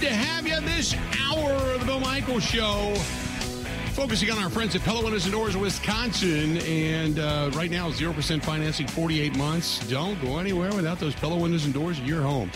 Good 0.00 0.08
to 0.08 0.14
have 0.14 0.46
you 0.46 0.58
this 0.62 0.94
hour 1.28 1.52
of 1.52 1.80
the 1.80 1.84
Bill 1.84 2.00
Michaels 2.00 2.42
Show. 2.42 2.94
Focusing 3.92 4.30
on 4.30 4.38
our 4.38 4.48
friends 4.48 4.74
at 4.74 4.80
Pella 4.80 5.02
Windows 5.02 5.24
and 5.24 5.32
Doors, 5.32 5.58
Wisconsin. 5.58 6.56
And 6.58 7.18
uh, 7.18 7.50
right 7.52 7.70
now, 7.70 7.90
0% 7.90 8.42
financing, 8.42 8.86
48 8.86 9.36
months. 9.36 9.86
Don't 9.88 10.18
go 10.22 10.38
anywhere 10.38 10.72
without 10.72 11.00
those 11.00 11.14
Pella 11.14 11.36
Windows 11.36 11.66
and 11.66 11.74
Doors 11.74 11.98
in 11.98 12.06
your 12.06 12.22
home. 12.22 12.50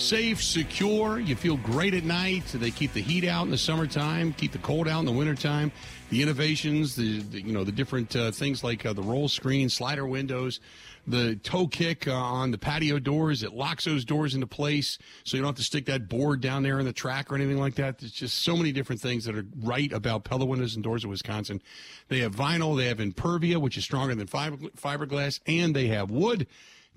Safe, 0.00 0.42
secure, 0.42 1.20
you 1.20 1.36
feel 1.36 1.58
great 1.58 1.92
at 1.92 2.04
night. 2.04 2.46
They 2.46 2.70
keep 2.70 2.94
the 2.94 3.02
heat 3.02 3.22
out 3.22 3.44
in 3.44 3.50
the 3.50 3.58
summertime, 3.58 4.32
keep 4.32 4.50
the 4.50 4.58
cold 4.58 4.88
out 4.88 5.00
in 5.00 5.04
the 5.04 5.12
wintertime. 5.12 5.70
The 6.08 6.22
innovations, 6.22 6.96
the, 6.96 7.20
the 7.20 7.42
you 7.42 7.52
know, 7.52 7.64
the 7.64 7.70
different 7.70 8.16
uh, 8.16 8.30
things 8.30 8.64
like 8.64 8.86
uh, 8.86 8.94
the 8.94 9.02
roll 9.02 9.28
screen, 9.28 9.68
slider 9.68 10.06
windows, 10.06 10.58
the 11.06 11.36
toe 11.36 11.66
kick 11.66 12.08
uh, 12.08 12.14
on 12.14 12.50
the 12.50 12.56
patio 12.56 12.98
doors. 12.98 13.42
It 13.42 13.52
locks 13.52 13.84
those 13.84 14.06
doors 14.06 14.34
into 14.34 14.46
place 14.46 14.96
so 15.24 15.36
you 15.36 15.42
don't 15.42 15.50
have 15.50 15.56
to 15.56 15.62
stick 15.62 15.84
that 15.84 16.08
board 16.08 16.40
down 16.40 16.62
there 16.62 16.80
in 16.80 16.86
the 16.86 16.94
track 16.94 17.30
or 17.30 17.34
anything 17.34 17.58
like 17.58 17.74
that. 17.74 17.98
There's 17.98 18.10
just 18.10 18.38
so 18.42 18.56
many 18.56 18.72
different 18.72 19.02
things 19.02 19.26
that 19.26 19.36
are 19.36 19.46
right 19.62 19.92
about 19.92 20.24
Pella 20.24 20.46
Windows 20.46 20.76
and 20.76 20.82
Doors 20.82 21.04
of 21.04 21.10
Wisconsin. 21.10 21.60
They 22.08 22.20
have 22.20 22.34
vinyl, 22.34 22.74
they 22.74 22.86
have 22.86 22.98
Impervia, 22.98 23.58
which 23.58 23.76
is 23.76 23.84
stronger 23.84 24.14
than 24.14 24.26
fiberglass, 24.26 25.40
and 25.46 25.76
they 25.76 25.88
have 25.88 26.10
wood. 26.10 26.46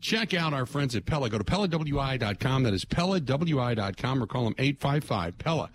Check 0.03 0.33
out 0.33 0.53
our 0.53 0.65
friends 0.65 0.97
at 0.97 1.05
Pella. 1.05 1.29
Go 1.29 1.37
to 1.37 1.45
PellaWI.com. 1.45 2.63
That 2.63 2.73
is 2.73 2.83
PellaWI.com 2.83 4.21
or 4.21 4.27
call 4.27 4.43
them 4.43 4.55
855 4.57 5.37
Pella 5.37 5.69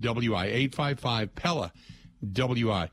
WI 0.00 0.46
855 0.46 1.34
Pella 1.34 1.70
WI. 2.32 2.88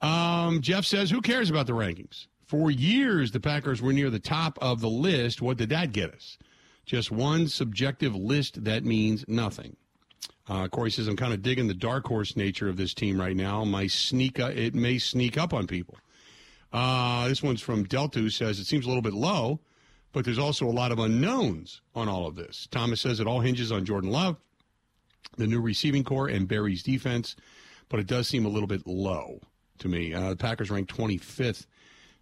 Um, 0.00 0.62
Jeff 0.62 0.86
says, 0.86 1.10
who 1.10 1.20
cares 1.20 1.50
about 1.50 1.66
the 1.66 1.74
rankings? 1.74 2.28
For 2.46 2.70
years, 2.70 3.30
the 3.30 3.40
Packers 3.40 3.82
were 3.82 3.92
near 3.92 4.08
the 4.08 4.18
top 4.18 4.58
of 4.62 4.80
the 4.80 4.88
list. 4.88 5.42
What 5.42 5.58
did 5.58 5.68
that 5.68 5.92
get 5.92 6.14
us? 6.14 6.38
Just 6.86 7.10
one 7.10 7.46
subjective 7.46 8.16
list 8.16 8.64
that 8.64 8.84
means 8.84 9.22
nothing. 9.28 9.76
Uh, 10.48 10.66
Corey 10.68 10.92
says, 10.92 11.08
I'm 11.08 11.16
kind 11.16 11.34
of 11.34 11.42
digging 11.42 11.66
the 11.66 11.74
dark 11.74 12.06
horse 12.06 12.36
nature 12.36 12.70
of 12.70 12.78
this 12.78 12.94
team 12.94 13.20
right 13.20 13.36
now. 13.36 13.64
My 13.64 13.86
sneak, 13.86 14.40
uh, 14.40 14.52
it 14.54 14.74
may 14.74 14.96
sneak 14.96 15.36
up 15.36 15.52
on 15.52 15.66
people. 15.66 15.98
Uh, 16.72 17.28
this 17.28 17.42
one's 17.42 17.60
from 17.60 17.84
Delta, 17.84 18.30
says 18.30 18.58
it 18.58 18.64
seems 18.64 18.86
a 18.86 18.88
little 18.88 19.02
bit 19.02 19.12
low, 19.12 19.60
but 20.16 20.24
there's 20.24 20.38
also 20.38 20.64
a 20.64 20.72
lot 20.72 20.92
of 20.92 20.98
unknowns 20.98 21.82
on 21.94 22.08
all 22.08 22.26
of 22.26 22.36
this. 22.36 22.66
Thomas 22.70 23.02
says 23.02 23.20
it 23.20 23.26
all 23.26 23.40
hinges 23.40 23.70
on 23.70 23.84
Jordan 23.84 24.10
Love, 24.10 24.38
the 25.36 25.46
new 25.46 25.60
receiving 25.60 26.04
corps, 26.04 26.28
and 26.28 26.48
Barry's 26.48 26.82
defense, 26.82 27.36
but 27.90 28.00
it 28.00 28.06
does 28.06 28.26
seem 28.26 28.46
a 28.46 28.48
little 28.48 28.66
bit 28.66 28.86
low 28.86 29.42
to 29.76 29.88
me. 29.88 30.14
Uh, 30.14 30.30
the 30.30 30.36
Packers 30.36 30.70
ranked 30.70 30.96
25th 30.96 31.66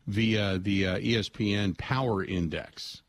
via 0.09 0.59
the 0.59 0.89
uh, 0.89 0.99
ESPN 0.99 1.79
Power 1.79 2.25
Index. 2.25 3.03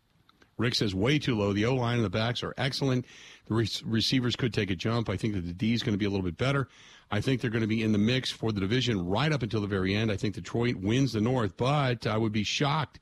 Rick 0.59 0.75
says 0.75 0.93
way 0.93 1.17
too 1.17 1.35
low. 1.35 1.51
The 1.51 1.65
O 1.65 1.73
line 1.73 1.95
and 1.95 2.05
the 2.05 2.09
backs 2.11 2.43
are 2.43 2.53
excellent. 2.55 3.07
The 3.47 3.55
re- 3.55 3.67
receivers 3.85 4.35
could 4.35 4.53
take 4.53 4.69
a 4.69 4.75
jump. 4.75 5.09
I 5.09 5.17
think 5.17 5.33
that 5.33 5.47
the 5.47 5.53
D 5.53 5.73
is 5.73 5.81
going 5.81 5.95
to 5.95 5.97
be 5.97 6.05
a 6.05 6.11
little 6.11 6.23
bit 6.23 6.37
better. 6.37 6.67
I 7.09 7.21
think 7.21 7.41
they're 7.41 7.49
going 7.49 7.61
to 7.61 7.67
be 7.67 7.81
in 7.81 7.91
the 7.91 7.97
mix 7.97 8.29
for 8.29 8.51
the 8.51 8.61
division 8.61 9.03
right 9.03 9.31
up 9.31 9.41
until 9.41 9.61
the 9.61 9.67
very 9.67 9.95
end. 9.95 10.11
I 10.11 10.15
think 10.15 10.35
Detroit 10.35 10.75
wins 10.75 11.13
the 11.13 11.21
North, 11.21 11.57
but 11.57 12.05
I 12.05 12.17
would 12.17 12.31
be 12.31 12.43
shocked 12.43 12.99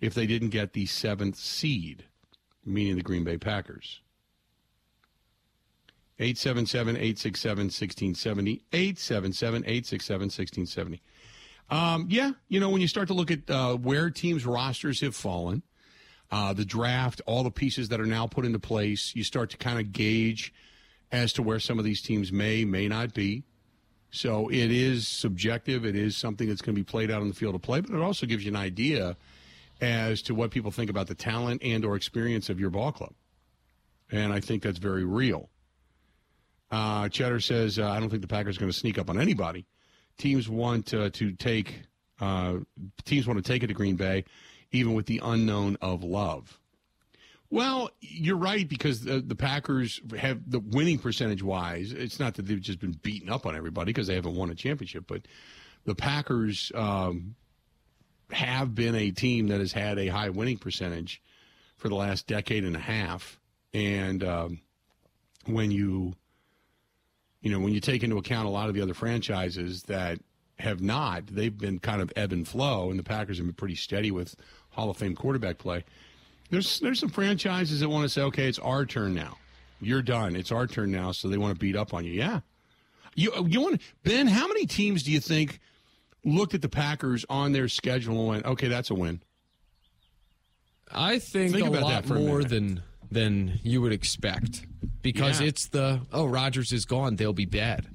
if 0.00 0.14
they 0.14 0.26
didn't 0.26 0.50
get 0.50 0.72
the 0.72 0.86
seventh 0.86 1.36
seed, 1.36 2.04
meaning 2.64 2.96
the 2.96 3.02
Green 3.02 3.24
Bay 3.24 3.38
Packers. 3.38 4.00
877 6.18 6.96
867 6.96 7.64
1670. 7.64 8.62
877 8.72 9.62
867 9.62 10.20
1670. 10.20 11.02
Um, 11.68 12.06
yeah, 12.08 12.32
you 12.48 12.60
know, 12.60 12.70
when 12.70 12.80
you 12.80 12.88
start 12.88 13.08
to 13.08 13.14
look 13.14 13.30
at 13.30 13.50
uh, 13.50 13.74
where 13.76 14.08
teams' 14.08 14.46
rosters 14.46 15.00
have 15.00 15.16
fallen, 15.16 15.62
uh, 16.30 16.52
the 16.52 16.64
draft, 16.64 17.20
all 17.26 17.42
the 17.42 17.50
pieces 17.50 17.88
that 17.88 18.00
are 18.00 18.06
now 18.06 18.26
put 18.26 18.44
into 18.44 18.58
place, 18.58 19.14
you 19.14 19.24
start 19.24 19.50
to 19.50 19.56
kind 19.56 19.78
of 19.78 19.92
gauge 19.92 20.54
as 21.12 21.32
to 21.34 21.42
where 21.42 21.60
some 21.60 21.78
of 21.78 21.84
these 21.84 22.00
teams 22.00 22.32
may, 22.32 22.64
may 22.64 22.88
not 22.88 23.14
be. 23.14 23.44
So 24.10 24.48
it 24.48 24.70
is 24.70 25.06
subjective. 25.06 25.84
It 25.84 25.96
is 25.96 26.16
something 26.16 26.48
that's 26.48 26.62
going 26.62 26.74
to 26.74 26.80
be 26.80 26.84
played 26.84 27.10
out 27.10 27.20
on 27.20 27.28
the 27.28 27.34
field 27.34 27.54
of 27.54 27.62
play, 27.62 27.80
but 27.80 27.94
it 27.94 28.00
also 28.00 28.26
gives 28.26 28.44
you 28.44 28.50
an 28.50 28.56
idea 28.56 29.16
as 29.80 30.22
to 30.22 30.34
what 30.34 30.50
people 30.50 30.70
think 30.70 30.90
about 30.90 31.06
the 31.06 31.14
talent 31.14 31.62
and 31.62 31.84
or 31.84 31.96
experience 31.96 32.48
of 32.48 32.58
your 32.58 32.70
ball 32.70 32.92
club. 32.92 33.12
And 34.10 34.32
I 34.32 34.40
think 34.40 34.62
that's 34.62 34.78
very 34.78 35.04
real. 35.04 35.50
Uh, 36.70 37.08
Cheddar 37.08 37.40
says, 37.40 37.78
uh, 37.78 37.88
I 37.88 38.00
don't 38.00 38.08
think 38.08 38.22
the 38.22 38.28
Packers 38.28 38.56
are 38.56 38.60
going 38.60 38.72
to 38.72 38.78
sneak 38.78 38.98
up 38.98 39.10
on 39.10 39.20
anybody 39.20 39.66
teams 40.18 40.48
want 40.48 40.92
uh, 40.94 41.10
to 41.10 41.32
take 41.32 41.82
uh, 42.20 42.54
teams 43.04 43.26
want 43.26 43.42
to 43.42 43.52
take 43.52 43.62
it 43.62 43.66
to 43.68 43.74
Green 43.74 43.96
Bay, 43.96 44.24
even 44.72 44.94
with 44.94 45.06
the 45.06 45.20
unknown 45.22 45.76
of 45.80 46.02
Love. 46.02 46.58
Well, 47.50 47.90
you're 48.00 48.36
right 48.36 48.68
because 48.68 49.02
the, 49.02 49.20
the 49.20 49.36
Packers 49.36 50.00
have 50.18 50.50
the 50.50 50.58
winning 50.58 50.98
percentage 50.98 51.42
wise. 51.42 51.92
It's 51.92 52.18
not 52.18 52.34
that 52.34 52.46
they've 52.46 52.60
just 52.60 52.80
been 52.80 52.98
beaten 53.02 53.28
up 53.30 53.46
on 53.46 53.54
everybody 53.54 53.92
because 53.92 54.08
they 54.08 54.14
haven't 54.14 54.34
won 54.34 54.50
a 54.50 54.54
championship, 54.54 55.04
but 55.06 55.28
the 55.84 55.94
Packers 55.94 56.72
um, 56.74 57.36
have 58.30 58.74
been 58.74 58.94
a 58.94 59.10
team 59.10 59.48
that 59.48 59.60
has 59.60 59.72
had 59.72 59.98
a 59.98 60.08
high 60.08 60.30
winning 60.30 60.58
percentage 60.58 61.22
for 61.76 61.88
the 61.88 61.94
last 61.94 62.26
decade 62.26 62.64
and 62.64 62.76
a 62.76 62.80
half. 62.80 63.38
And 63.72 64.24
um, 64.24 64.60
when 65.46 65.70
you 65.70 66.14
you 67.46 67.52
know, 67.52 67.60
when 67.60 67.72
you 67.72 67.80
take 67.80 68.02
into 68.02 68.18
account 68.18 68.48
a 68.48 68.50
lot 68.50 68.68
of 68.68 68.74
the 68.74 68.82
other 68.82 68.92
franchises 68.92 69.84
that 69.84 70.18
have 70.58 70.80
not, 70.80 71.28
they've 71.28 71.56
been 71.56 71.78
kind 71.78 72.02
of 72.02 72.12
ebb 72.16 72.32
and 72.32 72.48
flow, 72.48 72.90
and 72.90 72.98
the 72.98 73.04
Packers 73.04 73.38
have 73.38 73.46
been 73.46 73.54
pretty 73.54 73.76
steady 73.76 74.10
with 74.10 74.34
Hall 74.70 74.90
of 74.90 74.96
Fame 74.96 75.14
quarterback 75.14 75.58
play. 75.58 75.84
There's 76.50 76.80
there's 76.80 76.98
some 76.98 77.08
franchises 77.08 77.80
that 77.80 77.88
want 77.88 78.02
to 78.02 78.08
say, 78.08 78.22
okay, 78.22 78.48
it's 78.48 78.58
our 78.58 78.84
turn 78.84 79.14
now. 79.14 79.36
You're 79.80 80.02
done. 80.02 80.34
It's 80.34 80.50
our 80.50 80.66
turn 80.66 80.90
now, 80.90 81.12
so 81.12 81.28
they 81.28 81.38
want 81.38 81.54
to 81.54 81.60
beat 81.60 81.76
up 81.76 81.94
on 81.94 82.04
you. 82.04 82.12
Yeah, 82.12 82.40
you 83.14 83.32
you 83.46 83.60
want 83.60 83.80
Ben? 84.02 84.26
How 84.26 84.48
many 84.48 84.66
teams 84.66 85.02
do 85.04 85.12
you 85.12 85.20
think 85.20 85.60
looked 86.26 86.54
at 86.54 86.62
the 86.62 86.68
Packers 86.68 87.24
on 87.30 87.52
their 87.52 87.68
schedule 87.68 88.18
and 88.18 88.28
went, 88.28 88.44
okay, 88.44 88.68
that's 88.68 88.90
a 88.90 88.94
win? 88.94 89.22
I 90.92 91.18
think, 91.18 91.54
think 91.54 91.66
a 91.66 91.80
lot 91.80 92.08
more 92.08 92.44
than 92.44 92.82
than 93.10 93.60
you 93.62 93.80
would 93.80 93.92
expect 93.92 94.66
because 95.02 95.40
yeah. 95.40 95.48
it's 95.48 95.68
the 95.68 96.00
oh 96.12 96.26
Rodgers 96.26 96.72
is 96.72 96.84
gone 96.84 97.16
they'll 97.16 97.32
be 97.32 97.44
bad. 97.44 97.86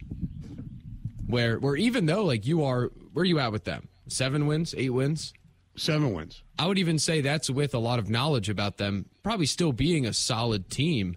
Where 1.25 1.57
where 1.59 1.75
even 1.75 2.05
though 2.05 2.25
like 2.25 2.45
you 2.45 2.63
are 2.63 2.91
where 3.13 3.23
are 3.23 3.25
you 3.25 3.39
at 3.39 3.51
with 3.51 3.63
them 3.63 3.87
seven 4.07 4.45
wins 4.45 4.75
eight 4.77 4.89
wins 4.89 5.33
seven 5.77 6.13
wins 6.13 6.43
I 6.59 6.67
would 6.67 6.77
even 6.77 6.99
say 6.99 7.21
that's 7.21 7.49
with 7.49 7.73
a 7.73 7.79
lot 7.79 7.97
of 7.97 8.09
knowledge 8.09 8.49
about 8.49 8.77
them 8.77 9.05
probably 9.23 9.45
still 9.45 9.71
being 9.71 10.05
a 10.05 10.13
solid 10.13 10.69
team. 10.69 11.15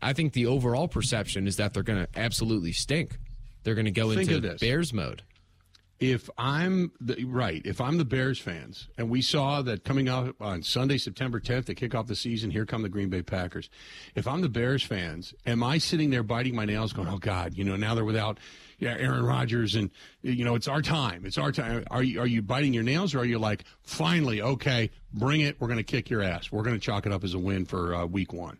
I 0.00 0.12
think 0.12 0.32
the 0.32 0.46
overall 0.46 0.88
perception 0.88 1.46
is 1.46 1.56
that 1.58 1.72
they're 1.72 1.84
going 1.84 2.04
to 2.04 2.18
absolutely 2.18 2.72
stink. 2.72 3.16
They're 3.62 3.76
going 3.76 3.84
to 3.84 3.92
go 3.92 4.12
Think 4.12 4.28
into 4.28 4.56
Bears 4.56 4.92
mode 4.92 5.22
if 6.02 6.28
I'm 6.36 6.90
the, 7.00 7.24
right, 7.26 7.62
if 7.64 7.80
I'm 7.80 7.96
the 7.96 8.04
Bears 8.04 8.40
fans, 8.40 8.88
and 8.98 9.08
we 9.08 9.22
saw 9.22 9.62
that 9.62 9.84
coming 9.84 10.08
up 10.08 10.34
on 10.42 10.64
Sunday, 10.64 10.98
September 10.98 11.38
10th, 11.38 11.66
to 11.66 11.76
kick 11.76 11.94
off 11.94 12.08
the 12.08 12.16
season, 12.16 12.50
here 12.50 12.66
come 12.66 12.82
the 12.82 12.88
Green 12.88 13.08
Bay 13.08 13.22
Packers. 13.22 13.70
If 14.16 14.26
I'm 14.26 14.40
the 14.40 14.48
Bears 14.48 14.82
fans, 14.82 15.32
am 15.46 15.62
I 15.62 15.78
sitting 15.78 16.10
there 16.10 16.24
biting 16.24 16.56
my 16.56 16.64
nails, 16.64 16.92
going, 16.92 17.06
"Oh 17.06 17.18
God, 17.18 17.56
you 17.56 17.62
know, 17.62 17.76
now 17.76 17.94
they're 17.94 18.04
without 18.04 18.38
yeah, 18.80 18.96
Aaron 18.98 19.24
Rodgers, 19.24 19.76
and 19.76 19.90
you 20.22 20.44
know, 20.44 20.56
it's 20.56 20.66
our 20.66 20.82
time, 20.82 21.24
it's 21.24 21.38
our 21.38 21.52
time." 21.52 21.84
Are 21.88 22.02
you 22.02 22.20
are 22.20 22.26
you 22.26 22.42
biting 22.42 22.74
your 22.74 22.82
nails, 22.82 23.14
or 23.14 23.20
are 23.20 23.24
you 23.24 23.38
like, 23.38 23.62
finally, 23.84 24.42
okay, 24.42 24.90
bring 25.14 25.40
it, 25.40 25.60
we're 25.60 25.68
going 25.68 25.78
to 25.78 25.84
kick 25.84 26.10
your 26.10 26.22
ass, 26.22 26.50
we're 26.50 26.64
going 26.64 26.74
to 26.74 26.84
chalk 26.84 27.06
it 27.06 27.12
up 27.12 27.22
as 27.22 27.34
a 27.34 27.38
win 27.38 27.64
for 27.64 27.94
uh, 27.94 28.06
Week 28.06 28.32
One? 28.32 28.58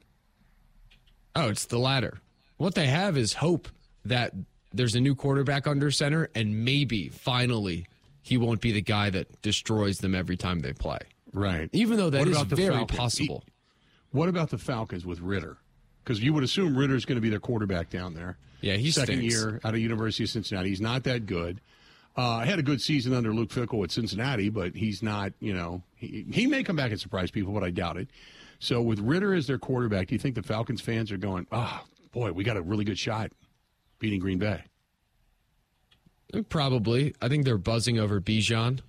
Oh, 1.35 1.49
it's 1.49 1.65
the 1.65 1.79
latter. 1.79 2.21
What 2.57 2.77
they 2.77 2.87
have 2.87 3.17
is 3.17 3.35
hope 3.35 3.67
that 4.05 4.33
there's 4.75 4.95
a 4.95 5.01
new 5.01 5.15
quarterback 5.15 5.67
under 5.67 5.91
center, 5.91 6.29
and 6.35 6.65
maybe 6.65 7.09
finally 7.09 7.87
he 8.23 8.37
won't 8.37 8.61
be 8.61 8.73
the 8.73 8.83
guy 8.83 9.11
that 9.11 9.43
destroys 9.43 9.99
them 9.99 10.15
every 10.15 10.37
time 10.37 10.61
they 10.61 10.73
play. 10.73 10.99
Right. 11.33 11.69
Even 11.73 11.97
though 11.97 12.11
that 12.11 12.29
is 12.29 12.41
very 12.43 12.77
Falcons? 12.77 12.99
possible. 12.99 13.45
What 14.11 14.29
about 14.29 14.51
the 14.51 14.59
Falcons 14.59 15.07
with 15.07 15.21
Ridder? 15.21 15.57
Because 16.05 16.23
you 16.23 16.33
would 16.35 16.45
assume 16.45 16.77
Ridder's 16.77 17.05
going 17.05 17.17
to 17.17 17.23
be 17.23 17.31
their 17.31 17.41
quarterback 17.41 17.89
down 17.91 18.15
there. 18.15 18.37
Yeah, 18.61 18.75
he's 18.75 18.95
second 18.95 19.17
stinks. 19.19 19.35
year 19.35 19.61
out 19.65 19.75
of 19.75 19.81
University 19.81 20.25
of 20.25 20.31
Cincinnati. 20.31 20.69
He's 20.69 20.81
not 20.81 21.05
that 21.05 21.27
good. 21.27 21.61
Uh, 22.15 22.41
had 22.41 22.59
a 22.59 22.63
good 22.63 22.81
season 22.81 23.15
under 23.15 23.33
Luke 23.33 23.49
Fickell 23.49 23.83
at 23.85 23.91
Cincinnati, 23.91 24.51
but 24.51 24.75
he's 24.77 25.03
not. 25.03 25.33
You 25.41 25.55
know, 25.55 25.83
he, 25.97 26.27
he 26.31 26.47
may 26.47 26.63
come 26.63 26.77
back 26.77 26.91
and 26.91 27.01
surprise 27.01 27.31
people, 27.31 27.53
but 27.55 27.65
I 27.65 27.71
doubt 27.71 27.97
it. 27.97 28.09
So 28.59 28.83
with 28.83 29.01
Ridder 29.01 29.35
as 29.35 29.47
their 29.47 29.59
quarterback, 29.59 30.09
do 30.09 30.15
you 30.15 30.19
think 30.19 30.35
the 30.35 30.43
Falcons 30.43 30.81
fans 30.81 31.11
are 31.11 31.17
going, 31.17 31.47
"Oh 31.51 31.81
boy, 32.13 32.33
we 32.33 32.45
got 32.45 32.57
a 32.59 32.63
really 32.63 32.85
good 32.85 32.99
shot"? 32.99 33.33
Beating 34.03 34.21
Green 34.21 34.39
Bay? 34.39 34.65
Probably. 36.49 37.15
I 37.23 37.29
think 37.29 37.45
they're 37.45 37.57
buzzing 37.57 37.99
over 37.99 38.21
Bijan. 38.21 38.81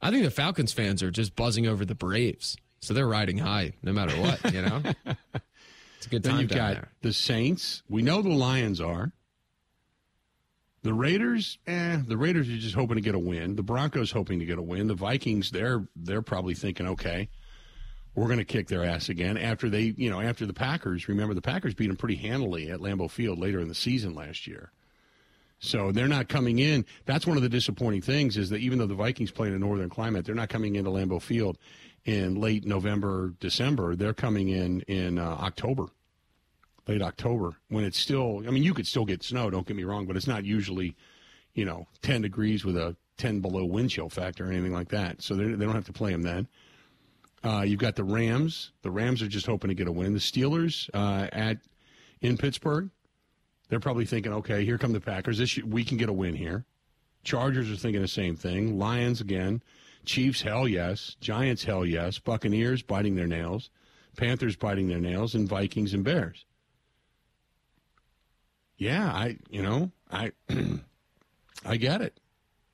I 0.00 0.10
think 0.10 0.24
the 0.24 0.30
Falcons 0.30 0.72
fans 0.72 1.02
are 1.02 1.10
just 1.10 1.34
buzzing 1.36 1.66
over 1.66 1.84
the 1.84 1.94
Braves. 1.94 2.56
So 2.80 2.94
they're 2.94 3.08
riding 3.08 3.38
high 3.38 3.72
no 3.82 3.92
matter 3.92 4.14
what, 4.20 4.52
you 4.52 4.62
know? 4.62 4.82
it's 5.96 6.06
a 6.06 6.08
good 6.08 6.24
time. 6.24 6.32
Then 6.32 6.40
you've 6.42 6.50
got 6.50 6.74
there. 6.74 6.88
the 7.02 7.12
Saints. 7.12 7.82
We 7.88 8.02
know 8.02 8.22
the 8.22 8.30
Lions 8.30 8.80
are. 8.80 9.12
The 10.82 10.94
Raiders, 10.94 11.58
eh, 11.66 11.98
the 12.04 12.16
Raiders 12.16 12.48
are 12.48 12.56
just 12.56 12.74
hoping 12.74 12.96
to 12.96 13.00
get 13.00 13.14
a 13.14 13.18
win. 13.18 13.54
The 13.54 13.62
Broncos 13.62 14.10
hoping 14.10 14.40
to 14.40 14.44
get 14.44 14.58
a 14.58 14.62
win. 14.62 14.88
The 14.88 14.94
Vikings, 14.94 15.50
they're 15.50 15.86
they're 15.94 16.22
probably 16.22 16.54
thinking, 16.54 16.88
okay, 16.88 17.28
we're 18.14 18.26
going 18.26 18.38
to 18.38 18.44
kick 18.44 18.68
their 18.68 18.84
ass 18.84 19.08
again 19.08 19.38
after 19.38 19.70
they, 19.70 19.94
you 19.96 20.10
know, 20.10 20.20
after 20.20 20.44
the 20.44 20.52
Packers. 20.52 21.08
Remember, 21.08 21.34
the 21.34 21.42
Packers 21.42 21.74
beat 21.74 21.86
them 21.86 21.96
pretty 21.96 22.16
handily 22.16 22.70
at 22.70 22.80
Lambeau 22.80 23.10
Field 23.10 23.38
later 23.38 23.60
in 23.60 23.68
the 23.68 23.74
season 23.74 24.14
last 24.14 24.46
year. 24.46 24.70
So 25.58 25.92
they're 25.92 26.08
not 26.08 26.28
coming 26.28 26.58
in. 26.58 26.84
That's 27.06 27.26
one 27.26 27.36
of 27.36 27.42
the 27.42 27.48
disappointing 27.48 28.02
things 28.02 28.36
is 28.36 28.50
that 28.50 28.58
even 28.58 28.78
though 28.78 28.86
the 28.86 28.94
Vikings 28.94 29.30
play 29.30 29.48
in 29.48 29.54
a 29.54 29.58
northern 29.58 29.88
climate, 29.88 30.26
they're 30.26 30.34
not 30.34 30.48
coming 30.48 30.74
into 30.74 30.90
Lambeau 30.90 31.22
Field 31.22 31.56
in 32.04 32.34
late 32.34 32.66
November, 32.66 33.32
December. 33.38 33.94
They're 33.94 34.12
coming 34.12 34.48
in 34.48 34.80
in 34.82 35.18
uh, 35.18 35.24
October, 35.40 35.86
late 36.88 37.00
October, 37.00 37.52
when 37.68 37.84
it's 37.84 37.98
still. 37.98 38.42
I 38.46 38.50
mean, 38.50 38.64
you 38.64 38.74
could 38.74 38.88
still 38.88 39.04
get 39.04 39.22
snow. 39.22 39.50
Don't 39.50 39.66
get 39.66 39.76
me 39.76 39.84
wrong, 39.84 40.06
but 40.06 40.16
it's 40.16 40.26
not 40.26 40.44
usually, 40.44 40.96
you 41.54 41.64
know, 41.64 41.86
ten 42.02 42.22
degrees 42.22 42.64
with 42.64 42.76
a 42.76 42.96
ten 43.16 43.38
below 43.40 43.64
wind 43.64 43.90
chill 43.90 44.08
factor 44.08 44.46
or 44.46 44.50
anything 44.50 44.72
like 44.72 44.88
that. 44.88 45.22
So 45.22 45.36
they 45.36 45.44
don't 45.44 45.74
have 45.74 45.86
to 45.86 45.92
play 45.92 46.10
them 46.10 46.22
then. 46.22 46.48
Uh, 47.44 47.62
you've 47.62 47.80
got 47.80 47.96
the 47.96 48.04
Rams. 48.04 48.70
The 48.82 48.90
Rams 48.90 49.20
are 49.22 49.28
just 49.28 49.46
hoping 49.46 49.68
to 49.68 49.74
get 49.74 49.88
a 49.88 49.92
win. 49.92 50.12
The 50.12 50.20
Steelers 50.20 50.88
uh, 50.94 51.28
at 51.32 51.58
in 52.20 52.36
Pittsburgh, 52.36 52.90
they're 53.68 53.80
probably 53.80 54.06
thinking, 54.06 54.32
okay, 54.32 54.64
here 54.64 54.78
come 54.78 54.92
the 54.92 55.00
Packers. 55.00 55.38
This 55.38 55.58
we 55.58 55.84
can 55.84 55.96
get 55.96 56.08
a 56.08 56.12
win 56.12 56.34
here. 56.34 56.64
Chargers 57.24 57.70
are 57.70 57.76
thinking 57.76 58.02
the 58.02 58.08
same 58.08 58.36
thing. 58.36 58.78
Lions 58.78 59.20
again. 59.20 59.62
Chiefs, 60.04 60.42
hell 60.42 60.66
yes. 60.68 61.16
Giants, 61.20 61.64
hell 61.64 61.84
yes. 61.84 62.18
Buccaneers 62.18 62.82
biting 62.82 63.14
their 63.14 63.26
nails. 63.26 63.70
Panthers 64.16 64.56
biting 64.56 64.88
their 64.88 65.00
nails, 65.00 65.34
and 65.34 65.48
Vikings 65.48 65.94
and 65.94 66.04
Bears. 66.04 66.44
Yeah, 68.76 69.06
I 69.06 69.38
you 69.50 69.62
know 69.62 69.90
I 70.10 70.32
I 71.64 71.76
get 71.76 72.02
it. 72.02 72.20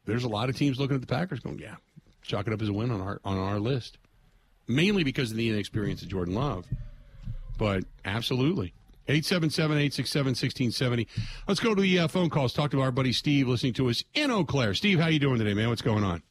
There's 0.05 0.25
a 0.25 0.29
lot 0.29 0.49
of 0.49 0.57
teams 0.57 0.79
looking 0.79 0.95
at 0.95 1.01
the 1.01 1.07
Packers 1.07 1.41
going, 1.41 1.59
yeah, 1.59 1.77
chalk 2.23 2.47
it 2.47 2.53
up 2.53 2.63
as 2.63 2.69
a 2.69 2.73
win 2.73 2.91
on 2.91 3.01
our 3.01 3.21
on 3.25 3.39
our 3.39 3.61
list 3.61 3.99
mainly 4.69 5.03
because 5.05 5.31
of 5.31 5.37
the 5.37 5.49
inexperience 5.49 6.03
of 6.03 6.09
Jordan 6.09 6.35
Love. 6.35 6.67
But 7.57 7.85
absolutely. 8.05 8.75
877-867-1670. 9.09 11.07
Let's 11.47 11.61
go 11.61 11.75
to 11.75 11.81
the 11.81 12.01
uh, 12.01 12.09
phone 12.09 12.29
calls. 12.29 12.53
Talk 12.53 12.71
to 12.73 12.83
our 12.83 12.91
buddy 12.91 13.13
Steve 13.13 13.49
listening 13.49 13.73
to 13.75 13.89
us 13.89 14.05
in 14.15 14.31
Eau 14.31 14.45
Claire. 14.45 14.75
Steve, 14.75 15.01
how 15.01 15.09
you 15.09 15.19
doing 15.19 15.39
today, 15.39 15.55
man? 15.55 15.71
What's 15.71 15.83
going 15.83 16.05
on? 16.05 16.23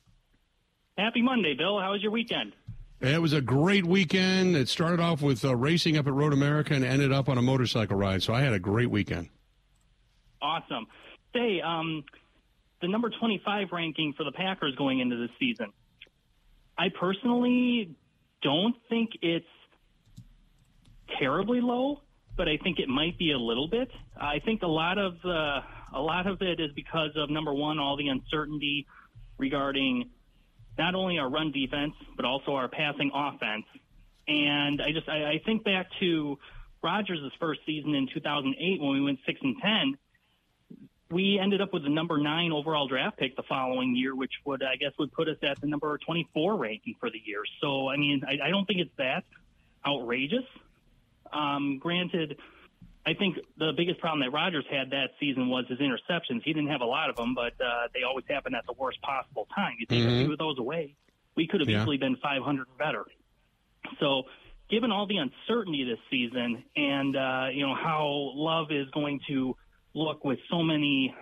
Happy 0.97 1.21
Monday, 1.21 1.55
Bill. 1.55 1.79
How 1.79 1.91
was 1.91 2.01
your 2.01 2.11
weekend? 2.11 2.53
It 2.99 3.21
was 3.21 3.33
a 3.33 3.41
great 3.41 3.85
weekend. 3.85 4.55
It 4.55 4.69
started 4.69 4.99
off 4.99 5.21
with 5.21 5.45
uh, 5.45 5.55
racing 5.55 5.97
up 5.97 6.07
at 6.07 6.13
Road 6.13 6.33
America 6.33 6.73
and 6.73 6.83
ended 6.83 7.11
up 7.11 7.29
on 7.29 7.37
a 7.37 7.41
motorcycle 7.41 7.95
ride. 7.95 8.23
So 8.23 8.33
I 8.33 8.41
had 8.41 8.53
a 8.53 8.59
great 8.59 8.89
weekend. 8.89 9.29
Awesome. 10.41 10.87
Say, 11.33 11.61
um, 11.61 12.03
the 12.81 12.87
number 12.87 13.09
25 13.09 13.67
ranking 13.71 14.13
for 14.13 14.23
the 14.23 14.31
Packers 14.31 14.75
going 14.75 14.99
into 14.99 15.15
this 15.15 15.29
season. 15.39 15.71
I 16.77 16.89
personally 16.89 17.95
don't 18.41 18.75
think 18.89 19.11
it's 19.21 19.45
terribly 21.19 21.61
low, 21.61 22.01
but 22.35 22.47
I 22.47 22.57
think 22.57 22.79
it 22.79 22.87
might 22.87 23.17
be 23.17 23.31
a 23.31 23.37
little 23.37 23.67
bit. 23.67 23.89
I 24.19 24.39
think 24.39 24.61
a 24.61 24.67
lot 24.67 24.97
of 24.97 25.13
a 25.25 26.01
lot 26.01 26.27
of 26.27 26.41
it 26.41 26.59
is 26.59 26.71
because 26.75 27.11
of 27.15 27.29
number 27.29 27.53
one, 27.53 27.79
all 27.79 27.97
the 27.97 28.07
uncertainty 28.09 28.85
regarding 29.37 30.09
not 30.77 30.95
only 30.95 31.17
our 31.17 31.29
run 31.29 31.51
defense 31.51 31.93
but 32.15 32.25
also 32.25 32.51
our 32.53 32.67
passing 32.67 33.11
offense. 33.13 33.65
And 34.27 34.81
I 34.81 34.91
just 34.91 35.07
I, 35.07 35.31
I 35.31 35.41
think 35.45 35.63
back 35.63 35.87
to 35.99 36.37
Rodgers' 36.83 37.31
first 37.39 37.61
season 37.65 37.95
in 37.95 38.07
2008 38.13 38.81
when 38.81 38.91
we 38.91 39.01
went 39.01 39.19
six 39.25 39.39
and 39.41 39.55
ten 39.61 39.97
we 41.09 41.39
ended 41.39 41.61
up 41.61 41.73
with 41.73 41.83
the 41.83 41.89
number 41.89 42.17
nine 42.17 42.51
overall 42.51 42.87
draft 42.87 43.17
pick 43.17 43.35
the 43.35 43.43
following 43.43 43.95
year, 43.95 44.15
which 44.15 44.33
would, 44.45 44.63
I 44.63 44.75
guess, 44.75 44.91
would 44.99 45.11
put 45.11 45.29
us 45.29 45.37
at 45.41 45.59
the 45.61 45.67
number 45.67 45.97
24 45.97 46.55
ranking 46.57 46.95
for 46.99 47.09
the 47.09 47.21
year. 47.23 47.43
So, 47.61 47.87
I 47.89 47.97
mean, 47.97 48.23
I, 48.27 48.47
I 48.47 48.49
don't 48.49 48.65
think 48.65 48.79
it's 48.79 48.95
that 48.97 49.23
outrageous. 49.85 50.43
Um, 51.31 51.77
granted, 51.79 52.37
I 53.05 53.13
think 53.13 53.37
the 53.57 53.71
biggest 53.75 53.99
problem 54.01 54.19
that 54.19 54.31
Rodgers 54.31 54.65
had 54.69 54.89
that 54.89 55.11
season 55.19 55.47
was 55.47 55.65
his 55.69 55.79
interceptions. 55.79 56.43
He 56.43 56.51
didn't 56.51 56.69
have 56.69 56.81
a 56.81 56.85
lot 56.85 57.09
of 57.09 57.15
them, 57.15 57.35
but 57.35 57.53
uh, 57.61 57.87
they 57.93 58.03
always 58.03 58.25
happen 58.27 58.53
at 58.53 58.65
the 58.65 58.73
worst 58.73 59.01
possible 59.01 59.47
time. 59.55 59.75
You 59.79 59.85
take 59.85 59.99
mm-hmm. 59.99 60.09
a 60.09 60.23
few 60.25 60.31
of 60.33 60.39
those 60.39 60.59
away, 60.59 60.95
we 61.35 61.47
could 61.47 61.61
have 61.61 61.69
yeah. 61.69 61.81
easily 61.81 61.97
been 61.97 62.17
500 62.17 62.61
or 62.61 62.65
better. 62.77 63.05
So, 64.01 64.23
given 64.69 64.91
all 64.91 65.07
the 65.07 65.17
uncertainty 65.17 65.85
this 65.85 65.99
season, 66.11 66.65
and 66.75 67.15
uh, 67.15 67.47
you 67.53 67.65
know 67.65 67.75
how 67.75 68.33
Love 68.35 68.71
is 68.71 68.89
going 68.89 69.21
to 69.29 69.55
look 69.97 70.23
with 70.23 70.39
so 70.49 70.61
many 70.61 71.13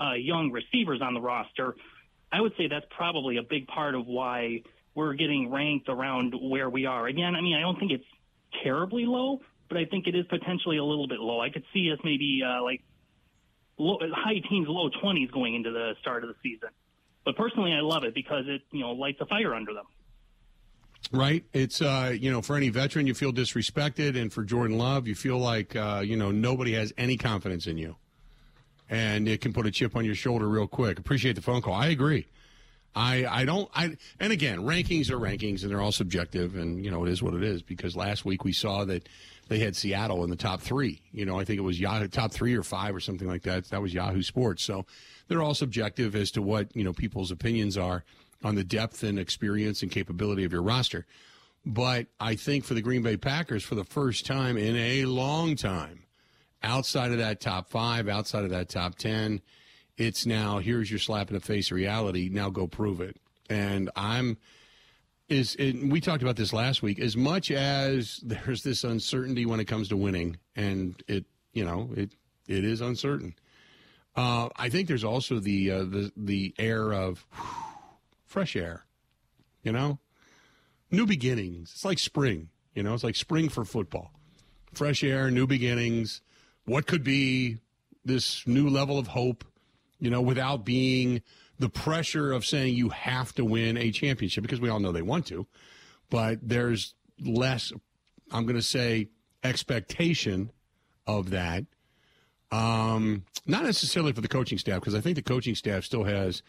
uh, 0.00 0.14
young 0.14 0.52
receivers 0.52 1.00
on 1.02 1.14
the 1.14 1.20
roster, 1.20 1.74
I 2.30 2.40
would 2.40 2.52
say 2.56 2.68
that's 2.68 2.86
probably 2.90 3.38
a 3.38 3.42
big 3.42 3.66
part 3.66 3.94
of 3.94 4.06
why 4.06 4.62
we're 4.94 5.14
getting 5.14 5.50
ranked 5.50 5.88
around 5.88 6.34
where 6.40 6.68
we 6.68 6.86
are. 6.86 7.06
Again, 7.06 7.34
I 7.34 7.40
mean, 7.40 7.56
I 7.56 7.60
don't 7.60 7.78
think 7.78 7.92
it's 7.92 8.04
terribly 8.62 9.06
low, 9.06 9.40
but 9.68 9.78
I 9.78 9.86
think 9.86 10.06
it 10.06 10.14
is 10.14 10.26
potentially 10.26 10.76
a 10.76 10.84
little 10.84 11.08
bit 11.08 11.20
low. 11.20 11.40
I 11.40 11.50
could 11.50 11.64
see 11.72 11.90
us 11.92 11.98
maybe 12.04 12.42
uh, 12.44 12.62
like 12.62 12.82
low, 13.78 13.98
high 14.12 14.40
teens, 14.48 14.66
low 14.68 14.90
20s 15.02 15.32
going 15.32 15.54
into 15.54 15.70
the 15.70 15.92
start 16.00 16.22
of 16.22 16.28
the 16.28 16.36
season. 16.42 16.68
But 17.24 17.36
personally, 17.36 17.72
I 17.72 17.80
love 17.80 18.04
it 18.04 18.14
because 18.14 18.44
it 18.46 18.62
you 18.72 18.80
know 18.80 18.92
lights 18.92 19.18
a 19.20 19.26
fire 19.26 19.54
under 19.54 19.74
them. 19.74 19.84
Right. 21.12 21.44
It's 21.52 21.80
uh, 21.80 22.14
you 22.18 22.30
know, 22.30 22.42
for 22.42 22.56
any 22.56 22.68
veteran, 22.70 23.06
you 23.06 23.14
feel 23.14 23.32
disrespected, 23.32 24.20
and 24.20 24.32
for 24.32 24.44
Jordan 24.44 24.78
Love, 24.78 25.06
you 25.06 25.14
feel 25.14 25.38
like 25.38 25.76
uh, 25.76 26.02
you 26.04 26.16
know 26.16 26.30
nobody 26.30 26.72
has 26.72 26.92
any 26.96 27.16
confidence 27.16 27.66
in 27.66 27.78
you 27.78 27.96
and 28.88 29.28
it 29.28 29.40
can 29.40 29.52
put 29.52 29.66
a 29.66 29.70
chip 29.70 29.96
on 29.96 30.04
your 30.04 30.14
shoulder 30.14 30.48
real 30.48 30.66
quick. 30.66 30.98
Appreciate 30.98 31.36
the 31.36 31.42
phone 31.42 31.62
call. 31.62 31.74
I 31.74 31.88
agree. 31.88 32.26
I 32.94 33.26
I 33.26 33.44
don't 33.44 33.70
I 33.74 33.96
and 34.18 34.32
again 34.32 34.60
rankings 34.60 35.10
are 35.10 35.18
rankings 35.18 35.62
and 35.62 35.70
they're 35.70 35.80
all 35.80 35.92
subjective 35.92 36.56
and 36.56 36.84
you 36.84 36.90
know 36.90 37.04
it 37.04 37.10
is 37.10 37.22
what 37.22 37.34
it 37.34 37.42
is 37.42 37.62
because 37.62 37.94
last 37.94 38.24
week 38.24 38.44
we 38.44 38.52
saw 38.52 38.84
that 38.86 39.08
they 39.48 39.58
had 39.60 39.76
Seattle 39.76 40.24
in 40.24 40.30
the 40.30 40.36
top 40.36 40.60
three. 40.60 41.00
You 41.12 41.24
know 41.24 41.38
I 41.38 41.44
think 41.44 41.58
it 41.58 41.62
was 41.62 41.78
Yahoo 41.78 42.08
top 42.08 42.32
three 42.32 42.56
or 42.56 42.62
five 42.62 42.94
or 42.94 43.00
something 43.00 43.28
like 43.28 43.42
that. 43.42 43.68
That 43.70 43.82
was 43.82 43.94
Yahoo 43.94 44.22
Sports. 44.22 44.64
So 44.64 44.86
they're 45.28 45.42
all 45.42 45.54
subjective 45.54 46.16
as 46.16 46.30
to 46.32 46.42
what 46.42 46.74
you 46.74 46.82
know 46.82 46.92
people's 46.92 47.30
opinions 47.30 47.76
are 47.76 48.04
on 48.42 48.54
the 48.54 48.64
depth 48.64 49.02
and 49.02 49.18
experience 49.18 49.82
and 49.82 49.90
capability 49.90 50.44
of 50.44 50.52
your 50.52 50.62
roster. 50.62 51.06
But 51.66 52.06
I 52.18 52.34
think 52.34 52.64
for 52.64 52.74
the 52.74 52.82
Green 52.82 53.02
Bay 53.02 53.16
Packers, 53.16 53.62
for 53.62 53.74
the 53.74 53.84
first 53.84 54.26
time 54.26 54.56
in 54.56 54.76
a 54.76 55.04
long 55.04 55.56
time, 55.56 56.04
outside 56.62 57.12
of 57.12 57.18
that 57.18 57.40
top 57.40 57.68
five, 57.70 58.08
outside 58.08 58.44
of 58.44 58.50
that 58.50 58.68
top 58.68 58.96
10, 58.96 59.40
it's 59.96 60.26
now 60.26 60.58
here's 60.58 60.90
your 60.90 61.00
slap 61.00 61.28
in 61.28 61.34
the 61.34 61.40
face 61.40 61.70
reality. 61.70 62.28
Now 62.30 62.50
go 62.50 62.66
prove 62.66 63.00
it. 63.00 63.16
And 63.50 63.90
I'm 63.96 64.38
is 65.28 65.56
we 65.58 66.00
talked 66.00 66.22
about 66.22 66.36
this 66.36 66.52
last 66.52 66.82
week. 66.82 66.98
As 66.98 67.16
much 67.16 67.50
as 67.50 68.20
there's 68.22 68.62
this 68.62 68.84
uncertainty 68.84 69.44
when 69.44 69.60
it 69.60 69.66
comes 69.66 69.88
to 69.88 69.96
winning, 69.96 70.38
and 70.56 71.02
it 71.06 71.24
you 71.52 71.64
know 71.64 71.90
it 71.96 72.12
it 72.46 72.64
is 72.64 72.80
uncertain. 72.80 73.34
Uh, 74.16 74.48
I 74.56 74.68
think 74.68 74.88
there's 74.88 75.04
also 75.04 75.38
the 75.38 75.70
uh, 75.70 75.78
the 75.84 76.12
the 76.16 76.54
air 76.58 76.92
of 76.92 77.26
whew, 77.32 77.64
fresh 78.26 78.56
air. 78.56 78.84
You 79.62 79.72
know, 79.72 79.98
new 80.90 81.06
beginnings. 81.06 81.72
It's 81.74 81.84
like 81.84 81.98
spring. 81.98 82.48
You 82.74 82.82
know, 82.82 82.94
it's 82.94 83.04
like 83.04 83.16
spring 83.16 83.48
for 83.48 83.64
football. 83.64 84.12
Fresh 84.72 85.02
air, 85.02 85.30
new 85.30 85.46
beginnings 85.46 86.20
what 86.68 86.86
could 86.86 87.02
be 87.02 87.58
this 88.04 88.46
new 88.46 88.68
level 88.68 88.98
of 88.98 89.08
hope, 89.08 89.44
you 89.98 90.10
know, 90.10 90.20
without 90.20 90.64
being 90.64 91.22
the 91.58 91.68
pressure 91.68 92.32
of 92.32 92.44
saying 92.44 92.74
you 92.74 92.90
have 92.90 93.34
to 93.34 93.44
win 93.44 93.76
a 93.76 93.90
championship 93.90 94.42
because 94.42 94.60
we 94.60 94.68
all 94.68 94.78
know 94.78 94.92
they 94.92 95.02
want 95.02 95.26
to, 95.26 95.46
but 96.10 96.38
there's 96.42 96.94
less, 97.20 97.72
I'm 98.30 98.44
going 98.44 98.56
to 98.56 98.62
say, 98.62 99.08
expectation 99.42 100.52
of 101.06 101.30
that. 101.30 101.64
Um, 102.50 103.24
not 103.46 103.64
necessarily 103.64 104.12
for 104.12 104.20
the 104.20 104.28
coaching 104.28 104.58
staff 104.58 104.80
because 104.80 104.94
I 104.94 105.00
think 105.00 105.16
the 105.16 105.22
coaching 105.22 105.54
staff 105.54 105.84
still 105.84 106.04
has 106.04 106.42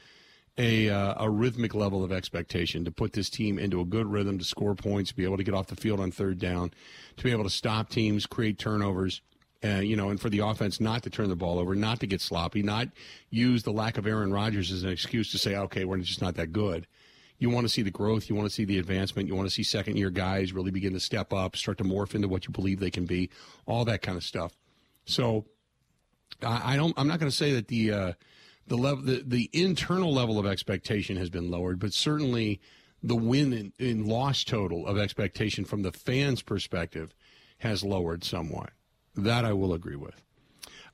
a 0.58 0.90
uh, 0.90 1.16
a 1.18 1.30
rhythmic 1.30 1.74
level 1.74 2.04
of 2.04 2.12
expectation 2.12 2.86
to 2.86 2.92
put 2.92 3.14
this 3.14 3.30
team 3.30 3.58
into 3.58 3.82
a 3.82 3.86
good 3.86 4.08
rhythm 4.08 4.38
to 4.38 4.46
score 4.46 4.76
points, 4.76 5.12
be 5.12 5.24
able 5.24 5.38
to 5.38 5.44
get 5.44 5.54
off 5.54 5.68
the 5.68 5.76
field 5.76 6.00
on 6.00 6.12
third 6.12 6.40
down, 6.40 6.72
to 7.18 7.24
be 7.24 7.32
able 7.32 7.44
to 7.44 7.50
stop 7.50 7.90
teams, 7.90 8.26
create 8.26 8.58
turnovers 8.58 9.22
uh, 9.64 9.80
you 9.80 9.96
know, 9.96 10.10
and 10.10 10.20
for 10.20 10.30
the 10.30 10.40
offense 10.40 10.80
not 10.80 11.04
to 11.04 11.10
turn 11.10 11.30
the 11.30 11.36
ball 11.36 11.60
over, 11.60 11.76
not 11.76 12.00
to 12.00 12.08
get 12.08 12.22
sloppy, 12.22 12.64
not 12.64 12.88
use 13.30 13.64
the 13.64 13.74
lack 13.74 13.98
of 13.98 14.08
Aaron 14.08 14.32
Rodgers 14.32 14.72
as 14.72 14.84
an 14.84 14.90
excuse 14.90 15.32
to 15.32 15.38
say, 15.38 15.56
okay, 15.56 15.86
we're 15.86 15.98
just 15.98 16.22
not 16.22 16.36
that 16.36 16.54
good. 16.54 16.88
You 17.40 17.50
want 17.50 17.66
to 17.66 17.70
see 17.70 17.82
the 17.82 17.92
growth, 17.92 18.30
you 18.30 18.36
want 18.36 18.50
to 18.50 18.54
see 18.54 18.66
the 18.66 18.80
advancement, 18.80 19.28
you 19.28 19.36
want 19.36 19.48
to 19.48 19.54
see 19.54 19.64
second 19.64 19.98
year 19.98 20.10
guys 20.10 20.54
really 20.54 20.72
begin 20.72 20.94
to 20.94 21.00
step 21.00 21.32
up, 21.34 21.56
start 21.56 21.78
to 21.80 21.84
morph 21.84 22.16
into 22.16 22.28
what 22.28 22.46
you 22.46 22.52
believe 22.52 22.80
they 22.80 22.92
can 22.92 23.06
be, 23.06 23.30
all 23.66 23.86
that 23.86 24.02
kind 24.02 24.18
of 24.18 24.24
stuff. 24.24 24.54
So 25.06 25.46
I, 26.44 26.74
I 26.74 26.76
don't. 26.76 26.94
I'm 26.98 27.08
not 27.08 27.20
going 27.20 27.30
to 27.30 27.36
say 27.36 27.54
that 27.54 27.68
the 27.68 27.92
uh, 27.92 28.14
the 28.68 28.78
level, 28.78 29.04
the, 29.04 29.24
the 29.26 29.50
internal 29.54 30.14
level 30.14 30.38
of 30.38 30.46
expectation 30.46 31.18
has 31.18 31.30
been 31.30 31.50
lowered, 31.50 31.80
but 31.80 31.94
certainly 31.94 32.62
the 33.02 33.16
win 33.16 33.54
in, 33.54 33.74
in 33.80 34.06
loss 34.06 34.44
total 34.44 34.86
of 34.86 34.98
expectation 34.98 35.66
from 35.66 35.82
the 35.82 35.92
fans' 35.92 36.42
perspective 36.42 37.16
has 37.60 37.84
lowered 37.84 38.24
somewhat. 38.24 38.72
That 39.24 39.46
I 39.46 39.54
will 39.54 39.74
agree 39.74 39.96
with. 39.96 40.22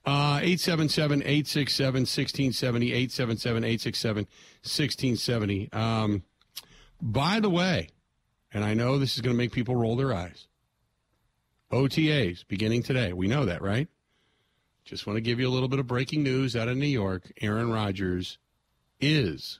Uh, 0.05 0.39
877 0.41 1.21
867 1.21 2.01
1670. 2.01 2.93
877 2.93 3.63
867 3.63 4.23
1670. 4.61 5.71
Um, 5.73 6.23
by 7.01 7.39
the 7.39 7.49
way, 7.49 7.89
and 8.53 8.63
I 8.63 8.73
know 8.73 8.97
this 8.97 9.15
is 9.15 9.21
going 9.21 9.35
to 9.35 9.37
make 9.37 9.51
people 9.51 9.75
roll 9.75 9.95
their 9.95 10.13
eyes. 10.13 10.47
OTAs 11.71 12.45
beginning 12.47 12.83
today. 12.83 13.13
We 13.13 13.27
know 13.27 13.45
that, 13.45 13.61
right? 13.61 13.87
Just 14.85 15.07
want 15.07 15.17
to 15.17 15.21
give 15.21 15.39
you 15.39 15.47
a 15.47 15.49
little 15.49 15.67
bit 15.67 15.79
of 15.79 15.87
breaking 15.87 16.21
news 16.21 16.55
out 16.55 16.67
of 16.67 16.77
New 16.77 16.85
York. 16.85 17.31
Aaron 17.41 17.71
Rodgers 17.71 18.37
is 19.01 19.59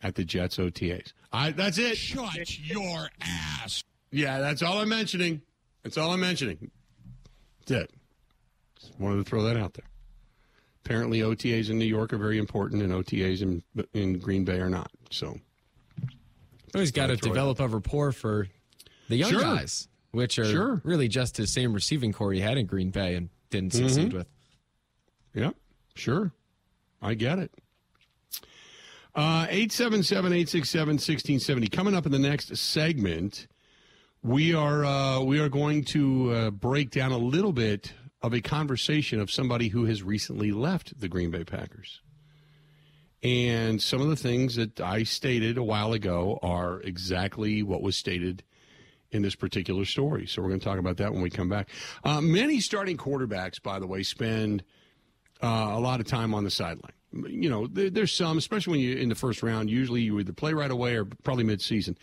at 0.00 0.14
the 0.14 0.24
Jets 0.24 0.58
OTAs. 0.58 1.12
I, 1.32 1.50
that's 1.50 1.78
it. 1.78 1.96
Shut 1.96 2.58
your 2.58 3.08
ass. 3.20 3.82
Yeah, 4.10 4.38
that's 4.38 4.62
all 4.62 4.78
I'm 4.78 4.88
mentioning. 4.88 5.42
That's 5.82 5.98
all 5.98 6.12
I'm 6.12 6.20
mentioning. 6.20 6.70
It. 7.70 7.90
Just 8.78 8.98
wanted 8.98 9.16
to 9.16 9.24
throw 9.24 9.42
that 9.44 9.56
out 9.56 9.74
there. 9.74 9.86
Apparently, 10.84 11.20
OTAs 11.20 11.68
in 11.68 11.78
New 11.78 11.84
York 11.84 12.12
are 12.12 12.18
very 12.18 12.38
important, 12.38 12.82
and 12.82 12.92
OTAs 12.92 13.42
in 13.42 13.62
in 13.92 14.18
Green 14.18 14.44
Bay 14.44 14.58
are 14.58 14.70
not. 14.70 14.90
So, 15.10 15.38
he's 16.72 16.92
got 16.92 17.08
to 17.08 17.16
develop 17.16 17.60
a 17.60 17.68
rapport 17.68 18.12
for 18.12 18.48
the 19.08 19.16
young 19.16 19.30
sure. 19.30 19.40
guys, 19.40 19.88
which 20.12 20.38
are 20.38 20.44
sure. 20.44 20.80
really 20.84 21.08
just 21.08 21.36
his 21.36 21.52
same 21.52 21.72
receiving 21.72 22.12
corps 22.12 22.32
he 22.32 22.40
had 22.40 22.56
in 22.56 22.66
Green 22.66 22.90
Bay 22.90 23.16
and 23.16 23.28
didn't 23.50 23.74
succeed 23.74 24.08
mm-hmm. 24.08 24.18
with. 24.18 24.28
Yeah, 25.34 25.50
sure. 25.94 26.32
I 27.02 27.14
get 27.14 27.38
it. 27.38 27.52
Uh, 29.14 29.46
877 29.50 30.32
867 30.32 30.88
1670. 30.94 31.68
Coming 31.68 31.94
up 31.94 32.06
in 32.06 32.12
the 32.12 32.18
next 32.18 32.56
segment, 32.56 33.46
we 34.28 34.52
are, 34.52 34.84
uh, 34.84 35.20
we 35.20 35.40
are 35.40 35.48
going 35.48 35.82
to 35.82 36.32
uh, 36.32 36.50
break 36.50 36.90
down 36.90 37.12
a 37.12 37.18
little 37.18 37.52
bit 37.52 37.94
of 38.20 38.34
a 38.34 38.42
conversation 38.42 39.20
of 39.20 39.30
somebody 39.30 39.68
who 39.68 39.86
has 39.86 40.02
recently 40.02 40.52
left 40.52 41.00
the 41.00 41.08
Green 41.08 41.30
Bay 41.30 41.44
Packers. 41.44 42.02
And 43.22 43.80
some 43.80 44.02
of 44.02 44.08
the 44.08 44.16
things 44.16 44.56
that 44.56 44.82
I 44.82 45.04
stated 45.04 45.56
a 45.56 45.62
while 45.62 45.94
ago 45.94 46.38
are 46.42 46.82
exactly 46.82 47.62
what 47.62 47.80
was 47.80 47.96
stated 47.96 48.44
in 49.10 49.22
this 49.22 49.34
particular 49.34 49.86
story. 49.86 50.26
So 50.26 50.42
we're 50.42 50.48
going 50.48 50.60
to 50.60 50.66
talk 50.66 50.78
about 50.78 50.98
that 50.98 51.10
when 51.10 51.22
we 51.22 51.30
come 51.30 51.48
back. 51.48 51.70
Uh, 52.04 52.20
many 52.20 52.60
starting 52.60 52.98
quarterbacks, 52.98 53.62
by 53.62 53.78
the 53.78 53.86
way, 53.86 54.02
spend 54.02 54.62
uh, 55.42 55.70
a 55.72 55.80
lot 55.80 56.00
of 56.00 56.06
time 56.06 56.34
on 56.34 56.44
the 56.44 56.50
sideline. 56.50 56.92
You 57.12 57.48
know, 57.48 57.66
there, 57.66 57.88
there's 57.88 58.12
some, 58.12 58.36
especially 58.36 58.72
when 58.72 58.80
you're 58.80 58.98
in 58.98 59.08
the 59.08 59.14
first 59.14 59.42
round. 59.42 59.70
Usually, 59.70 60.02
you 60.02 60.20
either 60.20 60.34
play 60.34 60.52
right 60.52 60.70
away 60.70 60.96
or 60.96 61.06
probably 61.06 61.44
mid-season. 61.44 61.96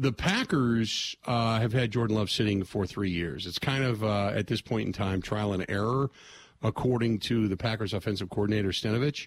The 0.00 0.12
Packers 0.12 1.16
uh, 1.26 1.58
have 1.58 1.72
had 1.72 1.90
Jordan 1.90 2.14
Love 2.14 2.30
sitting 2.30 2.62
for 2.62 2.86
three 2.86 3.10
years. 3.10 3.48
It's 3.48 3.58
kind 3.58 3.82
of 3.82 4.04
uh, 4.04 4.28
at 4.28 4.46
this 4.46 4.60
point 4.60 4.86
in 4.86 4.92
time 4.92 5.20
trial 5.20 5.52
and 5.52 5.66
error, 5.68 6.08
according 6.62 7.18
to 7.18 7.48
the 7.48 7.56
Packers 7.56 7.92
offensive 7.92 8.30
coordinator 8.30 8.68
Stenavich. 8.68 9.26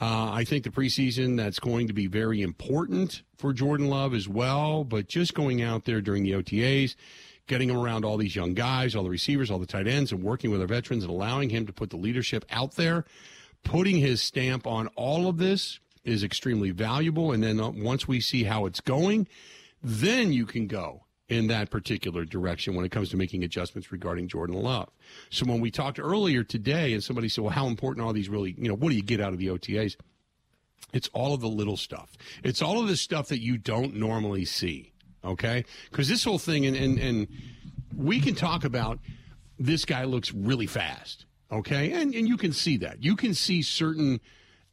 Uh, 0.00 0.30
I 0.30 0.44
think 0.44 0.62
the 0.62 0.70
preseason 0.70 1.36
that's 1.36 1.58
going 1.58 1.88
to 1.88 1.92
be 1.92 2.06
very 2.06 2.42
important 2.42 3.22
for 3.38 3.52
Jordan 3.52 3.88
Love 3.88 4.14
as 4.14 4.28
well. 4.28 4.84
But 4.84 5.08
just 5.08 5.34
going 5.34 5.62
out 5.62 5.84
there 5.84 6.00
during 6.00 6.22
the 6.22 6.32
OTAs, 6.32 6.94
getting 7.48 7.68
him 7.68 7.76
around 7.76 8.04
all 8.04 8.16
these 8.16 8.36
young 8.36 8.54
guys, 8.54 8.94
all 8.94 9.02
the 9.02 9.10
receivers, 9.10 9.50
all 9.50 9.58
the 9.58 9.66
tight 9.66 9.88
ends, 9.88 10.12
and 10.12 10.22
working 10.22 10.52
with 10.52 10.60
our 10.60 10.68
veterans 10.68 11.02
and 11.02 11.10
allowing 11.10 11.50
him 11.50 11.66
to 11.66 11.72
put 11.72 11.90
the 11.90 11.96
leadership 11.96 12.44
out 12.50 12.76
there, 12.76 13.04
putting 13.64 13.96
his 13.96 14.22
stamp 14.22 14.64
on 14.64 14.86
all 14.94 15.26
of 15.26 15.38
this 15.38 15.80
is 16.04 16.22
extremely 16.22 16.70
valuable. 16.70 17.32
And 17.32 17.42
then 17.42 17.58
uh, 17.58 17.70
once 17.70 18.06
we 18.06 18.20
see 18.20 18.44
how 18.44 18.66
it's 18.66 18.80
going, 18.80 19.26
then 19.84 20.32
you 20.32 20.46
can 20.46 20.66
go 20.66 21.04
in 21.28 21.46
that 21.48 21.70
particular 21.70 22.24
direction 22.24 22.74
when 22.74 22.84
it 22.84 22.90
comes 22.90 23.10
to 23.10 23.16
making 23.16 23.44
adjustments 23.44 23.92
regarding 23.92 24.28
Jordan 24.28 24.56
Love. 24.56 24.90
So 25.30 25.46
when 25.46 25.60
we 25.60 25.70
talked 25.70 25.98
earlier 25.98 26.42
today 26.42 26.92
and 26.92 27.02
somebody 27.02 27.28
said, 27.28 27.44
well, 27.44 27.52
how 27.52 27.66
important 27.66 28.06
are 28.06 28.12
these 28.12 28.28
really, 28.28 28.54
you 28.58 28.68
know, 28.68 28.74
what 28.74 28.90
do 28.90 28.96
you 28.96 29.02
get 29.02 29.20
out 29.20 29.32
of 29.32 29.38
the 29.38 29.48
OTAs? 29.48 29.96
It's 30.92 31.08
all 31.12 31.34
of 31.34 31.40
the 31.40 31.48
little 31.48 31.76
stuff. 31.76 32.12
It's 32.42 32.62
all 32.62 32.80
of 32.80 32.88
the 32.88 32.96
stuff 32.96 33.28
that 33.28 33.40
you 33.40 33.58
don't 33.58 33.94
normally 33.94 34.44
see. 34.44 34.92
Okay. 35.24 35.64
Cause 35.92 36.08
this 36.08 36.24
whole 36.24 36.38
thing, 36.38 36.66
and, 36.66 36.76
and, 36.76 36.98
and 36.98 37.28
we 37.96 38.20
can 38.20 38.34
talk 38.34 38.64
about 38.64 38.98
this 39.58 39.84
guy 39.84 40.04
looks 40.04 40.32
really 40.32 40.66
fast. 40.66 41.24
Okay. 41.50 41.92
And, 41.92 42.14
and 42.14 42.28
you 42.28 42.36
can 42.36 42.52
see 42.52 42.76
that. 42.78 43.02
You 43.02 43.16
can 43.16 43.34
see 43.34 43.62
certain 43.62 44.20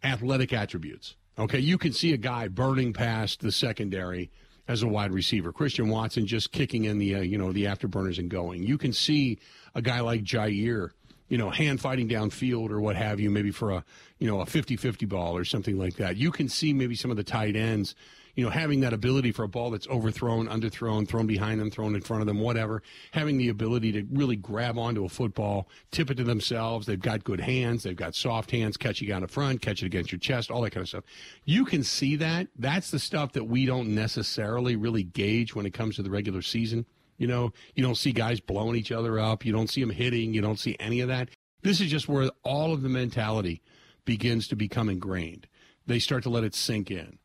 athletic 0.04 0.52
attributes. 0.52 1.16
Okay. 1.40 1.60
You 1.60 1.78
can 1.78 1.94
see 1.94 2.14
a 2.14 2.18
guy 2.18 2.50
burning 2.50 2.92
past 2.92 3.40
the 3.40 3.52
secondary 3.52 4.32
as 4.72 4.84
a 4.84 4.88
wide 4.88 5.12
receiver. 5.12 5.52
Christian 5.52 5.90
Watson 5.90 6.26
just 6.26 6.52
kicking 6.52 6.86
in 6.86 6.98
the 6.98 7.16
uh, 7.16 7.20
you 7.20 7.38
know 7.38 7.52
the 7.52 7.66
afterburners 7.66 8.18
and 8.18 8.30
going. 8.30 8.64
You 8.64 8.78
can 8.78 8.94
see 8.94 9.38
a 9.76 9.82
guy 9.82 10.00
like 10.00 10.24
Jaire, 10.24 10.92
you 11.28 11.38
know, 11.38 11.50
hand 11.50 11.82
fighting 11.82 12.08
downfield 12.08 12.72
or 12.72 12.80
what 12.80 12.96
have 12.96 13.20
you, 13.20 13.30
maybe 13.30 13.52
for 13.52 13.72
a 13.72 13.84
you 14.20 14.28
know 14.28 14.40
a 14.40 14.46
50-50 14.46 15.08
ball 15.08 15.36
or 15.36 15.44
something 15.44 15.78
like 15.78 15.96
that. 15.98 16.16
You 16.16 16.32
can 16.32 16.48
see 16.48 16.74
maybe 16.74 16.96
some 16.96 17.12
of 17.12 17.18
the 17.18 17.24
tight 17.24 17.56
ends 17.56 17.96
you 18.36 18.44
know, 18.44 18.50
having 18.50 18.82
that 18.82 18.94
ability 18.94 19.32
for 19.32 19.44
a 19.44 19.48
ball 19.48 19.72
that's 19.72 19.88
overthrown, 19.88 20.48
underthrown, 20.48 21.08
thrown 21.08 21.28
behind 21.28 21.60
them, 21.60 21.70
thrown 21.70 21.96
in 21.96 22.02
front 22.02 22.22
of 22.22 22.28
them, 22.28 22.40
whatever, 22.40 22.82
having 23.12 23.38
the 23.38 23.50
ability 23.50 23.92
to 23.92 24.06
really 24.12 24.36
grab 24.36 24.78
onto 24.78 25.06
a 25.06 25.10
football, 25.10 25.68
tip 25.92 26.10
it 26.10 26.16
to 26.16 26.24
themselves. 26.24 26.86
They've 26.86 27.00
got 27.00 27.24
good 27.24 27.40
hands. 27.40 27.84
They've 27.84 27.96
got 27.96 28.16
soft 28.16 28.52
hands, 28.52 28.78
catch 28.78 29.02
you 29.02 29.14
out 29.14 29.22
in 29.22 29.28
front, 29.28 29.62
catch 29.62 29.82
it 29.84 29.86
against 29.86 30.12
your 30.12 30.20
chest, 30.20 30.52
all 30.52 30.62
that 30.62 30.72
kind 30.72 30.84
of 30.84 30.90
stuff. 30.90 31.04
You 31.46 31.66
can 31.66 31.84
see 31.84 32.16
that. 32.18 32.48
That's 32.58 32.92
the 32.92 33.00
stuff 33.00 33.34
that 33.34 33.46
we 33.46 33.66
don't 33.66 33.94
necessarily 33.94 34.76
really 34.76 35.04
gauge 35.04 35.56
when 35.56 35.66
it 35.66 35.74
comes 35.74 35.96
to 35.96 36.04
the 36.04 36.10
regular 36.12 36.42
season. 36.42 36.86
You 37.18 37.28
know, 37.28 37.54
you 37.76 37.84
don't 37.84 37.98
see 37.98 38.14
guys 38.14 38.40
blowing 38.40 38.76
each 38.76 38.92
other 38.92 39.20
up. 39.20 39.46
You 39.46 39.54
don't 39.54 39.70
see 39.70 39.82
them 39.82 39.92
hitting. 39.92 40.34
You 40.34 40.42
don't 40.42 40.60
see 40.60 40.76
any 40.80 41.02
of 41.02 41.08
that. 41.10 41.30
This 41.62 41.80
is 41.80 41.92
just 41.92 42.10
where 42.10 42.32
all 42.44 42.74
of 42.74 42.82
the 42.82 42.90
mentality 42.90 43.62
begins 44.06 44.48
to 44.48 44.56
become 44.56 44.90
ingrained. 44.90 45.48
They 45.86 46.00
start 46.00 46.24
to 46.24 46.30
let 46.30 46.44
it 46.44 46.56
sink 46.56 46.90
in. 46.90 47.20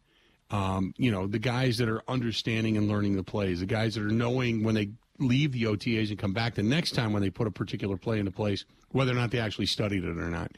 Um, 0.51 0.95
you 0.97 1.11
know, 1.11 1.27
the 1.27 1.39
guys 1.39 1.79
that 1.79 1.89
are 1.89 2.03
understanding 2.09 2.77
and 2.77 2.89
learning 2.89 3.17
the 3.17 3.25
plays, 3.25 3.61
the 3.61 3.67
guys 3.67 3.95
that 3.95 4.03
are 4.03 4.09
knowing 4.09 4.63
when 4.63 4.75
they 4.75 4.91
leave 5.19 5.53
the 5.53 5.65
OTAs 5.65 6.11
and 6.11 6.19
come 6.19 6.33
back 6.33 6.55
the 6.55 6.63
next 6.63 6.93
time 6.93 7.13
when 7.13 7.23
they 7.23 7.31
put 7.31 7.47
a 7.47 7.51
particular 7.51 7.97
play 7.97 8.19
into 8.19 8.31
place, 8.31 8.65
whether 8.91 9.13
or 9.13 9.17
not 9.17 9.31
they 9.31 9.41
actually 9.41 9.67
studied 9.67 10.05
it 10.05 10.17
or 10.17 10.31
not. 10.31 10.53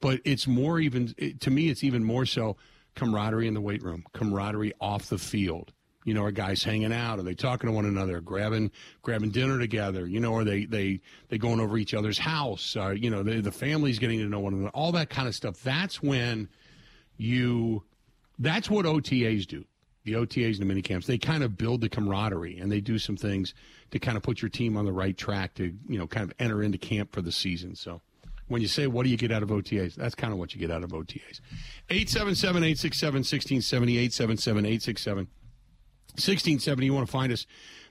But 0.00 0.20
it's 0.24 0.46
more 0.46 0.78
even, 0.80 1.14
to 1.40 1.50
me, 1.50 1.68
it's 1.68 1.84
even 1.84 2.04
more 2.04 2.26
so 2.26 2.56
camaraderie 2.94 3.46
in 3.46 3.54
the 3.54 3.60
weight 3.60 3.82
room, 3.82 4.04
camaraderie 4.12 4.72
off 4.80 5.08
the 5.08 5.18
field. 5.18 5.72
You 6.04 6.14
know, 6.14 6.24
are 6.24 6.30
guys 6.30 6.64
hanging 6.64 6.92
out? 6.92 7.18
Are 7.18 7.22
they 7.22 7.34
talking 7.34 7.68
to 7.68 7.74
one 7.74 7.84
another? 7.84 8.20
Grabbing, 8.20 8.70
grabbing 9.02 9.30
dinner 9.30 9.58
together? 9.58 10.06
You 10.06 10.20
know, 10.20 10.34
are 10.36 10.44
they 10.44 10.64
they 10.64 11.00
they 11.28 11.36
going 11.36 11.60
over 11.60 11.76
each 11.76 11.92
other's 11.92 12.18
house? 12.18 12.76
Are 12.76 12.94
you 12.94 13.10
know 13.10 13.22
the 13.22 13.42
the 13.42 13.52
family's 13.52 13.98
getting 13.98 14.18
to 14.20 14.24
know 14.24 14.40
one 14.40 14.54
another? 14.54 14.70
All 14.70 14.90
that 14.92 15.10
kind 15.10 15.28
of 15.28 15.34
stuff. 15.34 15.62
That's 15.62 16.02
when 16.02 16.48
you 17.18 17.82
that's 18.38 18.70
what 18.70 18.86
OTAs 18.86 19.46
do. 19.46 19.64
The 20.04 20.12
OTAs 20.14 20.52
and 20.52 20.60
the 20.60 20.64
mini 20.64 20.80
camps, 20.80 21.06
they 21.06 21.18
kind 21.18 21.42
of 21.42 21.58
build 21.58 21.80
the 21.80 21.88
camaraderie 21.88 22.58
and 22.58 22.72
they 22.72 22.80
do 22.80 22.98
some 22.98 23.16
things 23.16 23.52
to 23.90 23.98
kind 23.98 24.16
of 24.16 24.22
put 24.22 24.40
your 24.40 24.48
team 24.48 24.76
on 24.76 24.84
the 24.84 24.92
right 24.92 25.16
track 25.16 25.54
to, 25.54 25.74
you 25.88 25.98
know, 25.98 26.06
kind 26.06 26.24
of 26.24 26.32
enter 26.38 26.62
into 26.62 26.78
camp 26.78 27.12
for 27.12 27.20
the 27.20 27.32
season. 27.32 27.74
So 27.74 28.00
when 28.46 28.62
you 28.62 28.68
say, 28.68 28.86
what 28.86 29.04
do 29.04 29.10
you 29.10 29.16
get 29.16 29.30
out 29.30 29.42
of 29.42 29.50
OTAs? 29.50 29.94
That's 29.94 30.14
kind 30.14 30.32
of 30.32 30.38
what 30.38 30.54
you 30.54 30.60
get 30.60 30.70
out 30.70 30.82
of 30.82 30.90
OTAs. 30.90 31.40
877 31.90 32.62
867 32.62 33.18
1670, 33.18 33.98
877 33.98 34.64
867 34.64 35.28
1670. 36.14 36.86
You 36.86 36.94
want 36.94 37.06
to 37.06 37.12
find 37.12 37.32
us 37.32 37.46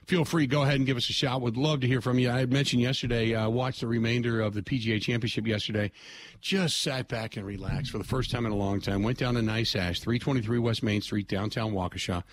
feel 0.08 0.24
free 0.24 0.46
go 0.46 0.62
ahead 0.62 0.76
and 0.76 0.86
give 0.86 0.96
us 0.96 1.08
a 1.10 1.12
shout. 1.12 1.42
Would 1.42 1.58
love 1.58 1.80
to 1.80 1.86
hear 1.86 2.00
from 2.00 2.18
you. 2.18 2.30
I 2.30 2.38
had 2.40 2.50
mentioned 2.50 2.80
yesterday 2.80 3.34
uh, 3.34 3.48
watched 3.50 3.80
the 3.80 3.86
remainder 3.86 4.40
of 4.40 4.54
the 4.54 4.62
pga 4.62 5.00
championship 5.00 5.46
yesterday. 5.46 5.92
Just 6.40 6.80
sat 6.80 7.08
back 7.08 7.36
and 7.36 7.44
relaxed 7.44 7.92
for 7.92 7.98
the 7.98 8.04
first 8.04 8.30
time 8.30 8.46
in 8.46 8.52
a 8.52 8.56
long 8.56 8.80
time. 8.80 9.02
Went 9.02 9.18
down 9.18 9.34
to 9.34 9.42
nice 9.42 9.76
ash 9.76 10.00
323 10.00 10.58
west 10.58 10.82
main 10.82 11.02
street 11.02 11.28
downtown 11.28 11.72
waukesha. 11.72 12.24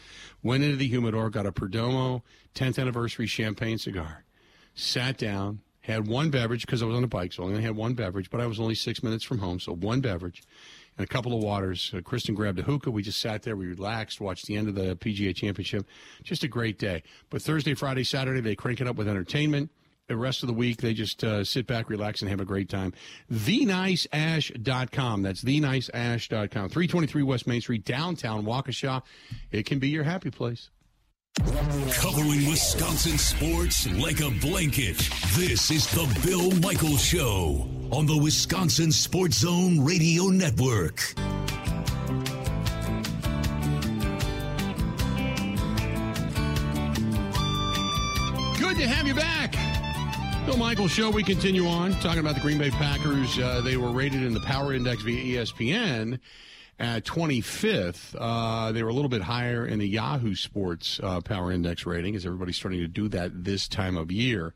Went 0.41 0.63
into 0.63 0.77
the 0.77 0.88
humidor 0.88 1.29
got 1.29 1.46
a 1.46 1.51
perdomo 1.51 2.22
10th 2.55 2.79
anniversary 2.79 3.27
champagne 3.27 3.77
cigar. 3.77 4.24
Sat 4.74 5.17
down 5.17 5.60
had 5.82 6.08
one 6.08 6.32
beverage 6.32 6.65
because 6.65 6.82
i 6.82 6.86
was 6.86 6.96
on 6.96 7.03
a 7.03 7.08
bike 7.08 7.32
so 7.32 7.44
i 7.44 7.46
only 7.46 7.62
had 7.62 7.75
one 7.75 7.94
beverage 7.94 8.32
but 8.32 8.41
i 8.41 8.48
was 8.48 8.60
only 8.60 8.74
six 8.74 9.03
minutes 9.03 9.24
from 9.24 9.38
home 9.38 9.60
so 9.60 9.72
one 9.72 10.01
beverage 10.01 10.41
and 10.97 11.05
a 11.05 11.07
couple 11.07 11.33
of 11.33 11.43
waters. 11.43 11.91
Uh, 11.95 12.01
Kristen 12.01 12.35
grabbed 12.35 12.59
a 12.59 12.63
hookah. 12.63 12.91
We 12.91 13.03
just 13.03 13.19
sat 13.19 13.43
there. 13.43 13.55
We 13.55 13.67
relaxed, 13.67 14.21
watched 14.21 14.45
the 14.47 14.55
end 14.55 14.67
of 14.67 14.75
the 14.75 14.95
PGA 14.95 15.35
Championship. 15.35 15.85
Just 16.23 16.43
a 16.43 16.47
great 16.47 16.79
day. 16.79 17.03
But 17.29 17.41
Thursday, 17.41 17.73
Friday, 17.73 18.03
Saturday, 18.03 18.41
they 18.41 18.55
crank 18.55 18.81
it 18.81 18.87
up 18.87 18.95
with 18.95 19.07
entertainment. 19.07 19.71
The 20.07 20.15
rest 20.15 20.43
of 20.43 20.47
the 20.47 20.53
week, 20.53 20.81
they 20.81 20.93
just 20.93 21.23
uh, 21.23 21.43
sit 21.43 21.65
back, 21.65 21.89
relax, 21.89 22.21
and 22.21 22.29
have 22.29 22.39
a 22.39 22.45
great 22.45 22.69
time. 22.69 22.93
TheNiceAsh.com. 23.33 25.23
That's 25.23 25.43
TheNiceAsh.com. 25.43 26.69
323 26.69 27.23
West 27.23 27.47
Main 27.47 27.61
Street, 27.61 27.85
downtown 27.85 28.45
Waukesha. 28.45 29.01
It 29.51 29.65
can 29.65 29.79
be 29.79 29.89
your 29.89 30.03
happy 30.03 30.29
place. 30.29 30.69
Covering 31.46 32.48
Wisconsin 32.50 33.18
sports 33.18 33.88
like 33.98 34.22
a 34.22 34.30
blanket. 34.39 34.98
This 35.34 35.70
is 35.70 35.86
the 35.88 36.08
Bill 36.25 36.51
Michaels 36.62 37.04
Show 37.04 37.68
on 37.92 38.06
the 38.06 38.18
Wisconsin 38.18 38.92
Sports 38.92 39.39
Zone 39.39 39.84
Radio 39.84 40.30
Network. 40.30 41.13
Good 48.58 48.77
to 48.77 48.88
have 48.88 49.06
you 49.06 49.13
back. 49.13 49.56
Bill 50.46 50.58
Michaels 50.58 50.92
Show. 50.92 51.10
We 51.10 51.22
continue 51.24 51.68
on 51.68 51.92
talking 52.00 52.20
about 52.20 52.36
the 52.36 52.42
Green 52.42 52.58
Bay 52.58 52.72
Packers. 52.72 53.38
Uh, 53.38 53.60
they 53.62 53.75
were 53.75 53.92
rated 53.92 54.24
in 54.24 54.34
the 54.34 54.39
Power 54.39 54.74
Index 54.74 55.01
via 55.01 55.44
ESPN 55.44 56.20
at 56.79 57.05
25th. 57.05 58.15
Uh, 58.17 58.72
they 58.72 58.84
were 58.84 58.89
a 58.89 58.94
little 58.94 59.10
bit 59.10 59.22
higher 59.22 59.65
in 59.65 59.79
the 59.79 59.88
Yahoo 59.88 60.36
Sports 60.36 61.00
uh, 61.01 61.22
Power 61.22 61.51
Index 61.51 61.86
rating, 61.86 62.15
as 62.15 62.25
everybody's 62.25 62.58
starting 62.58 62.79
to 62.82 62.88
do 62.88 63.08
that 63.10 63.44
this 63.44 63.67
time 63.67 63.98
of 63.98 64.12
year. 64.12 64.53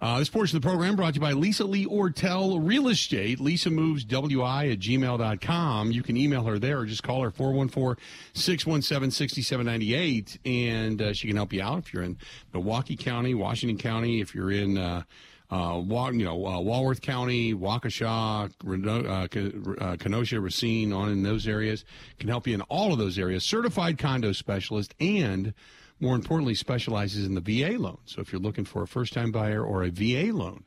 Uh, 0.00 0.20
this 0.20 0.28
portion 0.28 0.56
of 0.56 0.62
the 0.62 0.68
program 0.68 0.94
brought 0.94 1.14
to 1.14 1.16
you 1.16 1.20
by 1.20 1.32
Lisa 1.32 1.64
Lee 1.64 1.84
Ortel 1.84 2.64
Real 2.64 2.86
Estate. 2.86 3.40
Lisa 3.40 3.68
moves 3.68 4.04
WI 4.04 4.68
at 4.68 4.78
gmail.com. 4.78 5.90
You 5.90 6.02
can 6.04 6.16
email 6.16 6.44
her 6.44 6.58
there 6.58 6.78
or 6.78 6.86
just 6.86 7.02
call 7.02 7.22
her 7.22 7.32
414 7.32 8.02
617 8.32 9.10
6798 9.10 10.38
and 10.44 11.02
uh, 11.02 11.12
she 11.12 11.26
can 11.26 11.36
help 11.36 11.52
you 11.52 11.62
out 11.62 11.78
if 11.78 11.92
you're 11.92 12.04
in 12.04 12.16
Milwaukee 12.54 12.96
County, 12.96 13.34
Washington 13.34 13.76
County, 13.76 14.20
if 14.20 14.34
you're 14.34 14.52
in. 14.52 15.04
Uh, 15.50 15.82
you 16.12 16.24
know, 16.24 16.46
uh, 16.46 16.60
Walworth 16.60 17.00
County, 17.00 17.54
Waukesha, 17.54 18.50
uh, 18.66 19.82
uh, 19.82 19.96
Kenosha, 19.96 20.40
Racine, 20.40 20.92
on 20.92 21.10
in 21.10 21.22
those 21.22 21.48
areas 21.48 21.86
can 22.18 22.28
help 22.28 22.46
you 22.46 22.54
in 22.54 22.60
all 22.62 22.92
of 22.92 22.98
those 22.98 23.18
areas. 23.18 23.44
Certified 23.44 23.96
condo 23.96 24.32
specialist 24.32 24.94
and 25.00 25.54
more 26.00 26.14
importantly, 26.14 26.54
specializes 26.54 27.26
in 27.26 27.34
the 27.34 27.40
VA 27.40 27.76
loan. 27.78 27.98
So 28.04 28.20
if 28.20 28.32
you're 28.32 28.40
looking 28.40 28.64
for 28.64 28.82
a 28.82 28.86
first 28.86 29.12
time 29.12 29.32
buyer 29.32 29.64
or 29.64 29.82
a 29.82 29.90
VA 29.90 30.32
loan, 30.32 30.62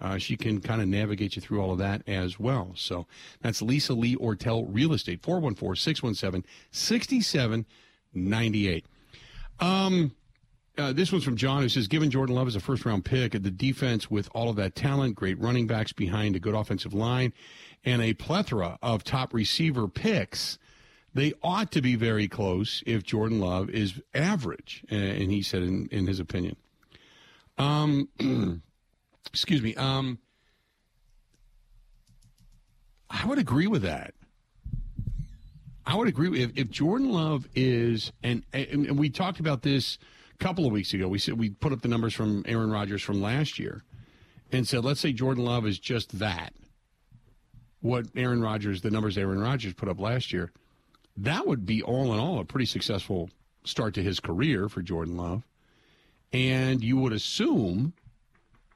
uh, 0.00 0.18
she 0.18 0.36
can 0.36 0.60
kind 0.60 0.82
of 0.82 0.88
navigate 0.88 1.36
you 1.36 1.42
through 1.42 1.62
all 1.62 1.72
of 1.72 1.78
that 1.78 2.02
as 2.06 2.38
well. 2.38 2.72
So 2.74 3.06
that's 3.40 3.62
Lisa 3.62 3.94
Lee 3.94 4.16
Ortel 4.16 4.66
Real 4.68 4.92
Estate, 4.92 5.22
414 5.22 5.80
617 5.80 6.44
6798. 6.72 8.84
Um, 9.60 10.12
uh, 10.76 10.92
this 10.92 11.12
one's 11.12 11.24
from 11.24 11.36
John 11.36 11.62
who 11.62 11.68
says, 11.68 11.86
given 11.86 12.10
Jordan 12.10 12.34
Love 12.34 12.48
as 12.48 12.56
a 12.56 12.60
first 12.60 12.84
round 12.84 13.04
pick, 13.04 13.34
at 13.34 13.42
the 13.42 13.50
defense 13.50 14.10
with 14.10 14.28
all 14.34 14.48
of 14.48 14.56
that 14.56 14.74
talent, 14.74 15.14
great 15.14 15.38
running 15.40 15.66
backs 15.66 15.92
behind 15.92 16.34
a 16.34 16.40
good 16.40 16.54
offensive 16.54 16.92
line, 16.92 17.32
and 17.84 18.02
a 18.02 18.14
plethora 18.14 18.78
of 18.82 19.04
top 19.04 19.32
receiver 19.32 19.86
picks, 19.86 20.58
they 21.14 21.32
ought 21.42 21.70
to 21.72 21.80
be 21.80 21.94
very 21.94 22.26
close 22.26 22.82
if 22.86 23.04
Jordan 23.04 23.38
Love 23.38 23.70
is 23.70 24.02
average. 24.14 24.84
And 24.90 25.30
he 25.30 25.42
said, 25.42 25.62
in, 25.62 25.88
in 25.92 26.06
his 26.06 26.18
opinion. 26.18 26.56
Um, 27.56 28.08
excuse 29.28 29.62
me. 29.62 29.76
Um, 29.76 30.18
I 33.08 33.26
would 33.26 33.38
agree 33.38 33.68
with 33.68 33.82
that. 33.82 34.14
I 35.86 35.96
would 35.96 36.08
agree 36.08 36.42
if, 36.42 36.50
if 36.56 36.70
Jordan 36.70 37.12
Love 37.12 37.46
is, 37.54 38.10
and, 38.22 38.42
and 38.52 38.98
we 38.98 39.10
talked 39.10 39.38
about 39.38 39.62
this 39.62 39.98
couple 40.38 40.66
of 40.66 40.72
weeks 40.72 40.92
ago. 40.92 41.08
We 41.08 41.18
said 41.18 41.38
we 41.38 41.50
put 41.50 41.72
up 41.72 41.82
the 41.82 41.88
numbers 41.88 42.14
from 42.14 42.44
Aaron 42.46 42.70
Rodgers 42.70 43.02
from 43.02 43.20
last 43.20 43.58
year, 43.58 43.84
and 44.52 44.66
said, 44.66 44.84
let's 44.84 45.00
say 45.00 45.12
Jordan 45.12 45.44
Love 45.44 45.66
is 45.66 45.78
just 45.78 46.18
that. 46.18 46.52
What 47.80 48.06
Aaron 48.16 48.40
Rodgers, 48.40 48.80
the 48.80 48.90
numbers 48.90 49.18
Aaron 49.18 49.40
Rodgers 49.40 49.74
put 49.74 49.88
up 49.88 50.00
last 50.00 50.32
year 50.32 50.52
that 51.16 51.46
would 51.46 51.64
be 51.64 51.82
all 51.82 52.12
in 52.12 52.18
all 52.18 52.40
a 52.40 52.44
pretty 52.44 52.66
successful 52.66 53.30
start 53.64 53.94
to 53.94 54.02
his 54.02 54.20
career 54.20 54.68
for 54.68 54.82
Jordan 54.82 55.16
Love. 55.16 55.44
And 56.32 56.82
you 56.82 56.96
would 56.98 57.12
assume 57.12 57.94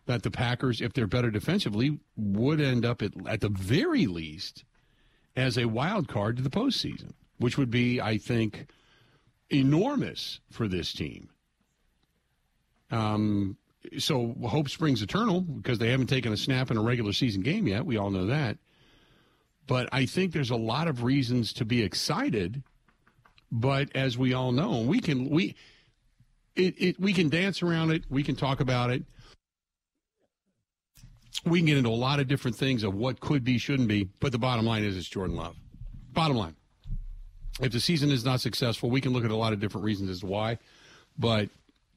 that 0.07 0.23
the 0.23 0.31
Packers, 0.31 0.81
if 0.81 0.93
they're 0.93 1.07
better 1.07 1.31
defensively, 1.31 1.99
would 2.17 2.61
end 2.61 2.85
up 2.85 3.03
at, 3.03 3.13
at 3.27 3.41
the 3.41 3.49
very 3.49 4.07
least 4.07 4.65
as 5.37 5.59
a 5.59 5.67
wild 5.67 6.09
card 6.09 6.37
to 6.37 6.43
the 6.43 6.51
postseason, 6.51 7.13
which 7.39 7.59
would 7.59 7.71
be, 7.71 8.01
I 8.01 8.17
think, 8.17 8.67
enormous 9.51 10.41
for 10.51 10.69
this 10.69 10.93
team. 10.93 11.29
Um, 12.91 13.57
so 13.99 14.35
hope 14.45 14.69
springs 14.69 15.03
eternal 15.03 15.41
because 15.41 15.79
they 15.79 15.91
haven't 15.91 16.09
taken 16.09 16.33
a 16.33 16.37
snap 16.37 16.71
in 16.71 16.77
a 16.77 16.83
regular 16.83 17.13
season 17.13 17.43
game 17.43 17.67
yet. 17.67 17.87
We 17.87 17.97
all 17.97 18.11
know 18.11 18.27
that. 18.27 18.59
But 19.67 19.89
I 19.93 20.07
think 20.07 20.33
there's 20.33 20.51
a 20.51 20.57
lot 20.57 20.89
of 20.89 21.03
reasons 21.03 21.53
to 21.55 21.65
be 21.65 21.83
excited. 21.83 22.63
But 23.53 23.95
as 23.95 24.19
we 24.19 24.33
all 24.33 24.53
know, 24.53 24.81
we 24.81 25.01
can 25.01 25.29
we 25.29 25.55
it, 26.57 26.75
it 26.79 27.01
we 27.01 27.13
can 27.13 27.29
dance 27.29 27.63
around 27.63 27.91
it. 27.91 28.05
We 28.11 28.23
can 28.23 28.37
talk 28.37 28.61
about 28.61 28.91
it. 28.91 29.05
We 31.45 31.61
can 31.61 31.67
get 31.67 31.79
into 31.79 31.91
a 31.91 31.91
lot 31.91 32.19
of 32.19 32.27
different 32.27 32.57
things 32.57 32.83
of 32.83 32.95
what 32.95 33.21
could 33.21 33.45
be, 33.45 33.59
shouldn't 33.59 33.89
be. 33.89 34.09
But 34.21 34.33
the 34.33 34.39
bottom 34.39 34.67
line 34.67 34.85
is 34.85 34.97
it's 34.97 35.09
Jordan 35.09 35.37
Love. 35.37 35.57
Bottom 36.13 36.37
line. 36.37 36.57
If 37.61 37.73
the 37.73 37.81
season 37.81 38.11
is 38.11 38.25
not 38.25 38.41
successful, 38.41 38.91
we 38.91 39.01
can 39.01 39.13
look 39.13 39.25
at 39.25 39.31
a 39.31 39.37
lot 39.37 39.53
of 39.53 39.61
different 39.61 39.85
reasons 39.85 40.11
as 40.11 40.21
to 40.21 40.27
why. 40.27 40.59
But 41.19 41.51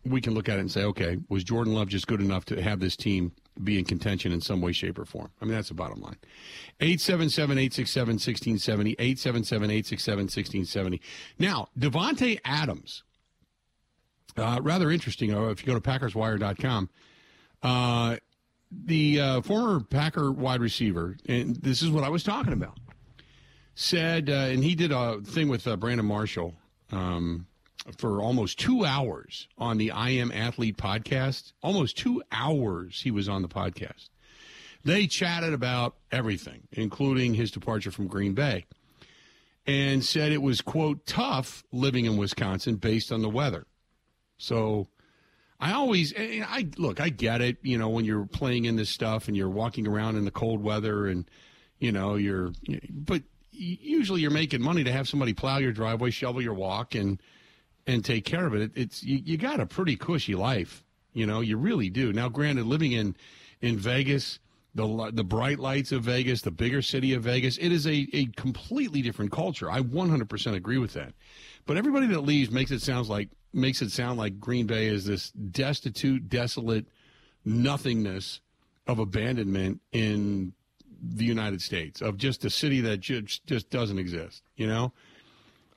we 0.05 0.21
can 0.21 0.33
look 0.33 0.49
at 0.49 0.57
it 0.57 0.61
and 0.61 0.71
say, 0.71 0.83
okay, 0.83 1.17
was 1.29 1.43
Jordan 1.43 1.73
Love 1.73 1.87
just 1.87 2.07
good 2.07 2.21
enough 2.21 2.45
to 2.45 2.61
have 2.61 2.79
this 2.79 2.95
team 2.95 3.33
be 3.61 3.77
in 3.77 3.85
contention 3.85 4.31
in 4.31 4.41
some 4.41 4.61
way, 4.61 4.71
shape, 4.71 4.97
or 4.97 5.05
form. 5.05 5.29
I 5.41 5.45
mean, 5.45 5.53
that's 5.53 5.67
the 5.67 5.73
bottom 5.73 6.01
line. 6.01 6.17
877 6.79 7.57
867 7.57 8.13
1670. 8.13 8.91
877 8.93 9.69
867 9.69 10.23
1670. 10.23 11.01
Now, 11.37 11.67
Davante 11.77 12.39
Adams, 12.43 13.03
uh, 14.37 14.59
rather 14.63 14.89
interesting. 14.89 15.33
Uh, 15.33 15.49
if 15.49 15.61
you 15.61 15.67
go 15.67 15.77
to 15.77 15.81
PackersWire.com, 15.81 16.89
uh, 17.61 18.17
the 18.71 19.19
uh, 19.19 19.41
former 19.41 19.81
Packer 19.81 20.31
wide 20.31 20.61
receiver, 20.61 21.17
and 21.27 21.55
this 21.57 21.81
is 21.81 21.91
what 21.91 22.03
I 22.03 22.09
was 22.09 22.23
talking 22.23 22.53
about, 22.53 22.79
said, 23.75 24.29
uh, 24.29 24.33
and 24.33 24.63
he 24.63 24.75
did 24.75 24.91
a 24.91 25.21
thing 25.21 25.49
with 25.49 25.67
uh, 25.67 25.75
Brandon 25.75 26.05
Marshall. 26.05 26.55
Um, 26.91 27.47
for 27.97 28.21
almost 28.21 28.59
two 28.59 28.85
hours 28.85 29.47
on 29.57 29.77
the 29.77 29.91
I 29.91 30.11
Am 30.11 30.31
Athlete 30.31 30.77
podcast. 30.77 31.53
Almost 31.63 31.97
two 31.97 32.21
hours 32.31 33.01
he 33.01 33.11
was 33.11 33.27
on 33.27 33.41
the 33.41 33.47
podcast. 33.47 34.09
They 34.83 35.07
chatted 35.07 35.53
about 35.53 35.95
everything, 36.11 36.67
including 36.71 37.33
his 37.33 37.51
departure 37.51 37.91
from 37.91 38.07
Green 38.07 38.33
Bay, 38.33 38.65
and 39.65 40.03
said 40.03 40.31
it 40.31 40.41
was, 40.41 40.61
quote, 40.61 41.05
tough 41.05 41.63
living 41.71 42.05
in 42.05 42.17
Wisconsin 42.17 42.75
based 42.75 43.11
on 43.11 43.21
the 43.21 43.29
weather. 43.29 43.67
So 44.37 44.87
I 45.59 45.73
always, 45.73 46.13
I 46.17 46.67
look, 46.77 46.99
I 46.99 47.09
get 47.09 47.41
it, 47.41 47.57
you 47.61 47.77
know, 47.77 47.89
when 47.89 48.05
you're 48.05 48.25
playing 48.25 48.65
in 48.65 48.75
this 48.75 48.89
stuff 48.89 49.27
and 49.27 49.37
you're 49.37 49.49
walking 49.49 49.87
around 49.87 50.15
in 50.15 50.25
the 50.25 50.31
cold 50.31 50.63
weather 50.63 51.05
and, 51.05 51.29
you 51.77 51.91
know, 51.91 52.15
you're, 52.15 52.51
but 52.89 53.21
usually 53.51 54.21
you're 54.21 54.31
making 54.31 54.61
money 54.61 54.83
to 54.83 54.91
have 54.91 55.07
somebody 55.07 55.33
plow 55.33 55.59
your 55.59 55.71
driveway, 55.71 56.09
shovel 56.09 56.41
your 56.41 56.55
walk, 56.55 56.95
and, 56.95 57.21
and 57.91 58.03
take 58.03 58.25
care 58.25 58.45
of 58.45 58.53
it. 58.53 58.61
it 58.61 58.71
it's 58.75 59.03
you, 59.03 59.19
you 59.23 59.37
got 59.37 59.59
a 59.59 59.65
pretty 59.65 59.95
cushy 59.95 60.35
life, 60.35 60.83
you 61.13 61.25
know. 61.25 61.41
You 61.41 61.57
really 61.57 61.89
do. 61.89 62.13
Now, 62.13 62.29
granted, 62.29 62.65
living 62.65 62.91
in 62.91 63.15
in 63.61 63.77
Vegas, 63.77 64.39
the 64.73 65.11
the 65.13 65.23
bright 65.23 65.59
lights 65.59 65.91
of 65.91 66.03
Vegas, 66.03 66.41
the 66.41 66.51
bigger 66.51 66.81
city 66.81 67.13
of 67.13 67.23
Vegas, 67.23 67.57
it 67.57 67.71
is 67.71 67.85
a, 67.85 68.07
a 68.13 68.25
completely 68.37 69.01
different 69.01 69.31
culture. 69.31 69.69
I 69.69 69.81
100% 69.81 70.55
agree 70.55 70.77
with 70.77 70.93
that. 70.93 71.13
But 71.65 71.77
everybody 71.77 72.07
that 72.07 72.21
leaves 72.21 72.51
makes 72.51 72.71
it 72.71 72.81
sounds 72.81 73.09
like 73.09 73.29
makes 73.53 73.81
it 73.81 73.91
sound 73.91 74.17
like 74.17 74.39
Green 74.39 74.65
Bay 74.65 74.87
is 74.87 75.05
this 75.05 75.31
destitute, 75.31 76.29
desolate 76.29 76.87
nothingness 77.43 78.39
of 78.87 78.99
abandonment 78.99 79.81
in 79.91 80.53
the 81.03 81.25
United 81.25 81.61
States 81.61 82.01
of 82.01 82.17
just 82.17 82.45
a 82.45 82.49
city 82.49 82.81
that 82.81 82.99
just 82.99 83.45
just 83.45 83.69
doesn't 83.69 83.99
exist. 83.99 84.43
You 84.55 84.67
know, 84.67 84.93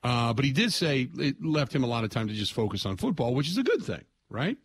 uh, 0.05 0.35
but 0.35 0.45
he 0.45 0.53
did 0.53 0.73
say 0.73 1.09
it 1.19 1.43
left 1.43 1.75
him 1.75 1.83
a 1.83 1.87
lot 1.87 2.05
of 2.05 2.11
time 2.11 2.29
to 2.29 2.35
just 2.35 2.53
focus 2.53 2.85
on 2.85 2.99
football, 2.99 3.35
which 3.35 3.49
is 3.49 3.57
a 3.57 3.63
good 3.63 3.83
thing, 3.83 4.05
right? 4.29 4.59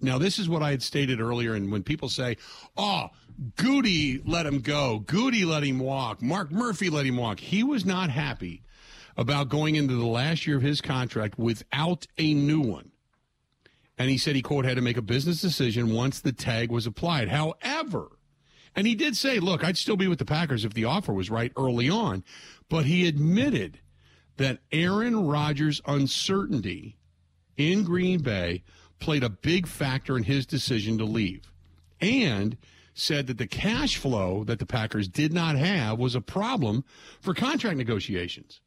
Now, 0.00 0.16
this 0.16 0.38
is 0.38 0.48
what 0.48 0.62
I 0.62 0.70
had 0.70 0.82
stated 0.82 1.20
earlier, 1.20 1.54
and 1.54 1.72
when 1.72 1.82
people 1.82 2.08
say, 2.08 2.36
"Oh, 2.76 3.08
Goody 3.56 4.22
let 4.24 4.46
him 4.46 4.60
go, 4.60 5.00
Goody 5.00 5.44
let 5.44 5.64
him 5.64 5.80
walk, 5.80 6.22
Mark 6.22 6.52
Murphy 6.52 6.88
let 6.88 7.04
him 7.04 7.16
walk," 7.16 7.40
he 7.40 7.64
was 7.64 7.84
not 7.84 8.10
happy 8.10 8.62
about 9.16 9.48
going 9.48 9.74
into 9.74 9.96
the 9.96 10.06
last 10.06 10.46
year 10.46 10.56
of 10.56 10.62
his 10.62 10.80
contract 10.80 11.36
without 11.36 12.06
a 12.16 12.32
new 12.32 12.60
one. 12.60 12.92
And 13.98 14.08
he 14.08 14.18
said 14.18 14.36
he 14.36 14.42
quote 14.42 14.64
had 14.64 14.76
to 14.76 14.82
make 14.82 14.96
a 14.96 15.02
business 15.02 15.40
decision 15.40 15.92
once 15.92 16.20
the 16.20 16.32
tag 16.32 16.70
was 16.70 16.86
applied. 16.86 17.28
However, 17.28 18.18
and 18.74 18.86
he 18.86 18.94
did 18.94 19.16
say, 19.16 19.40
"Look, 19.40 19.64
I'd 19.64 19.76
still 19.76 19.96
be 19.96 20.08
with 20.08 20.20
the 20.20 20.24
Packers 20.24 20.64
if 20.64 20.74
the 20.74 20.84
offer 20.84 21.12
was 21.12 21.28
right 21.28 21.52
early 21.56 21.90
on," 21.90 22.22
but 22.68 22.86
he 22.86 23.08
admitted 23.08 23.80
that 24.36 24.58
Aaron 24.70 25.26
Rodgers' 25.26 25.80
uncertainty 25.86 26.96
in 27.56 27.84
Green 27.84 28.20
Bay 28.20 28.62
played 28.98 29.24
a 29.24 29.30
big 29.30 29.66
factor 29.66 30.16
in 30.16 30.24
his 30.24 30.46
decision 30.46 30.98
to 30.98 31.04
leave 31.04 31.52
and 32.00 32.56
said 32.94 33.26
that 33.26 33.38
the 33.38 33.46
cash 33.46 33.96
flow 33.96 34.44
that 34.44 34.58
the 34.58 34.66
Packers 34.66 35.08
did 35.08 35.32
not 35.32 35.56
have 35.56 35.98
was 35.98 36.14
a 36.14 36.20
problem 36.20 36.84
for 37.20 37.34
contract 37.34 37.76
negotiations. 37.76 38.60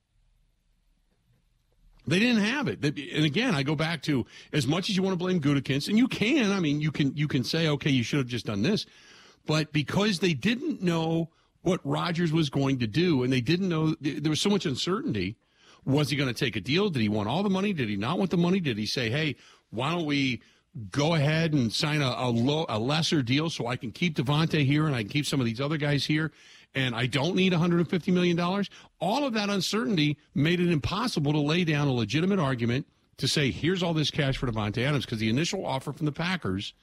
They 2.07 2.19
didn't 2.19 2.43
have 2.43 2.67
it. 2.67 2.83
And 2.83 3.25
again, 3.25 3.55
I 3.55 3.63
go 3.63 3.75
back 3.75 4.03
to 4.03 4.25
as 4.53 4.67
much 4.67 4.89
as 4.89 4.95
you 4.95 5.01
want 5.01 5.13
to 5.13 5.17
blame 5.17 5.41
Gutekunst, 5.41 5.87
and 5.89 5.97
you 5.97 6.07
can. 6.07 6.51
I 6.51 6.59
mean, 6.59 6.79
you 6.79 6.91
can 6.91 7.15
you 7.15 7.27
can 7.27 7.43
say, 7.43 7.67
okay, 7.67 7.89
you 7.89 8.03
should 8.03 8.19
have 8.19 8.27
just 8.27 8.45
done 8.45 8.61
this, 8.61 8.85
but 9.47 9.73
because 9.73 10.19
they 10.19 10.33
didn't 10.33 10.83
know 10.83 11.31
what 11.61 11.79
Rodgers 11.83 12.31
was 12.31 12.51
going 12.51 12.77
to 12.79 12.87
do, 12.87 13.23
and 13.23 13.33
they 13.33 13.41
didn't 13.41 13.69
know 13.69 13.95
there 13.99 14.29
was 14.29 14.41
so 14.41 14.51
much 14.51 14.67
uncertainty. 14.67 15.35
Was 15.85 16.09
he 16.09 16.17
going 16.17 16.33
to 16.33 16.39
take 16.39 16.55
a 16.55 16.61
deal? 16.61 16.89
Did 16.89 17.01
he 17.01 17.09
want 17.09 17.29
all 17.29 17.43
the 17.43 17.49
money? 17.49 17.73
Did 17.73 17.89
he 17.89 17.95
not 17.95 18.17
want 18.17 18.31
the 18.31 18.37
money? 18.37 18.59
Did 18.59 18.77
he 18.77 18.85
say, 18.85 19.09
hey, 19.09 19.35
why 19.69 19.91
don't 19.91 20.05
we 20.05 20.41
go 20.91 21.13
ahead 21.13 21.53
and 21.53 21.71
sign 21.71 22.01
a, 22.01 22.13
a, 22.17 22.29
low, 22.29 22.65
a 22.67 22.79
lesser 22.79 23.21
deal 23.21 23.49
so 23.49 23.67
I 23.67 23.75
can 23.75 23.91
keep 23.91 24.17
Davante 24.17 24.65
here 24.65 24.87
and 24.87 24.95
I 24.95 25.03
can 25.03 25.09
keep 25.09 25.25
some 25.25 25.39
of 25.39 25.45
these 25.45 25.61
other 25.61 25.77
guys 25.77 26.05
here 26.05 26.31
and 26.75 26.93
I 26.93 27.05
don't 27.05 27.35
need 27.35 27.53
$150 27.53 28.13
million. 28.13 28.39
All 28.99 29.25
of 29.25 29.33
that 29.33 29.49
uncertainty 29.49 30.17
made 30.33 30.59
it 30.59 30.69
impossible 30.69 31.31
to 31.31 31.39
lay 31.39 31.63
down 31.63 31.87
a 31.87 31.93
legitimate 31.93 32.39
argument 32.39 32.85
to 33.17 33.27
say, 33.27 33.49
here's 33.49 33.81
all 33.81 33.93
this 33.93 34.11
cash 34.11 34.37
for 34.37 34.47
Davante 34.47 34.85
Adams 34.85 35.05
because 35.05 35.19
the 35.19 35.29
initial 35.29 35.65
offer 35.65 35.93
from 35.93 36.05
the 36.05 36.11
Packers 36.11 36.73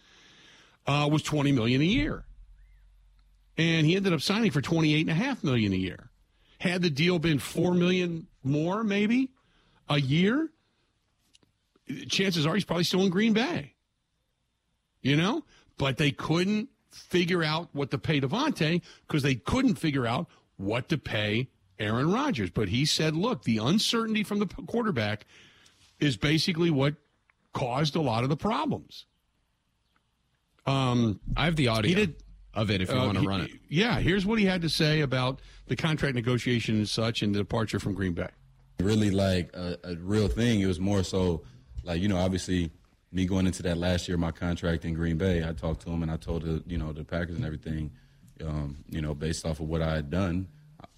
uh, 0.87 1.09
was 1.11 1.23
20 1.23 1.53
million 1.53 1.83
a 1.83 1.85
year. 1.85 2.25
And 3.59 3.87
he 3.87 3.97
ended 3.97 4.15
up 4.15 4.23
signing 4.23 4.51
for 4.51 4.62
28.5 4.62 4.81
million 4.81 5.09
a 5.11 5.15
half 5.15 5.45
million 5.45 5.73
a 5.75 5.77
year. 5.77 6.09
Had 6.59 6.81
the 6.81 6.91
deal 6.91 7.19
been 7.19 7.38
$4 7.38 7.77
million 7.77 8.27
more, 8.42 8.83
maybe, 8.85 9.31
a 9.88 10.00
year, 10.00 10.50
chances 12.09 12.46
are 12.46 12.55
he's 12.55 12.64
probably 12.64 12.85
still 12.85 13.02
in 13.02 13.11
Green 13.11 13.33
Bay. 13.33 13.74
You 15.00 15.16
know? 15.16 15.44
But 15.78 15.96
they 15.96 16.11
couldn't 16.11 16.68
figure 16.90 17.42
out 17.42 17.68
what 17.72 17.90
to 17.90 17.98
pay 17.98 18.20
Davante 18.20 18.83
because 19.07 19.22
they 19.22 19.35
couldn't 19.35 19.76
figure 19.76 20.07
out 20.07 20.28
what 20.57 20.88
to 20.90 20.98
pay 20.98 21.48
Aaron 21.78 22.11
Rodgers. 22.12 22.50
But 22.50 22.68
he 22.68 22.85
said, 22.85 23.16
look, 23.16 23.44
the 23.44 23.59
uncertainty 23.59 24.22
from 24.22 24.38
the 24.38 24.46
quarterback 24.46 25.26
is 25.98 26.16
basically 26.16 26.70
what 26.70 26.94
caused 27.52 27.96
a 27.96 28.00
lot 28.00 28.22
of 28.22 28.28
the 28.28 28.37
problems. 28.37 29.07
Um, 30.66 31.20
I 31.37 31.46
have 31.46 31.57
the 31.57 31.68
audio 31.68 31.88
He 31.88 31.94
did, 31.94 32.22
of 32.55 32.71
it 32.71 32.81
if 32.81 32.91
you 32.91 32.99
uh, 32.99 33.07
want 33.07 33.19
to 33.19 33.27
run 33.27 33.41
it. 33.43 33.51
Yeah, 33.69 33.99
here's 34.01 34.27
what 34.27 34.38
he 34.38 34.45
had 34.45 34.62
to 34.62 34.69
say 34.69 35.01
about 35.01 35.41
the 35.67 35.77
contract 35.77 36.15
negotiation 36.15 36.77
and 36.77 36.88
such 36.88 37.23
and 37.23 37.35
the 37.35 37.38
departure 37.38 37.79
from 37.79 37.95
Green 37.95 38.12
Bay. 38.12 38.29
Really, 38.81 39.11
like 39.11 39.55
a, 39.55 39.79
a 39.85 39.95
real 39.97 40.29
thing. 40.29 40.61
It 40.61 40.67
was 40.67 40.81
more 40.81 41.03
so, 41.03 41.43
like 41.85 42.01
you 42.01 42.09
know, 42.09 42.19
obviously 42.19 42.71
me 43.12 43.27
going 43.27 43.47
into 43.47 43.62
that 43.62 43.77
last 43.77 44.09
year, 44.09 44.17
my 44.17 44.31
contract 44.31 44.85
in 44.85 44.95
Green 44.95 45.19
Bay, 45.19 45.47
I 45.47 45.53
talked 45.53 45.83
to 45.83 45.91
him 45.91 46.03
and 46.03 46.11
I 46.11 46.17
told 46.17 46.43
the 46.43 46.62
you 46.67 46.79
know 46.79 46.93
the 46.93 47.05
Packers 47.05 47.37
and 47.37 47.45
everything, 47.45 47.91
um, 48.45 48.85
you 48.88 49.01
know, 49.01 49.15
based 49.15 49.47
off 49.47 49.61
of 49.61 49.69
what 49.69 49.83
I 49.83 49.95
had 49.95 50.11
done. 50.11 50.49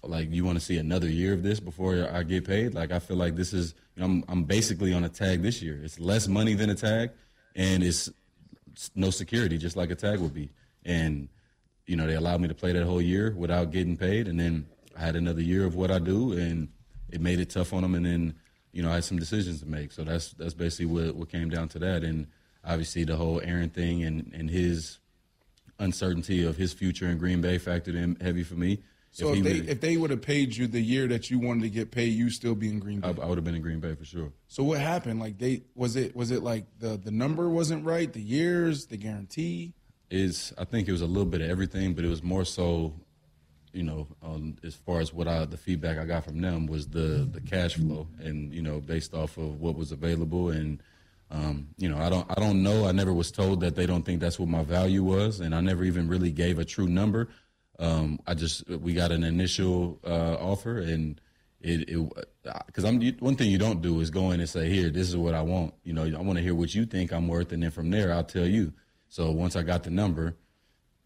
Like, 0.01 0.31
you 0.31 0.45
want 0.45 0.59
to 0.59 0.63
see 0.63 0.77
another 0.77 1.09
year 1.09 1.33
of 1.33 1.41
this 1.41 1.59
before 1.59 2.07
I 2.11 2.21
get 2.21 2.45
paid? 2.45 2.75
Like, 2.75 2.91
I 2.91 2.99
feel 2.99 3.17
like 3.17 3.35
this 3.35 3.53
is, 3.53 3.73
you 3.95 4.01
know, 4.01 4.05
I'm, 4.05 4.23
I'm 4.27 4.43
basically 4.43 4.93
on 4.93 5.03
a 5.03 5.09
tag 5.09 5.41
this 5.41 5.63
year. 5.63 5.81
It's 5.83 5.99
less 5.99 6.27
money 6.27 6.53
than 6.53 6.69
a 6.69 6.75
tag, 6.75 7.09
and 7.55 7.83
it's, 7.83 8.09
it's 8.71 8.91
no 8.93 9.09
security, 9.09 9.57
just 9.57 9.75
like 9.75 9.89
a 9.89 9.95
tag 9.95 10.19
would 10.19 10.33
be. 10.33 10.51
And 10.85 11.27
you 11.85 11.95
know, 11.95 12.07
they 12.07 12.15
allowed 12.15 12.41
me 12.41 12.47
to 12.47 12.55
play 12.55 12.71
that 12.71 12.83
whole 12.83 13.01
year 13.01 13.33
without 13.37 13.71
getting 13.71 13.97
paid, 13.97 14.27
and 14.27 14.39
then 14.39 14.67
I 14.97 15.01
had 15.01 15.15
another 15.15 15.41
year 15.41 15.65
of 15.65 15.75
what 15.75 15.91
I 15.91 15.99
do, 15.99 16.33
and 16.33 16.69
it 17.09 17.21
made 17.21 17.39
it 17.39 17.49
tough 17.49 17.73
on 17.73 17.81
them, 17.81 17.95
and 17.95 18.05
then 18.05 18.35
you 18.71 18.83
know, 18.83 18.91
I 18.91 18.95
had 18.95 19.05
some 19.05 19.17
decisions 19.17 19.61
to 19.61 19.65
make. 19.65 19.93
So 19.93 20.03
that's 20.03 20.33
that's 20.33 20.53
basically 20.53 20.87
what 20.87 21.15
what 21.15 21.29
came 21.29 21.49
down 21.49 21.69
to 21.69 21.79
that, 21.79 22.03
and 22.03 22.27
obviously 22.63 23.03
the 23.05 23.15
whole 23.15 23.41
Aaron 23.41 23.69
thing 23.69 24.03
and 24.03 24.33
and 24.33 24.49
his 24.49 24.99
uncertainty 25.79 26.45
of 26.45 26.57
his 26.57 26.73
future 26.73 27.07
in 27.07 27.17
Green 27.17 27.41
Bay 27.41 27.57
factored 27.57 27.95
in 27.95 28.15
heavy 28.19 28.43
for 28.43 28.55
me. 28.55 28.83
So 29.11 29.31
if, 29.31 29.37
if 29.37 29.43
they 29.43 29.71
if 29.71 29.81
they 29.81 29.97
would 29.97 30.09
have 30.09 30.21
paid 30.21 30.57
you 30.57 30.67
the 30.67 30.81
year 30.81 31.07
that 31.07 31.31
you 31.31 31.39
wanted 31.39 31.61
to 31.63 31.69
get 31.69 31.91
paid, 31.91 32.07
you 32.07 32.29
still 32.29 32.53
be 32.53 32.67
in 32.67 32.79
Green 32.79 32.99
Bay. 32.99 33.07
I, 33.07 33.21
I 33.21 33.25
would 33.25 33.37
have 33.37 33.45
been 33.45 33.55
in 33.55 33.61
Green 33.61 33.79
Bay 33.79 33.95
for 33.95 34.03
sure. 34.03 34.33
So 34.47 34.63
what 34.63 34.81
happened? 34.81 35.21
Like 35.21 35.37
they 35.37 35.63
was 35.73 35.95
it 35.95 36.13
was 36.15 36.31
it 36.31 36.43
like 36.43 36.65
the 36.79 36.97
the 36.97 37.11
number 37.11 37.49
wasn't 37.49 37.85
right, 37.85 38.11
the 38.11 38.21
years, 38.21 38.87
the 38.87 38.97
guarantee. 38.97 39.73
Is 40.09 40.53
I 40.57 40.65
think 40.65 40.87
it 40.87 40.91
was 40.91 41.01
a 41.01 41.07
little 41.07 41.25
bit 41.25 41.41
of 41.41 41.49
everything, 41.49 41.93
but 41.93 42.05
it 42.05 42.09
was 42.09 42.23
more 42.23 42.45
so 42.45 42.93
you 43.75 43.83
know, 43.83 44.07
um, 44.23 44.55
as 44.63 44.73
far 44.73 45.01
as 45.01 45.13
what 45.13 45.27
I 45.27 45.43
the 45.45 45.57
feedback 45.57 45.97
I 45.97 46.05
got 46.05 46.23
from 46.23 46.39
them 46.39 46.65
was 46.65 46.87
the 46.87 47.27
the 47.29 47.41
cash 47.41 47.75
flow, 47.75 48.07
and 48.19 48.53
you 48.53 48.61
know, 48.61 48.79
based 48.79 49.13
off 49.13 49.37
of 49.37 49.59
what 49.59 49.75
was 49.75 49.91
available, 49.91 50.49
and 50.49 50.81
um, 51.29 51.67
you 51.77 51.89
know, 51.89 51.97
I 51.97 52.09
don't 52.09 52.25
I 52.29 52.39
don't 52.39 52.63
know. 52.63 52.87
I 52.87 52.93
never 52.93 53.13
was 53.13 53.31
told 53.31 53.59
that 53.59 53.75
they 53.75 53.85
don't 53.85 54.03
think 54.03 54.21
that's 54.21 54.39
what 54.39 54.47
my 54.47 54.63
value 54.63 55.03
was, 55.03 55.41
and 55.41 55.53
I 55.53 55.59
never 55.59 55.83
even 55.83 56.07
really 56.07 56.31
gave 56.31 56.57
a 56.57 56.65
true 56.65 56.87
number. 56.87 57.27
Um, 57.77 58.19
I 58.25 58.33
just 58.33 58.67
we 58.69 58.93
got 58.93 59.11
an 59.11 59.25
initial 59.25 59.99
uh, 60.05 60.35
offer, 60.35 60.79
and 60.79 61.19
it 61.59 61.89
because 62.65 62.85
I'm 62.85 63.01
one 63.19 63.35
thing 63.35 63.51
you 63.51 63.57
don't 63.57 63.81
do 63.81 63.99
is 63.99 64.09
go 64.09 64.31
in 64.31 64.39
and 64.39 64.49
say, 64.49 64.69
here, 64.69 64.89
this 64.89 65.09
is 65.09 65.17
what 65.17 65.33
I 65.33 65.41
want. 65.41 65.73
You 65.83 65.91
know, 65.91 66.03
I 66.03 66.21
want 66.21 66.37
to 66.37 66.43
hear 66.43 66.55
what 66.55 66.73
you 66.73 66.85
think 66.85 67.11
I'm 67.11 67.27
worth, 67.27 67.51
and 67.51 67.61
then 67.61 67.71
from 67.71 67.91
there 67.91 68.13
I'll 68.13 68.23
tell 68.23 68.47
you. 68.47 68.71
So 69.15 69.31
once 69.31 69.55
I 69.55 69.63
got 69.63 69.83
the 69.83 69.91
number, 69.91 70.35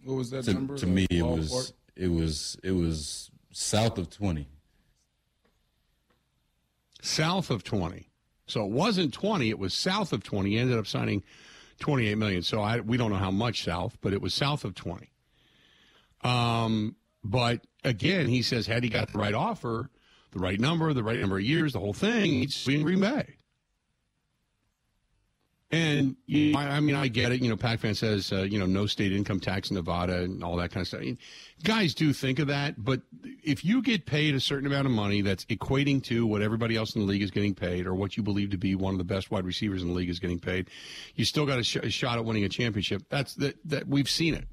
what 0.03 0.15
was 0.15 0.31
that 0.31 0.45
to, 0.45 0.53
number? 0.55 0.75
To 0.77 0.87
me, 0.87 1.05
it 1.11 1.21
was 1.21 1.73
it 1.95 2.07
was 2.07 2.57
it 2.63 2.71
was 2.71 3.29
south 3.51 3.99
of 3.99 4.09
20 4.09 4.47
south 7.03 7.51
of 7.51 7.63
20 7.63 8.09
so 8.47 8.65
it 8.65 8.71
wasn't 8.71 9.13
20 9.13 9.49
it 9.49 9.59
was 9.59 9.75
south 9.75 10.11
of 10.11 10.23
20 10.23 10.49
he 10.49 10.57
ended 10.57 10.77
up 10.77 10.87
signing 10.87 11.23
28 11.79 12.15
million. 12.15 12.41
So 12.41 12.61
I, 12.61 12.79
we 12.79 12.97
don't 12.97 13.11
know 13.11 13.17
how 13.17 13.31
much 13.31 13.63
south 13.63 13.97
but 14.01 14.11
it 14.11 14.21
was 14.23 14.33
south 14.33 14.65
of 14.65 14.73
20 14.73 15.11
um, 16.23 16.95
but 17.23 17.61
again 17.83 18.27
he 18.27 18.41
says 18.41 18.65
had 18.65 18.83
he 18.83 18.89
got 18.89 19.11
the 19.11 19.19
right 19.19 19.35
offer 19.35 19.91
the 20.31 20.39
right 20.39 20.59
number 20.59 20.93
the 20.93 21.03
right 21.03 21.19
number 21.19 21.37
of 21.37 21.43
years 21.43 21.73
the 21.73 21.79
whole 21.79 21.93
thing 21.93 22.31
he'd 22.31 22.55
be 22.65 22.75
in 22.75 22.81
green 22.81 23.01
bay 23.01 23.35
and 25.71 26.15
I, 26.27 26.67
I, 26.67 26.79
mean, 26.79 26.95
I 26.95 27.09
get 27.09 27.31
it. 27.31 27.43
You 27.43 27.49
know, 27.49 27.55
Pac 27.55 27.79
fan 27.79 27.93
says, 27.93 28.33
uh, 28.33 28.41
you 28.41 28.57
know, 28.57 28.65
no 28.65 28.87
state 28.87 29.11
income 29.11 29.39
tax 29.39 29.69
in 29.69 29.75
Nevada 29.75 30.23
and 30.23 30.43
all 30.43 30.55
that 30.55 30.71
kind 30.71 30.81
of 30.81 30.87
stuff. 30.87 31.01
I 31.01 31.03
mean, 31.03 31.19
guys 31.63 31.93
do 31.93 32.11
think 32.11 32.39
of 32.39 32.47
that, 32.47 32.83
but 32.83 33.01
if 33.43 33.63
you 33.63 33.83
get 33.83 34.07
paid 34.07 34.33
a 34.33 34.39
certain 34.39 34.65
amount 34.65 34.87
of 34.87 34.91
money 34.91 35.21
that's 35.21 35.45
equating 35.45 36.03
to 36.05 36.25
what 36.25 36.41
everybody 36.41 36.75
else 36.75 36.95
in 36.95 37.01
the 37.01 37.07
league 37.07 37.21
is 37.21 37.29
getting 37.29 37.53
paid, 37.53 37.85
or 37.85 37.93
what 37.93 38.17
you 38.17 38.23
believe 38.23 38.49
to 38.49 38.57
be 38.57 38.73
one 38.73 38.95
of 38.95 38.97
the 38.97 39.03
best 39.03 39.29
wide 39.29 39.45
receivers 39.45 39.83
in 39.83 39.89
the 39.89 39.93
league 39.93 40.09
is 40.09 40.19
getting 40.19 40.39
paid, 40.39 40.69
you 41.13 41.23
still 41.23 41.45
got 41.45 41.59
a, 41.59 41.63
sh- 41.63 41.75
a 41.77 41.89
shot 41.91 42.17
at 42.17 42.25
winning 42.25 42.45
a 42.45 42.49
championship. 42.49 43.03
That's 43.09 43.35
that. 43.35 43.55
That 43.65 43.87
we've 43.87 44.09
seen 44.09 44.33
it. 44.33 44.47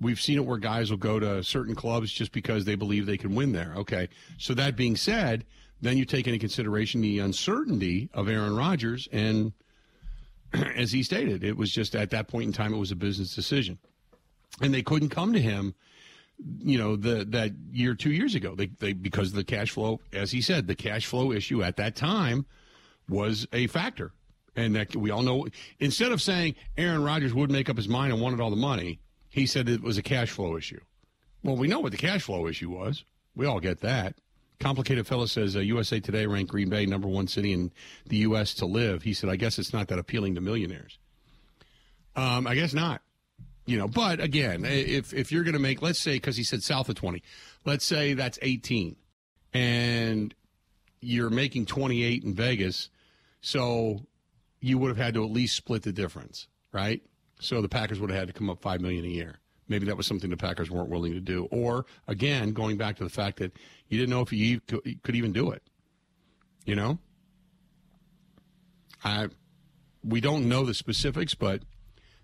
We've 0.00 0.20
seen 0.20 0.38
it 0.38 0.46
where 0.46 0.56
guys 0.56 0.90
will 0.90 0.96
go 0.96 1.20
to 1.20 1.44
certain 1.44 1.74
clubs 1.74 2.10
just 2.10 2.32
because 2.32 2.64
they 2.64 2.76
believe 2.76 3.04
they 3.04 3.18
can 3.18 3.34
win 3.34 3.52
there. 3.52 3.74
Okay. 3.76 4.08
So 4.38 4.54
that 4.54 4.74
being 4.74 4.96
said 4.96 5.44
then 5.80 5.96
you 5.96 6.04
take 6.04 6.26
into 6.26 6.38
consideration 6.38 7.00
the 7.00 7.18
uncertainty 7.18 8.10
of 8.12 8.28
Aaron 8.28 8.56
Rodgers, 8.56 9.08
and 9.12 9.52
as 10.52 10.92
he 10.92 11.02
stated, 11.02 11.44
it 11.44 11.56
was 11.56 11.70
just 11.70 11.94
at 11.94 12.10
that 12.10 12.28
point 12.28 12.46
in 12.46 12.52
time 12.52 12.74
it 12.74 12.78
was 12.78 12.90
a 12.90 12.96
business 12.96 13.34
decision, 13.34 13.78
and 14.60 14.74
they 14.74 14.82
couldn't 14.82 15.08
come 15.10 15.32
to 15.32 15.40
him, 15.40 15.74
you 16.58 16.78
know, 16.78 16.96
the 16.96 17.24
that 17.26 17.52
year 17.70 17.94
two 17.94 18.12
years 18.12 18.34
ago. 18.34 18.54
They 18.54 18.66
they 18.66 18.92
because 18.92 19.32
the 19.32 19.44
cash 19.44 19.70
flow, 19.70 20.00
as 20.12 20.30
he 20.30 20.40
said, 20.40 20.66
the 20.66 20.74
cash 20.74 21.06
flow 21.06 21.32
issue 21.32 21.62
at 21.62 21.76
that 21.76 21.96
time 21.96 22.46
was 23.08 23.46
a 23.52 23.66
factor, 23.66 24.12
and 24.56 24.74
that 24.76 24.94
we 24.94 25.10
all 25.10 25.22
know. 25.22 25.46
Instead 25.78 26.12
of 26.12 26.20
saying 26.20 26.56
Aaron 26.76 27.02
Rodgers 27.02 27.34
would 27.34 27.50
make 27.50 27.68
up 27.68 27.76
his 27.76 27.88
mind 27.88 28.12
and 28.12 28.20
wanted 28.20 28.40
all 28.40 28.50
the 28.50 28.56
money, 28.56 29.00
he 29.28 29.46
said 29.46 29.68
it 29.68 29.82
was 29.82 29.98
a 29.98 30.02
cash 30.02 30.30
flow 30.30 30.56
issue. 30.56 30.80
Well, 31.42 31.56
we 31.56 31.68
know 31.68 31.80
what 31.80 31.92
the 31.92 31.98
cash 31.98 32.22
flow 32.22 32.46
issue 32.46 32.68
was. 32.68 33.04
We 33.34 33.46
all 33.46 33.60
get 33.60 33.80
that. 33.80 34.16
Complicated 34.60 35.06
Fellow 35.06 35.26
says 35.26 35.56
uh, 35.56 35.60
USA 35.60 36.00
Today 36.00 36.26
ranked 36.26 36.50
Green 36.50 36.68
Bay 36.68 36.84
number 36.86 37.08
one 37.08 37.26
city 37.26 37.52
in 37.52 37.72
the 38.06 38.18
U.S. 38.18 38.54
to 38.54 38.66
live. 38.66 39.02
He 39.02 39.14
said, 39.14 39.30
I 39.30 39.36
guess 39.36 39.58
it's 39.58 39.72
not 39.72 39.88
that 39.88 39.98
appealing 39.98 40.34
to 40.34 40.40
millionaires. 40.42 40.98
Um, 42.14 42.46
I 42.46 42.54
guess 42.54 42.74
not. 42.74 43.00
You 43.66 43.78
know, 43.78 43.88
but 43.88 44.20
again, 44.20 44.64
if 44.64 45.14
if 45.14 45.30
you're 45.30 45.44
going 45.44 45.54
to 45.54 45.60
make, 45.60 45.80
let's 45.80 46.00
say, 46.00 46.14
because 46.14 46.36
he 46.36 46.44
said 46.44 46.62
south 46.62 46.88
of 46.88 46.96
20, 46.96 47.22
let's 47.64 47.84
say 47.84 48.14
that's 48.14 48.38
18, 48.42 48.96
and 49.54 50.34
you're 51.00 51.30
making 51.30 51.66
28 51.66 52.24
in 52.24 52.34
Vegas, 52.34 52.90
so 53.40 54.00
you 54.60 54.76
would 54.78 54.88
have 54.88 54.96
had 54.96 55.14
to 55.14 55.24
at 55.24 55.30
least 55.30 55.56
split 55.56 55.82
the 55.82 55.92
difference, 55.92 56.48
right? 56.72 57.00
So 57.38 57.62
the 57.62 57.68
Packers 57.68 58.00
would 58.00 58.10
have 58.10 58.18
had 58.18 58.28
to 58.28 58.34
come 58.34 58.50
up 58.50 58.60
five 58.60 58.80
million 58.80 59.04
a 59.04 59.08
year. 59.08 59.38
Maybe 59.70 59.86
that 59.86 59.96
was 59.96 60.06
something 60.06 60.28
the 60.28 60.36
Packers 60.36 60.70
weren't 60.70 60.90
willing 60.90 61.12
to 61.12 61.20
do. 61.20 61.46
Or 61.52 61.86
again, 62.08 62.52
going 62.52 62.76
back 62.76 62.96
to 62.96 63.04
the 63.04 63.10
fact 63.10 63.38
that 63.38 63.52
you 63.88 63.98
didn't 63.98 64.10
know 64.10 64.20
if 64.20 64.32
you 64.32 64.60
could 64.60 65.14
even 65.14 65.32
do 65.32 65.52
it. 65.52 65.62
You 66.66 66.74
know, 66.74 66.98
I 69.04 69.28
we 70.04 70.20
don't 70.20 70.48
know 70.48 70.64
the 70.64 70.74
specifics, 70.74 71.34
but 71.34 71.62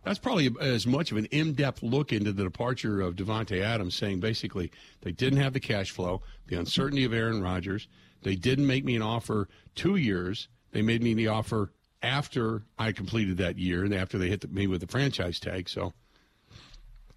that's 0.03 0.19
probably 0.19 0.51
as 0.61 0.87
much 0.87 1.13
of 1.13 1.19
an 1.19 1.27
in-depth 1.27 1.83
look 1.83 2.13
into 2.13 2.33
the 2.33 2.45
departure 2.45 3.01
of 3.01 3.15
Davante 3.15 3.63
Adams, 3.63 3.95
saying 3.95 4.21
basically 4.21 4.71
they 5.03 5.13
didn't 5.13 5.41
have 5.41 5.53
the 5.53 5.61
cash 5.61 5.91
flow, 5.91 6.23
the 6.49 6.57
uncertainty 6.57 7.05
of 7.05 7.13
Aaron 7.13 7.43
Rodgers. 7.43 7.87
They 8.23 8.35
didn't 8.35 8.67
make 8.67 8.85
me 8.85 8.97
an 8.97 9.03
offer 9.03 9.49
two 9.75 9.97
years. 9.97 10.49
They 10.73 10.83
made 10.83 11.03
me 11.03 11.15
the 11.15 11.29
offer 11.29 11.73
after 12.03 12.65
I 12.79 12.93
completed 12.93 13.37
that 13.39 13.59
year 13.59 13.85
and 13.85 13.95
after 13.95 14.19
they 14.19 14.29
hit 14.29 14.41
the, 14.41 14.49
me 14.49 14.67
with 14.67 14.81
the 14.81 14.87
franchise 14.87 15.39
tag. 15.39 15.69
So 15.69 15.93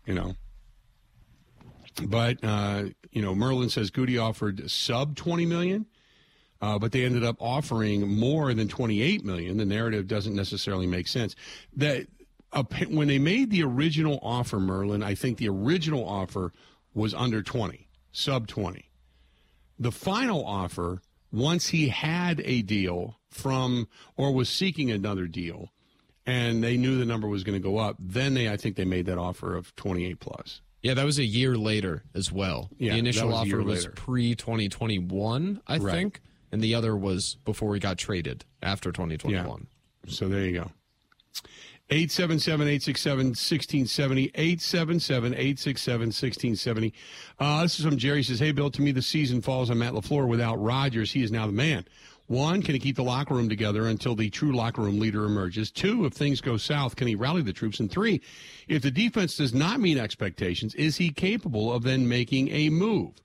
you 0.10 0.16
know. 0.16 0.34
But 2.08 2.44
uh, 2.44 2.86
you 3.12 3.22
know, 3.22 3.36
Merlin 3.36 3.70
says 3.70 3.92
Goody 3.92 4.18
offered 4.18 4.70
sub 4.70 5.16
twenty 5.16 5.46
million, 5.46 5.86
uh, 6.62 6.80
but 6.80 6.92
they 6.92 7.06
ended 7.06 7.24
up 7.24 7.38
offering 7.40 8.08
more 8.10 8.54
than 8.54 8.68
twenty 8.68 9.02
eight 9.04 9.24
million. 9.24 9.58
The 9.58 9.66
narrative 9.66 10.08
doesn't 10.08 10.36
necessarily 10.36 10.88
make 10.88 11.08
sense. 11.08 11.36
That 11.76 12.08
uh, 12.52 12.64
when 12.90 13.08
they 13.08 13.20
made 13.20 13.52
the 13.52 13.64
original 13.64 14.18
offer, 14.24 14.60
Merlin, 14.60 15.04
I 15.04 15.14
think 15.14 15.38
the 15.38 15.50
original 15.50 16.08
offer 16.08 16.54
was 16.94 17.14
under 17.14 17.44
twenty, 17.44 17.88
sub 18.12 18.48
twenty. 18.48 18.90
The 19.78 19.92
final 19.92 20.44
offer, 20.44 21.02
once 21.32 21.68
he 21.68 21.90
had 21.90 22.42
a 22.44 22.64
deal 22.64 23.20
from 23.30 23.88
or 24.18 24.34
was 24.34 24.50
seeking 24.50 24.90
another 24.90 25.28
deal, 25.28 25.72
and 26.26 26.64
they 26.64 26.78
knew 26.78 26.98
the 26.98 27.06
number 27.06 27.28
was 27.28 27.44
going 27.44 27.60
to 27.60 27.64
go 27.64 27.78
up. 27.78 27.98
Then 28.00 28.34
they, 28.34 28.50
I 28.50 28.58
think, 28.58 28.76
they 28.76 28.86
made 28.86 29.06
that 29.08 29.18
offer 29.18 29.56
of 29.56 29.76
28 29.76 30.20
plus. 30.20 30.62
Yeah, 30.82 30.94
that 30.94 31.06
was 31.06 31.20
a 31.20 31.24
year 31.24 31.58
later 31.58 32.04
as 32.16 32.32
well. 32.32 32.70
Yeah, 32.78 32.94
the 32.94 33.00
initial 33.00 33.30
was 33.30 33.36
offer 33.36 33.62
was 33.64 33.88
pre 33.88 34.36
2021, 34.36 35.62
I 35.68 35.78
right. 35.78 35.92
think, 35.92 36.22
and 36.52 36.62
the 36.62 36.76
other 36.76 36.96
was 36.96 37.36
before 37.44 37.74
he 37.74 37.80
got 37.80 37.98
traded 37.98 38.46
after 38.62 38.92
2021. 38.92 39.68
Yeah. 40.06 40.12
So 40.12 40.30
there 40.30 40.46
you 40.46 40.54
go. 40.54 40.72
877 41.92 42.68
867 42.68 43.26
1670. 43.30 44.32
877 44.36 45.34
867 45.34 46.00
1670. 46.08 46.94
Uh, 47.40 47.64
this 47.64 47.80
is 47.80 47.86
from 47.86 47.98
Jerry 47.98 48.22
says, 48.22 48.40
Hey, 48.40 48.52
Bill, 48.52 48.70
to 48.70 48.82
me, 48.82 48.92
the 48.92 49.02
season 49.02 49.42
falls 49.42 49.72
on 49.72 49.80
Matt 49.80 49.94
LaFleur. 49.94 50.28
Without 50.28 50.62
Rodgers, 50.62 51.12
he 51.12 51.24
is 51.24 51.32
now 51.32 51.48
the 51.48 51.52
man. 51.52 51.86
One, 52.30 52.62
can 52.62 52.76
he 52.76 52.80
keep 52.80 52.96
the 52.96 53.04
locker 53.04 53.34
room 53.34 53.50
together 53.50 53.88
until 53.88 54.14
the 54.14 54.30
true 54.30 54.56
locker 54.56 54.84
room 54.84 55.00
leader 55.00 55.26
emerges? 55.26 55.72
Two, 55.72 56.06
if 56.06 56.14
things 56.14 56.42
go 56.42 56.58
south, 56.58 56.96
can 56.96 57.08
he 57.08 57.16
rally 57.16 57.42
the 57.42 57.52
troops? 57.52 57.80
And 57.80 57.90
three, 57.90 58.22
if 58.68 58.84
the 58.84 58.92
defense 58.92 59.36
does 59.36 59.52
not 59.52 59.80
meet 59.80 59.98
expectations, 59.98 60.76
is 60.76 60.96
he 60.96 61.10
capable 61.10 61.74
of 61.74 61.82
then 61.82 62.08
making 62.08 62.50
a 62.50 62.70
move? 62.70 63.16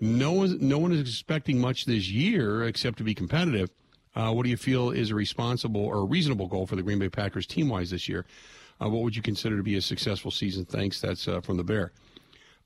No 0.00 0.32
one, 0.32 0.56
no 0.58 0.78
one 0.78 0.90
is 0.92 1.02
expecting 1.02 1.60
much 1.60 1.84
this 1.84 2.08
year 2.08 2.64
except 2.64 2.96
to 2.96 3.04
be 3.04 3.14
competitive. 3.14 3.68
Uh, 4.14 4.32
what 4.32 4.44
do 4.44 4.48
you 4.48 4.56
feel 4.56 4.90
is 4.90 5.10
a 5.10 5.14
responsible 5.14 5.84
or 5.84 6.06
reasonable 6.06 6.46
goal 6.46 6.66
for 6.66 6.76
the 6.76 6.82
Green 6.82 6.98
Bay 6.98 7.10
Packers 7.10 7.46
team 7.46 7.68
wise 7.68 7.90
this 7.90 8.08
year? 8.08 8.24
Uh, 8.82 8.88
what 8.88 9.02
would 9.02 9.14
you 9.14 9.20
consider 9.20 9.58
to 9.58 9.62
be 9.62 9.76
a 9.76 9.82
successful 9.82 10.30
season? 10.30 10.64
Thanks. 10.64 10.98
That's 10.98 11.28
uh, 11.28 11.42
from 11.42 11.58
the 11.58 11.64
Bear. 11.64 11.92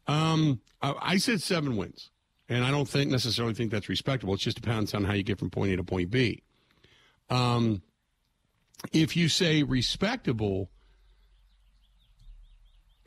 Um, 0.07 0.61
I, 0.81 0.95
I 1.01 1.17
said 1.17 1.43
seven 1.43 1.77
wins. 1.77 2.11
And 2.51 2.65
I 2.65 2.71
don't 2.73 2.89
think 2.89 3.11
necessarily 3.13 3.55
think 3.55 3.71
that's 3.71 3.89
respectable. 3.89 4.35
It 4.35 4.41
just 4.41 4.61
depends 4.61 4.93
on 4.93 5.05
how 5.05 5.13
you 5.13 5.23
get 5.23 5.39
from 5.39 5.51
point 5.51 5.73
A 5.73 5.77
to 5.77 5.85
point 5.85 6.11
B. 6.11 6.43
Um, 7.31 7.81
if 8.93 9.17
you 9.17 9.29
say 9.29 9.63
respectable, 9.63 10.69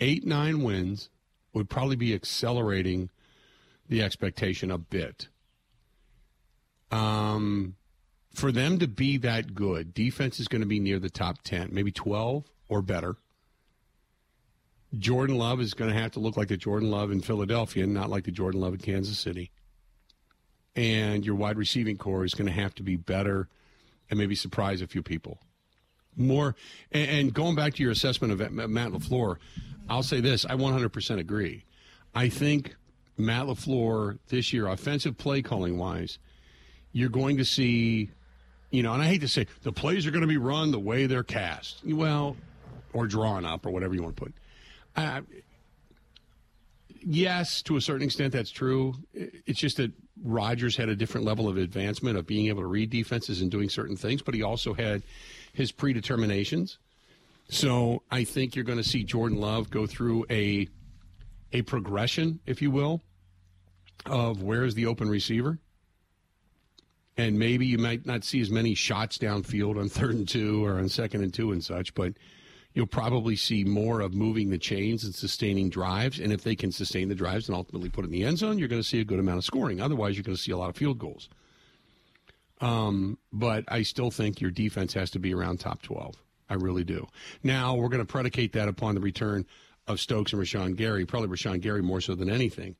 eight, 0.00 0.26
nine 0.26 0.62
wins 0.64 1.10
would 1.52 1.70
probably 1.70 1.94
be 1.96 2.12
accelerating 2.12 3.08
the 3.88 4.02
expectation 4.02 4.72
a 4.72 4.78
bit. 4.78 5.28
Um, 6.90 7.76
for 8.34 8.50
them 8.50 8.80
to 8.80 8.88
be 8.88 9.16
that 9.18 9.54
good, 9.54 9.94
defense 9.94 10.40
is 10.40 10.48
going 10.48 10.62
to 10.62 10.66
be 10.66 10.80
near 10.80 10.98
the 10.98 11.08
top 11.08 11.42
10, 11.42 11.68
maybe 11.70 11.92
12 11.92 12.50
or 12.68 12.82
better. 12.82 13.14
Jordan 14.98 15.36
Love 15.36 15.60
is 15.60 15.74
going 15.74 15.92
to 15.92 15.98
have 15.98 16.12
to 16.12 16.20
look 16.20 16.36
like 16.36 16.48
the 16.48 16.56
Jordan 16.56 16.90
Love 16.90 17.10
in 17.10 17.20
Philadelphia, 17.20 17.86
not 17.86 18.10
like 18.10 18.24
the 18.24 18.30
Jordan 18.30 18.60
Love 18.60 18.74
in 18.74 18.80
Kansas 18.80 19.18
City. 19.18 19.50
And 20.76 21.24
your 21.24 21.36
wide 21.36 21.56
receiving 21.56 21.96
corps 21.96 22.24
is 22.24 22.34
going 22.34 22.46
to 22.46 22.52
have 22.52 22.74
to 22.76 22.82
be 22.82 22.96
better 22.96 23.48
and 24.10 24.18
maybe 24.18 24.34
surprise 24.34 24.82
a 24.82 24.86
few 24.86 25.02
people. 25.02 25.38
More 26.16 26.54
and, 26.92 27.10
and 27.10 27.34
going 27.34 27.54
back 27.54 27.74
to 27.74 27.82
your 27.82 27.92
assessment 27.92 28.32
of 28.32 28.52
Matt 28.52 28.90
LaFleur, 28.90 29.36
I'll 29.88 30.02
say 30.02 30.20
this: 30.20 30.44
I 30.44 30.54
100% 30.54 31.18
agree. 31.18 31.64
I 32.14 32.28
think 32.28 32.76
Matt 33.16 33.46
LaFleur 33.46 34.18
this 34.28 34.52
year, 34.52 34.68
offensive 34.68 35.16
play 35.16 35.42
calling 35.42 35.78
wise, 35.78 36.18
you're 36.92 37.08
going 37.08 37.36
to 37.38 37.44
see, 37.44 38.10
you 38.70 38.82
know, 38.82 38.92
and 38.92 39.02
I 39.02 39.06
hate 39.06 39.20
to 39.22 39.28
say 39.28 39.46
the 39.62 39.72
plays 39.72 40.06
are 40.06 40.10
going 40.10 40.22
to 40.22 40.28
be 40.28 40.36
run 40.36 40.70
the 40.70 40.78
way 40.78 41.06
they're 41.06 41.24
cast. 41.24 41.84
Well, 41.84 42.36
or 42.92 43.06
drawn 43.06 43.44
up 43.44 43.66
or 43.66 43.70
whatever 43.70 43.94
you 43.94 44.02
want 44.02 44.16
to 44.16 44.22
put. 44.22 44.34
Uh, 44.96 45.22
yes, 47.00 47.62
to 47.62 47.76
a 47.76 47.80
certain 47.80 48.04
extent, 48.04 48.32
that's 48.32 48.50
true. 48.50 48.94
It's 49.12 49.58
just 49.58 49.76
that 49.78 49.92
Rodgers 50.22 50.76
had 50.76 50.88
a 50.88 50.96
different 50.96 51.26
level 51.26 51.48
of 51.48 51.56
advancement 51.56 52.16
of 52.16 52.26
being 52.26 52.46
able 52.46 52.62
to 52.62 52.68
read 52.68 52.90
defenses 52.90 53.40
and 53.40 53.50
doing 53.50 53.68
certain 53.68 53.96
things, 53.96 54.22
but 54.22 54.34
he 54.34 54.42
also 54.42 54.74
had 54.74 55.02
his 55.52 55.72
predeterminations. 55.72 56.76
So 57.48 58.02
I 58.10 58.24
think 58.24 58.54
you're 58.54 58.64
going 58.64 58.78
to 58.78 58.88
see 58.88 59.04
Jordan 59.04 59.38
Love 59.38 59.70
go 59.70 59.86
through 59.86 60.26
a 60.30 60.68
a 61.52 61.62
progression, 61.62 62.40
if 62.46 62.60
you 62.60 62.70
will, 62.70 63.00
of 64.06 64.42
where's 64.42 64.74
the 64.74 64.86
open 64.86 65.08
receiver. 65.08 65.58
And 67.16 67.38
maybe 67.38 67.64
you 67.64 67.78
might 67.78 68.04
not 68.06 68.24
see 68.24 68.40
as 68.40 68.50
many 68.50 68.74
shots 68.74 69.18
downfield 69.18 69.78
on 69.78 69.88
third 69.88 70.16
and 70.16 70.28
two 70.28 70.64
or 70.64 70.78
on 70.78 70.88
second 70.88 71.22
and 71.22 71.32
two 71.32 71.52
and 71.52 71.62
such, 71.62 71.94
but 71.94 72.14
you'll 72.74 72.86
probably 72.86 73.36
see 73.36 73.64
more 73.64 74.00
of 74.00 74.14
moving 74.14 74.50
the 74.50 74.58
chains 74.58 75.04
and 75.04 75.14
sustaining 75.14 75.70
drives. 75.70 76.18
And 76.18 76.32
if 76.32 76.42
they 76.42 76.56
can 76.56 76.72
sustain 76.72 77.08
the 77.08 77.14
drives 77.14 77.48
and 77.48 77.56
ultimately 77.56 77.88
put 77.88 78.04
it 78.04 78.08
in 78.08 78.12
the 78.12 78.24
end 78.24 78.38
zone, 78.38 78.58
you're 78.58 78.68
going 78.68 78.82
to 78.82 78.88
see 78.88 79.00
a 79.00 79.04
good 79.04 79.20
amount 79.20 79.38
of 79.38 79.44
scoring. 79.44 79.80
Otherwise, 79.80 80.16
you're 80.16 80.24
going 80.24 80.36
to 80.36 80.42
see 80.42 80.52
a 80.52 80.56
lot 80.56 80.70
of 80.70 80.76
field 80.76 80.98
goals. 80.98 81.28
Um, 82.60 83.18
but 83.32 83.64
I 83.68 83.82
still 83.82 84.10
think 84.10 84.40
your 84.40 84.50
defense 84.50 84.92
has 84.94 85.10
to 85.12 85.18
be 85.18 85.34
around 85.34 85.60
top 85.60 85.82
12. 85.82 86.16
I 86.50 86.54
really 86.54 86.84
do. 86.84 87.06
Now, 87.42 87.74
we're 87.74 87.88
going 87.88 88.04
to 88.04 88.12
predicate 88.12 88.52
that 88.52 88.68
upon 88.68 88.94
the 88.94 89.00
return 89.00 89.46
of 89.86 90.00
Stokes 90.00 90.32
and 90.32 90.42
Rashan 90.42 90.76
Gary, 90.76 91.06
probably 91.06 91.28
Rashan 91.28 91.60
Gary 91.60 91.82
more 91.82 92.00
so 92.00 92.14
than 92.14 92.30
anything. 92.30 92.76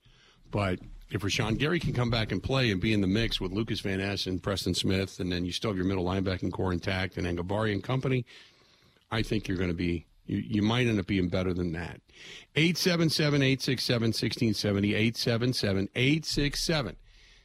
But 0.51 0.81
if 1.11 1.23
Rashan 1.23 1.59
Gary 1.59 1.79
can 1.79 1.93
come 1.93 2.11
back 2.11 2.33
and 2.33 2.43
play 2.43 2.71
and 2.71 2.81
be 2.81 2.93
in 2.93 3.01
the 3.01 3.07
mix 3.07 3.41
with 3.41 3.53
Lucas 3.53 3.81
Van 3.81 3.99
Ness 3.99 4.27
and 4.27 4.43
Preston 4.43 4.75
Smith, 4.75 5.21
and 5.21 5.31
then 5.31 5.45
you 5.45 5.53
still 5.53 5.71
have 5.71 5.77
your 5.77 5.87
middle 5.87 6.05
linebacking 6.05 6.53
corps 6.53 6.73
intact 6.73 7.17
and 7.17 7.27
Enagbare 7.27 7.73
and 7.73 7.83
company, 7.83 8.25
I 9.15 9.23
think 9.23 9.47
you're 9.47 9.57
going 9.57 9.71
to 9.71 9.75
be, 9.75 10.07
you, 10.27 10.39
you 10.39 10.63
might 10.63 10.87
end 10.87 10.99
up 10.99 11.07
being 11.07 11.29
better 11.29 11.55
than 11.55 11.73
that. 11.73 12.01
877 12.57 13.43
867 13.43 14.09
1670, 14.09 14.95
877 14.95 15.89
867 15.95 16.97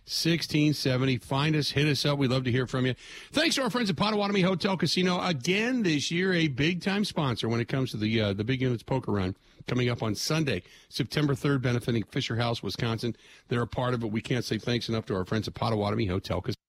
1670. 0.09 1.17
Find 1.17 1.55
us, 1.55 1.69
hit 1.69 1.87
us 1.87 2.03
up. 2.05 2.17
We'd 2.17 2.31
love 2.31 2.43
to 2.45 2.51
hear 2.51 2.65
from 2.65 2.87
you. 2.87 2.95
Thanks 3.31 3.55
to 3.55 3.61
our 3.61 3.69
friends 3.69 3.91
at 3.91 3.97
Potawatomi 3.97 4.41
Hotel 4.41 4.75
Casino. 4.75 5.21
Again, 5.21 5.83
this 5.83 6.09
year, 6.09 6.33
a 6.33 6.47
big 6.47 6.81
time 6.81 7.05
sponsor 7.05 7.47
when 7.47 7.59
it 7.59 7.67
comes 7.67 7.91
to 7.91 7.97
the 7.97 8.19
uh, 8.19 8.33
the 8.33 8.43
Big 8.43 8.61
Units 8.61 8.81
Poker 8.81 9.11
Run 9.11 9.35
coming 9.67 9.89
up 9.89 10.01
on 10.01 10.15
Sunday, 10.15 10.63
September 10.89 11.35
3rd, 11.35 11.61
benefiting 11.61 12.01
Fisher 12.03 12.37
House, 12.37 12.63
Wisconsin. 12.63 13.15
They're 13.49 13.61
a 13.61 13.67
part 13.67 13.93
of 13.93 14.03
it. 14.03 14.11
We 14.11 14.21
can't 14.21 14.43
say 14.43 14.57
thanks 14.57 14.89
enough 14.89 15.05
to 15.07 15.15
our 15.15 15.25
friends 15.25 15.47
at 15.47 15.53
Potawatomi 15.53 16.07
Hotel 16.07 16.41
Casino. 16.41 16.68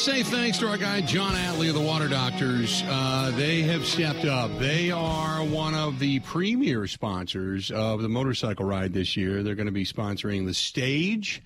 Say 0.00 0.22
thanks 0.22 0.56
to 0.56 0.66
our 0.66 0.78
guy 0.78 1.02
John 1.02 1.34
Atley 1.34 1.68
of 1.68 1.74
the 1.74 1.80
Water 1.82 2.08
Doctors. 2.08 2.82
Uh, 2.86 3.32
they 3.36 3.60
have 3.60 3.84
stepped 3.84 4.24
up. 4.24 4.50
They 4.58 4.90
are 4.90 5.44
one 5.44 5.74
of 5.74 5.98
the 5.98 6.20
premier 6.20 6.86
sponsors 6.86 7.70
of 7.70 8.00
the 8.00 8.08
motorcycle 8.08 8.64
ride 8.64 8.94
this 8.94 9.14
year. 9.14 9.42
They're 9.42 9.54
going 9.54 9.66
to 9.66 9.72
be 9.72 9.84
sponsoring 9.84 10.46
the 10.46 10.54
stage 10.54 11.42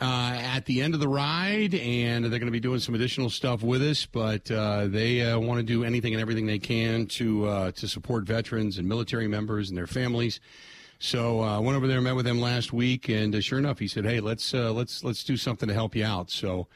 uh, 0.00 0.04
at 0.04 0.64
the 0.64 0.82
end 0.82 0.94
of 0.94 1.00
the 1.00 1.06
ride, 1.06 1.76
and 1.76 2.24
they're 2.24 2.40
going 2.40 2.46
to 2.46 2.50
be 2.50 2.58
doing 2.58 2.80
some 2.80 2.96
additional 2.96 3.30
stuff 3.30 3.62
with 3.62 3.82
us. 3.82 4.04
But 4.04 4.50
uh, 4.50 4.88
they 4.88 5.22
uh, 5.22 5.38
want 5.38 5.60
to 5.60 5.64
do 5.64 5.84
anything 5.84 6.12
and 6.12 6.20
everything 6.20 6.46
they 6.46 6.58
can 6.58 7.06
to 7.06 7.46
uh, 7.46 7.70
to 7.70 7.86
support 7.86 8.24
veterans 8.24 8.78
and 8.78 8.88
military 8.88 9.28
members 9.28 9.68
and 9.68 9.78
their 9.78 9.86
families. 9.86 10.40
So 10.98 11.38
I 11.40 11.54
uh, 11.54 11.60
went 11.60 11.76
over 11.76 11.86
there, 11.86 12.00
met 12.00 12.16
with 12.16 12.26
them 12.26 12.40
last 12.40 12.72
week, 12.72 13.08
and 13.08 13.44
sure 13.44 13.60
enough, 13.60 13.78
he 13.78 13.86
said, 13.86 14.04
"Hey, 14.04 14.18
let's 14.18 14.52
let's 14.52 15.04
let's 15.04 15.22
do 15.22 15.36
something 15.36 15.68
to 15.68 15.74
help 15.74 15.94
you 15.94 16.04
out." 16.04 16.32
So. 16.32 16.66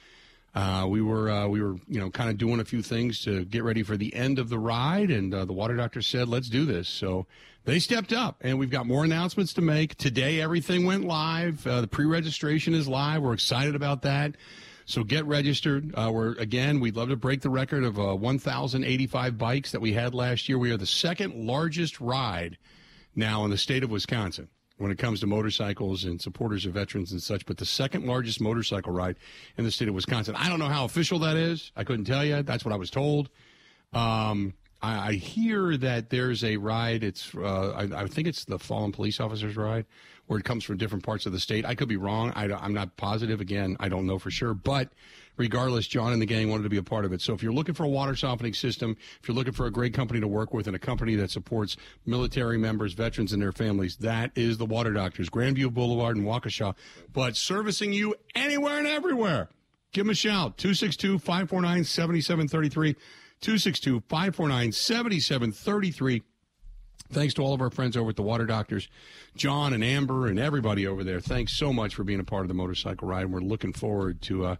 Uh, 0.55 0.85
we 0.89 1.01
were 1.01 1.31
uh, 1.31 1.47
we 1.47 1.63
were 1.63 1.77
you 1.87 2.01
know 2.01 2.11
kind 2.11 2.29
of 2.29 2.37
doing 2.37 2.59
a 2.61 2.65
few 2.65 2.83
things 2.83 3.23
to 3.23 3.45
get 3.45 3.63
ready 3.63 3.83
for 3.83 3.97
the 3.97 4.13
end 4.15 4.39
of 4.39 4.49
the 4.49 4.59
ride, 4.59 5.11
and 5.11 5.33
uh, 5.33 5.45
the 5.45 5.53
water 5.53 5.77
doctor 5.77 6.03
said, 6.03 6.29
"Let's 6.29 6.49
do 6.49 6.65
this." 6.65 6.89
So 6.89 7.27
they 7.65 7.79
stepped 7.79 8.13
up, 8.13 8.39
and 8.41 8.59
we've 8.59 8.71
got 8.71 8.87
more 8.87 9.05
announcements 9.05 9.53
to 9.55 9.61
make 9.61 9.97
today. 9.97 10.41
Everything 10.41 10.87
went 10.87 11.05
live. 11.05 11.65
Uh, 11.67 11.83
the 11.83 11.87
pre-registration 11.87 12.75
is 12.75 12.89
live. 12.89 13.23
We're 13.23 13.35
excited 13.35 13.77
about 13.77 14.03
that. 14.03 14.37
So 14.87 15.05
get 15.05 15.25
registered. 15.25 15.95
Uh, 15.95 16.11
we're 16.13 16.33
again, 16.33 16.81
we'd 16.81 16.97
love 16.97 17.11
to 17.11 17.17
break 17.17 17.43
the 17.43 17.51
record 17.51 17.85
of 17.85 18.01
uh, 18.01 18.17
1,085 18.17 19.39
bikes 19.39 19.71
that 19.71 19.81
we 19.81 19.93
had 19.93 20.15
last 20.15 20.49
year. 20.49 20.59
We 20.59 20.73
are 20.73 20.77
the 20.77 20.87
second 20.87 21.47
largest 21.47 22.01
ride 22.01 22.59
now 23.15 23.45
in 23.45 23.53
the 23.53 23.59
state 23.59 23.85
of 23.85 23.91
Wisconsin 23.91 24.49
when 24.81 24.91
it 24.91 24.97
comes 24.97 25.21
to 25.21 25.27
motorcycles 25.27 26.05
and 26.05 26.21
supporters 26.23 26.65
of 26.65 26.73
veterans 26.73 27.13
and 27.13 27.23
such, 27.23 27.45
but 27.45 27.59
the 27.59 27.67
second 27.67 28.07
largest 28.07 28.41
motorcycle 28.41 28.93
ride 28.93 29.17
in 29.59 29.65
the 29.65 29.71
state 29.71 29.89
of 29.89 29.95
Wisconsin. 29.95 30.35
I 30.35 30.49
don't 30.49 30.59
know 30.59 30.69
how 30.69 30.87
official 30.87 31.19
that 31.19 31.37
is. 31.37 31.71
I 31.77 31.85
couldn't 31.85 32.07
tell 32.07 32.25
you. 32.25 32.43
That's 32.43 32.65
what 32.65 32.73
I 32.73 32.79
was 32.79 32.91
told. 32.91 33.29
Um, 33.93 34.55
I, 34.81 35.09
I 35.09 35.13
hear 35.13 35.77
that 35.77 36.09
there's 36.09 36.43
a 36.45 36.57
ride. 36.57 37.05
It's 37.05 37.35
uh, 37.35 37.73
I, 37.73 38.05
I, 38.05 38.07
think 38.07 38.27
it's 38.27 38.47
the 38.47 38.59
fallen 38.59 38.91
police 38.91 39.21
officers 39.21 39.55
ride, 39.55 39.85
where 40.29 40.39
it 40.39 40.47
comes 40.47 40.65
from 40.65 40.79
different 40.79 41.05
parts 41.05 41.27
of 41.27 41.33
the 41.33 41.41
state. 41.41 41.67
I 41.67 41.75
could 41.75 41.89
be 41.89 41.99
wrong. 41.99 42.33
I, 42.35 42.51
I'm 42.51 42.73
not 42.73 42.97
positive. 42.97 43.43
Again, 43.43 43.77
I 43.81 43.91
don't 43.91 44.07
know 44.07 44.19
for 44.19 44.31
sure. 44.31 44.55
But 44.55 44.89
regardless, 45.41 45.87
John 45.87 46.13
and 46.13 46.21
the 46.21 46.27
gang 46.27 46.51
wanted 46.51 46.65
to 46.65 46.69
be 46.69 46.77
a 46.77 46.83
part 46.83 47.07
of 47.07 47.15
it. 47.15 47.23
So 47.23 47.33
if 47.33 47.43
you're 47.43 47.53
looking 47.53 47.75
for 47.75 47.85
a 47.85 47.89
water 47.89 48.15
softening 48.15 48.53
system, 48.53 48.95
if 49.23 49.27
you're 49.27 49.35
looking 49.35 49.55
for 49.55 49.65
a 49.65 49.71
great 49.71 49.95
company 49.95 50.21
to 50.21 50.29
work 50.29 50.53
with 50.53 50.67
and 50.67 50.77
a 50.77 50.79
company 50.79 51.17
that 51.17 51.31
supports 51.31 51.79
military 52.05 52.59
members, 52.59 52.93
veterans, 52.93 53.33
and 53.33 53.41
their 53.41 53.51
families, 53.51 53.97
that 53.97 54.33
is 54.35 54.59
the 54.59 54.67
Water 54.67 54.93
Doctors, 54.93 55.31
Grandview 55.31 55.73
Boulevard 55.73 56.19
in 56.19 56.25
Waukesha, 56.25 56.77
but 57.15 57.39
servicing 57.39 57.95
you 57.95 58.15
anywhere 58.35 58.77
and 58.77 58.87
everywhere. 58.87 59.49
Give 59.93 60.05
them 60.05 60.11
a 60.11 60.15
shout, 60.15 60.59
262 60.59 61.19
549 61.19 61.85
7733. 61.85 62.93
262 63.41 64.01
549 64.09 64.73
7733. 64.73 66.23
Thanks 67.13 67.35
to 67.35 67.43
all 67.43 67.55
of 67.55 67.61
our 67.61 67.71
friends 67.71 67.97
over 67.97 68.11
at 68.11 68.17
the 68.17 68.23
Water 68.23 68.45
Doctors, 68.45 68.89
John 69.35 69.73
and 69.73 69.83
Amber 69.83 70.29
and 70.29 70.39
everybody 70.39 70.87
over 70.87 71.03
there. 71.03 71.19
Thanks 71.19 71.57
so 71.57 71.73
much 71.73 71.95
for 71.95 72.05
being 72.05 72.21
a 72.21 72.25
part 72.25 72.43
of 72.43 72.49
the 72.49 72.55
motorcycle 72.55 73.09
ride. 73.09 73.33
We're 73.33 73.41
looking 73.41 73.73
forward 73.73 74.23
to 74.23 74.45
uh, 74.45 74.57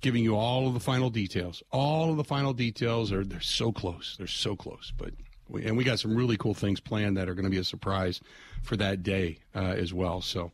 giving 0.00 0.22
you 0.22 0.36
all 0.36 0.68
of 0.68 0.74
the 0.74 0.80
final 0.80 1.10
details. 1.10 1.62
All 1.72 2.10
of 2.10 2.16
the 2.16 2.24
final 2.24 2.52
details 2.52 3.12
are 3.12 3.24
they're 3.24 3.40
so 3.40 3.72
close. 3.72 4.16
They're 4.18 4.26
so 4.26 4.56
close, 4.56 4.92
but 4.96 5.10
we, 5.48 5.64
and 5.64 5.76
we 5.76 5.84
got 5.84 5.98
some 5.98 6.14
really 6.14 6.36
cool 6.36 6.54
things 6.54 6.80
planned 6.80 7.16
that 7.16 7.28
are 7.28 7.34
going 7.34 7.44
to 7.44 7.50
be 7.50 7.58
a 7.58 7.64
surprise 7.64 8.20
for 8.62 8.76
that 8.76 9.02
day 9.02 9.38
uh, 9.54 9.60
as 9.60 9.94
well. 9.94 10.20
So 10.20 10.52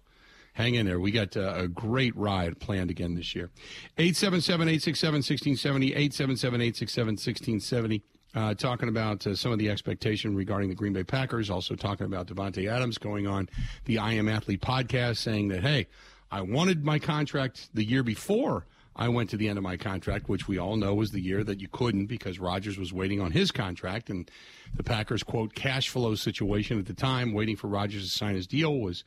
hang 0.55 0.75
in 0.75 0.87
there. 0.87 1.01
We 1.01 1.11
got 1.11 1.37
uh, 1.37 1.55
a 1.57 1.69
great 1.69 2.17
ride 2.17 2.61
planned 2.61 2.91
again 2.91 3.15
this 3.15 3.35
year. 3.35 3.51
877 3.99 4.69
867 4.69 5.15
1670, 5.19 5.87
877 5.89 6.61
867 6.61 7.07
1670. 7.13 8.03
Uh, 8.35 8.55
talking 8.55 8.89
about 8.89 9.27
uh, 9.27 9.35
some 9.35 9.53
of 9.53 9.59
the 9.59 9.69
expectation 9.69 10.35
regarding 10.35 10.71
the 10.71 10.75
Green 10.75 10.95
Bay 10.95 11.05
Packers, 11.05 11.51
also 11.51 11.75
talking 11.75 12.07
about 12.07 12.27
Davante 12.27 12.67
Adams 12.67 12.97
going 12.97 13.27
on 13.27 13.47
the 13.85 13.99
I 13.99 14.15
Am 14.15 14.27
Athlete 14.27 14.63
podcast, 14.63 15.19
saying 15.19 15.49
that, 15.49 15.61
hey, 15.61 15.87
I 16.31 16.41
wanted 16.41 16.83
my 16.83 16.99
contract 16.99 17.69
the 17.75 17.85
year 17.85 18.03
before 18.03 18.65
I 18.95 19.09
went 19.09 19.31
to 19.31 19.37
the 19.37 19.49
end 19.49 19.57
of 19.57 19.65
my 19.65 19.77
contract, 19.77 20.29
which 20.29 20.49
we 20.49 20.59
all 20.59 20.77
know 20.77 20.95
was 20.95 21.13
the 21.13 21.21
year 21.21 21.43
that 21.45 21.61
you 21.61 21.69
couldn't 21.69 22.07
because 22.07 22.39
Rodgers 22.39 22.79
was 22.79 22.93
waiting 22.93 23.21
on 23.21 23.33
his 23.33 23.51
contract. 23.51 24.11
And 24.11 24.31
the 24.75 24.83
Packers, 24.83 25.23
quote, 25.23 25.55
cash 25.55 25.89
flow 25.89 26.15
situation 26.15 26.79
at 26.79 26.87
the 26.87 26.95
time, 26.95 27.33
waiting 27.33 27.57
for 27.57 27.69
Rodgers 27.69 28.05
to 28.05 28.11
sign 28.11 28.35
his 28.35 28.47
deal, 28.47 28.79
was 28.79 29.05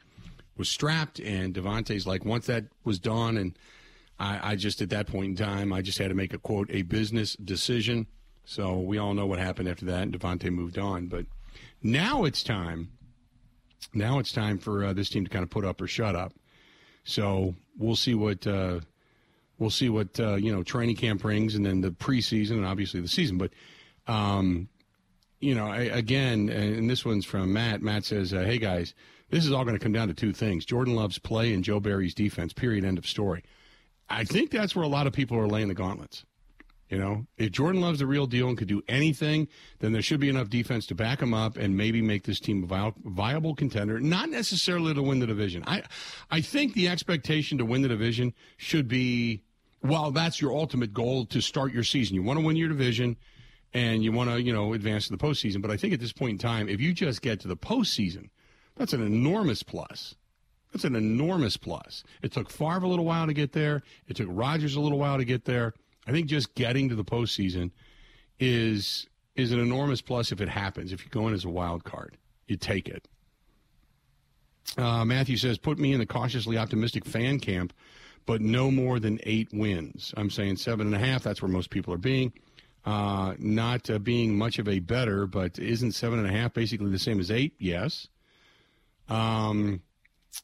was 0.57 0.69
strapped. 0.69 1.19
And 1.19 1.53
Davante's 1.53 2.07
like, 2.07 2.25
once 2.25 2.47
that 2.47 2.65
was 2.83 2.97
done, 2.97 3.37
and 3.37 3.57
I, 4.17 4.51
I 4.51 4.55
just, 4.55 4.81
at 4.81 4.89
that 4.89 5.07
point 5.07 5.31
in 5.31 5.35
time, 5.35 5.73
I 5.73 5.81
just 5.81 5.97
had 5.97 6.07
to 6.09 6.15
make 6.15 6.33
a, 6.33 6.37
quote, 6.37 6.69
a 6.71 6.83
business 6.83 7.35
decision. 7.35 8.07
So 8.45 8.79
we 8.79 8.97
all 8.97 9.13
know 9.13 9.25
what 9.25 9.39
happened 9.39 9.67
after 9.67 9.85
that. 9.85 10.03
And 10.03 10.17
Davante 10.17 10.49
moved 10.49 10.77
on. 10.77 11.07
But 11.07 11.25
now 11.83 12.23
it's 12.23 12.41
time. 12.41 12.89
Now 13.93 14.19
it's 14.19 14.31
time 14.31 14.57
for 14.57 14.85
uh, 14.85 14.93
this 14.93 15.09
team 15.09 15.25
to 15.25 15.29
kind 15.29 15.43
of 15.43 15.49
put 15.49 15.65
up 15.65 15.81
or 15.81 15.87
shut 15.87 16.15
up. 16.15 16.33
So 17.03 17.55
we'll 17.77 17.95
see 17.95 18.15
what. 18.15 18.47
Uh, 18.47 18.79
we'll 19.57 19.69
see 19.69 19.89
what 19.89 20.19
uh, 20.19 20.35
you 20.35 20.51
know 20.51 20.63
training 20.63 20.95
camp 20.95 21.21
brings, 21.21 21.55
and 21.55 21.65
then 21.65 21.81
the 21.81 21.91
preseason, 21.91 22.51
and 22.51 22.65
obviously 22.65 22.99
the 22.99 23.07
season. 23.07 23.37
But 23.37 23.51
um, 24.07 24.69
you 25.39 25.55
know, 25.55 25.67
I, 25.67 25.81
again, 25.81 26.49
and 26.49 26.89
this 26.89 27.05
one's 27.05 27.25
from 27.25 27.53
Matt. 27.53 27.81
Matt 27.81 28.05
says, 28.05 28.33
uh, 28.33 28.41
"Hey 28.41 28.57
guys, 28.57 28.93
this 29.29 29.45
is 29.45 29.51
all 29.51 29.63
going 29.63 29.77
to 29.77 29.83
come 29.83 29.93
down 29.93 30.07
to 30.07 30.13
two 30.13 30.33
things: 30.33 30.65
Jordan 30.65 30.95
Love's 30.95 31.19
play 31.19 31.53
and 31.53 31.63
Joe 31.63 31.79
Barry's 31.79 32.13
defense. 32.13 32.53
Period. 32.53 32.85
End 32.85 32.97
of 32.97 33.07
story." 33.07 33.43
I 34.07 34.23
think 34.23 34.51
that's 34.51 34.75
where 34.75 34.85
a 34.85 34.89
lot 34.89 35.07
of 35.07 35.13
people 35.13 35.37
are 35.37 35.47
laying 35.47 35.67
the 35.67 35.73
gauntlets. 35.73 36.25
You 36.89 36.99
know, 36.99 37.25
if 37.37 37.51
Jordan 37.51 37.81
Love's 37.81 37.97
the 37.97 38.05
real 38.05 38.27
deal 38.27 38.47
and 38.47 38.55
could 38.55 38.67
do 38.67 38.83
anything, 38.87 39.47
then 39.79 39.91
there 39.91 40.03
should 40.03 40.19
be 40.19 40.29
enough 40.29 40.49
defense 40.49 40.85
to 40.87 40.95
back 40.95 41.19
him 41.19 41.33
up 41.33 41.57
and 41.57 41.75
maybe 41.75 41.99
make 41.99 42.23
this 42.23 42.39
team 42.39 42.67
a 42.69 42.93
viable 43.03 43.55
contender. 43.55 43.99
Not 43.99 44.29
necessarily 44.29 44.93
to 44.93 45.01
win 45.01 45.17
the 45.17 45.25
division. 45.25 45.63
I, 45.65 45.81
I 46.29 46.41
think 46.41 46.75
the 46.75 46.87
expectation 46.87 47.57
to 47.57 47.65
win 47.65 47.81
the 47.81 47.87
division 47.87 48.35
should 48.57 48.87
be 48.87 49.41
well, 49.85 50.11
that's 50.11 50.41
your 50.41 50.51
ultimate 50.53 50.93
goal 50.93 51.25
to 51.27 51.41
start 51.41 51.73
your 51.73 51.83
season. 51.83 52.15
You 52.15 52.23
want 52.23 52.39
to 52.39 52.45
win 52.45 52.55
your 52.55 52.69
division 52.69 53.17
and 53.73 54.03
you 54.03 54.11
want 54.11 54.29
to, 54.29 54.41
you 54.41 54.53
know, 54.53 54.73
advance 54.73 55.07
to 55.07 55.11
the 55.11 55.17
postseason. 55.17 55.61
But 55.61 55.71
I 55.71 55.77
think 55.77 55.93
at 55.93 55.99
this 55.99 56.13
point 56.13 56.31
in 56.31 56.37
time, 56.37 56.69
if 56.69 56.81
you 56.81 56.93
just 56.93 57.21
get 57.21 57.39
to 57.41 57.47
the 57.47 57.57
postseason, 57.57 58.29
that's 58.75 58.93
an 58.93 59.05
enormous 59.05 59.63
plus. 59.63 60.15
That's 60.71 60.83
an 60.83 60.95
enormous 60.95 61.55
plus. 61.55 62.03
It 62.21 62.31
took 62.31 62.49
Favre 62.49 62.83
a 62.83 62.87
little 62.87 63.05
while 63.05 63.27
to 63.27 63.33
get 63.33 63.53
there. 63.53 63.83
It 64.07 64.17
took 64.17 64.27
Rodgers 64.29 64.75
a 64.75 64.81
little 64.81 64.99
while 64.99 65.17
to 65.17 65.25
get 65.25 65.45
there. 65.45 65.73
I 66.07 66.11
think 66.11 66.27
just 66.27 66.55
getting 66.55 66.89
to 66.89 66.95
the 66.95 67.05
postseason 67.05 67.71
is 68.39 69.07
is 69.35 69.51
an 69.51 69.59
enormous 69.59 70.01
plus 70.01 70.31
if 70.31 70.39
it 70.39 70.49
happens. 70.49 70.93
If 70.93 71.03
you 71.03 71.09
go 71.09 71.27
in 71.27 71.33
as 71.33 71.45
a 71.45 71.49
wild 71.49 71.83
card, 71.83 72.17
you 72.47 72.55
take 72.55 72.87
it. 72.87 73.07
Uh, 74.77 75.03
Matthew 75.05 75.37
says, 75.37 75.57
"Put 75.57 75.77
me 75.77 75.93
in 75.93 75.99
the 75.99 76.05
cautiously 76.05 76.57
optimistic 76.57 77.05
fan 77.05 77.39
camp." 77.39 77.73
But 78.25 78.41
no 78.41 78.71
more 78.71 78.99
than 78.99 79.19
eight 79.23 79.49
wins. 79.53 80.13
I'm 80.17 80.29
saying 80.29 80.57
seven 80.57 80.87
and 80.87 80.95
a 80.95 80.99
half. 81.05 81.23
That's 81.23 81.41
where 81.41 81.49
most 81.51 81.69
people 81.69 81.93
are 81.93 81.99
being. 81.99 82.33
Uh, 82.85 83.33
not 83.39 83.89
uh, 83.89 83.97
being 83.97 84.37
much 84.37 84.59
of 84.59 84.67
a 84.67 84.79
better, 84.79 85.25
but 85.25 85.57
isn't 85.57 85.93
seven 85.93 86.19
and 86.19 86.27
a 86.27 86.31
half 86.31 86.53
basically 86.53 86.91
the 86.91 86.99
same 86.99 87.19
as 87.19 87.31
eight? 87.31 87.53
Yes. 87.57 88.07
Um, 89.09 89.81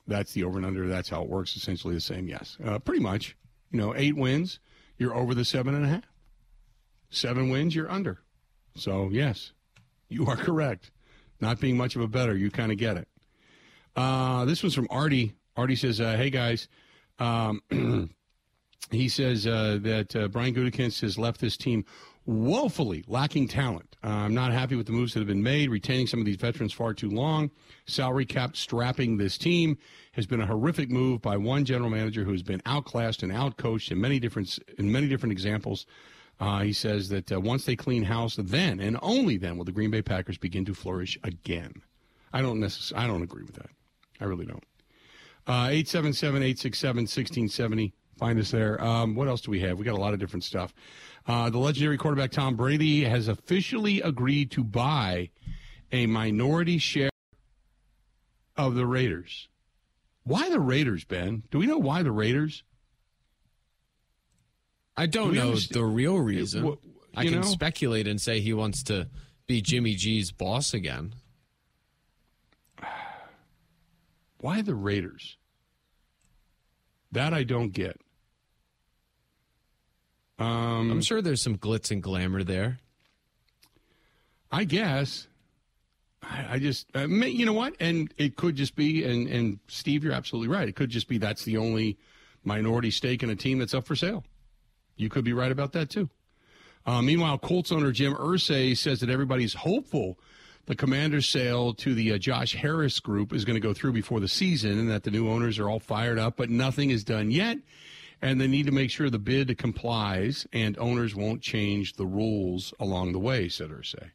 that's 0.07 0.33
the 0.33 0.43
over 0.43 0.57
and 0.57 0.65
under. 0.65 0.87
That's 0.87 1.09
how 1.09 1.21
it 1.21 1.29
works. 1.29 1.55
Essentially 1.55 1.93
the 1.93 2.01
same. 2.01 2.27
Yes. 2.27 2.57
Uh, 2.63 2.79
pretty 2.79 3.01
much. 3.01 3.35
You 3.71 3.79
know, 3.79 3.95
eight 3.95 4.15
wins, 4.17 4.59
you're 4.97 5.15
over 5.15 5.33
the 5.33 5.45
seven 5.45 5.75
and 5.75 5.85
a 5.85 5.87
half. 5.87 6.03
Seven 7.09 7.49
wins, 7.49 7.75
you're 7.75 7.89
under. 7.91 8.19
So 8.75 9.09
yes, 9.11 9.51
you 10.09 10.25
are 10.27 10.35
correct. 10.37 10.91
Not 11.39 11.59
being 11.59 11.77
much 11.77 11.95
of 11.95 12.01
a 12.01 12.07
better, 12.07 12.35
you 12.35 12.51
kind 12.51 12.71
of 12.71 12.77
get 12.77 12.97
it. 12.97 13.07
Uh, 13.95 14.45
this 14.45 14.61
one's 14.61 14.75
from 14.75 14.87
Artie. 14.89 15.33
Artie 15.55 15.75
says, 15.75 15.99
uh, 16.01 16.15
"Hey 16.15 16.29
guys." 16.29 16.67
Um, 17.21 17.61
he 18.91 19.07
says 19.07 19.45
uh, 19.45 19.77
that 19.81 20.15
uh, 20.15 20.27
Brian 20.27 20.55
Gutekunst 20.55 21.01
has 21.01 21.17
left 21.17 21.39
this 21.39 21.55
team 21.55 21.85
woefully 22.25 23.03
lacking 23.07 23.47
talent. 23.47 23.95
Uh, 24.03 24.09
I'm 24.09 24.33
not 24.33 24.51
happy 24.51 24.75
with 24.75 24.87
the 24.87 24.91
moves 24.91 25.13
that 25.13 25.19
have 25.19 25.27
been 25.27 25.43
made, 25.43 25.69
retaining 25.69 26.07
some 26.07 26.19
of 26.19 26.25
these 26.25 26.35
veterans 26.35 26.73
far 26.73 26.93
too 26.93 27.09
long. 27.09 27.51
Salary 27.85 28.25
cap 28.25 28.55
strapping 28.55 29.17
this 29.17 29.37
team 29.37 29.77
has 30.13 30.25
been 30.25 30.41
a 30.41 30.45
horrific 30.45 30.89
move 30.89 31.21
by 31.21 31.37
one 31.37 31.63
general 31.63 31.89
manager 31.89 32.23
who 32.23 32.31
has 32.31 32.43
been 32.43 32.61
outclassed 32.65 33.21
and 33.21 33.31
outcoached 33.31 33.91
in 33.91 34.01
many 34.01 34.19
different 34.19 34.57
in 34.79 34.91
many 34.91 35.07
different 35.07 35.31
examples. 35.31 35.85
Uh, 36.39 36.61
he 36.61 36.73
says 36.73 37.09
that 37.09 37.31
uh, 37.31 37.39
once 37.39 37.65
they 37.65 37.75
clean 37.75 38.03
house, 38.03 38.35
then 38.37 38.79
and 38.79 38.97
only 39.03 39.37
then 39.37 39.57
will 39.57 39.65
the 39.65 39.71
Green 39.71 39.91
Bay 39.91 40.01
Packers 40.01 40.39
begin 40.39 40.65
to 40.65 40.73
flourish 40.73 41.19
again. 41.23 41.73
I 42.33 42.41
don't 42.41 42.59
necessarily. 42.59 43.05
I 43.05 43.07
don't 43.07 43.21
agree 43.21 43.43
with 43.43 43.55
that. 43.55 43.69
I 44.19 44.25
really 44.25 44.45
don't. 44.45 44.63
Uh, 45.47 45.67
877 45.71 46.37
867 46.43 46.95
1670. 47.03 47.93
Find 48.17 48.39
us 48.39 48.51
there. 48.51 48.81
Um, 48.83 49.15
what 49.15 49.27
else 49.27 49.41
do 49.41 49.51
we 49.51 49.59
have? 49.61 49.79
We 49.79 49.85
got 49.85 49.95
a 49.95 50.01
lot 50.01 50.13
of 50.13 50.19
different 50.19 50.43
stuff. 50.43 50.73
Uh, 51.27 51.49
the 51.49 51.57
legendary 51.57 51.97
quarterback 51.97 52.31
Tom 52.31 52.55
Brady 52.55 53.03
has 53.03 53.27
officially 53.27 54.01
agreed 54.01 54.51
to 54.51 54.63
buy 54.63 55.29
a 55.91 56.05
minority 56.05 56.77
share 56.77 57.09
of 58.55 58.75
the 58.75 58.85
Raiders. 58.85 59.49
Why 60.23 60.49
the 60.49 60.59
Raiders, 60.59 61.03
Ben? 61.03 61.43
Do 61.49 61.57
we 61.57 61.65
know 61.65 61.79
why 61.79 62.03
the 62.03 62.11
Raiders? 62.11 62.63
I 64.95 65.07
don't 65.07 65.33
Do 65.33 65.39
know 65.39 65.47
understand? 65.49 65.81
the 65.81 65.85
real 65.85 66.19
reason. 66.19 66.65
It, 66.67 66.79
I 67.15 67.23
can 67.25 67.35
know? 67.35 67.41
speculate 67.41 68.07
and 68.07 68.21
say 68.21 68.39
he 68.39 68.53
wants 68.53 68.83
to 68.83 69.09
be 69.47 69.61
Jimmy 69.61 69.95
G's 69.95 70.31
boss 70.31 70.73
again. 70.73 71.15
Why 74.41 74.63
the 74.63 74.73
Raiders? 74.73 75.37
That 77.11 77.31
I 77.33 77.43
don't 77.43 77.71
get. 77.71 78.01
Um, 80.39 80.89
I'm 80.89 81.01
sure 81.01 81.21
there's 81.21 81.41
some 81.41 81.57
glitz 81.57 81.91
and 81.91 82.01
glamour 82.01 82.43
there. 82.43 82.79
I 84.51 84.63
guess. 84.63 85.27
I, 86.23 86.53
I 86.53 86.59
just, 86.59 86.87
uh, 86.95 87.07
you 87.07 87.45
know 87.45 87.53
what? 87.53 87.75
And 87.79 88.11
it 88.17 88.35
could 88.35 88.55
just 88.55 88.75
be, 88.75 89.03
and, 89.03 89.27
and 89.27 89.59
Steve, 89.67 90.03
you're 90.03 90.13
absolutely 90.13 90.47
right. 90.47 90.67
It 90.67 90.75
could 90.75 90.89
just 90.89 91.07
be 91.07 91.19
that's 91.19 91.45
the 91.45 91.57
only 91.57 91.99
minority 92.43 92.89
stake 92.89 93.21
in 93.21 93.29
a 93.29 93.35
team 93.35 93.59
that's 93.59 93.75
up 93.75 93.85
for 93.85 93.95
sale. 93.95 94.23
You 94.95 95.09
could 95.09 95.23
be 95.23 95.33
right 95.33 95.51
about 95.51 95.73
that 95.73 95.91
too. 95.91 96.09
Uh, 96.83 97.03
meanwhile, 97.03 97.37
Colts 97.37 97.71
owner 97.71 97.91
Jim 97.91 98.15
Irsay 98.15 98.75
says 98.75 99.01
that 99.01 99.09
everybody's 99.11 99.53
hopeful 99.53 100.17
the 100.65 100.75
commander's 100.75 101.27
sale 101.27 101.73
to 101.75 101.93
the 101.93 102.13
uh, 102.13 102.17
Josh 102.17 102.55
Harris 102.55 102.99
group 102.99 103.33
is 103.33 103.45
going 103.45 103.55
to 103.55 103.67
go 103.67 103.73
through 103.73 103.93
before 103.93 104.19
the 104.19 104.27
season 104.27 104.79
and 104.79 104.89
that 104.89 105.03
the 105.03 105.11
new 105.11 105.29
owners 105.29 105.59
are 105.59 105.69
all 105.69 105.79
fired 105.79 106.19
up, 106.19 106.37
but 106.37 106.49
nothing 106.49 106.89
is 106.89 107.03
done 107.03 107.31
yet. 107.31 107.57
And 108.21 108.39
they 108.39 108.47
need 108.47 108.67
to 108.67 108.71
make 108.71 108.91
sure 108.91 109.09
the 109.09 109.17
bid 109.17 109.57
complies 109.57 110.45
and 110.53 110.77
owners 110.77 111.15
won't 111.15 111.41
change 111.41 111.93
the 111.93 112.05
rules 112.05 112.73
along 112.79 113.13
the 113.13 113.19
way, 113.19 113.49
said 113.49 113.71
Irsay. 113.71 114.11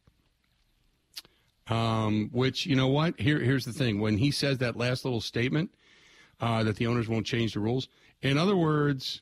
Um, 1.69 2.29
which, 2.31 2.65
you 2.65 2.77
know 2.77 2.87
what? 2.87 3.19
Here, 3.19 3.39
here's 3.39 3.65
the 3.65 3.73
thing. 3.73 3.99
When 3.99 4.17
he 4.17 4.31
says 4.31 4.59
that 4.59 4.77
last 4.77 5.03
little 5.03 5.19
statement 5.19 5.71
uh, 6.39 6.63
that 6.63 6.77
the 6.77 6.87
owners 6.87 7.09
won't 7.09 7.25
change 7.25 7.53
the 7.53 7.59
rules, 7.59 7.89
in 8.21 8.37
other 8.37 8.55
words, 8.55 9.21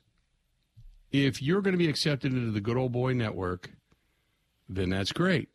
if 1.10 1.42
you're 1.42 1.62
going 1.62 1.72
to 1.72 1.78
be 1.78 1.88
accepted 1.88 2.32
into 2.32 2.52
the 2.52 2.60
good 2.60 2.76
old 2.76 2.92
boy 2.92 3.12
network, 3.12 3.70
then 4.68 4.90
that's 4.90 5.12
great. 5.12 5.48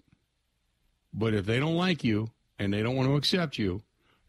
But 1.14 1.34
if 1.34 1.46
they 1.46 1.60
don't 1.60 1.76
like 1.76 2.04
you 2.04 2.30
and 2.58 2.74
they 2.74 2.82
don't 2.82 2.96
want 2.96 3.10
to 3.10 3.16
accept 3.16 3.58
you, 3.58 3.82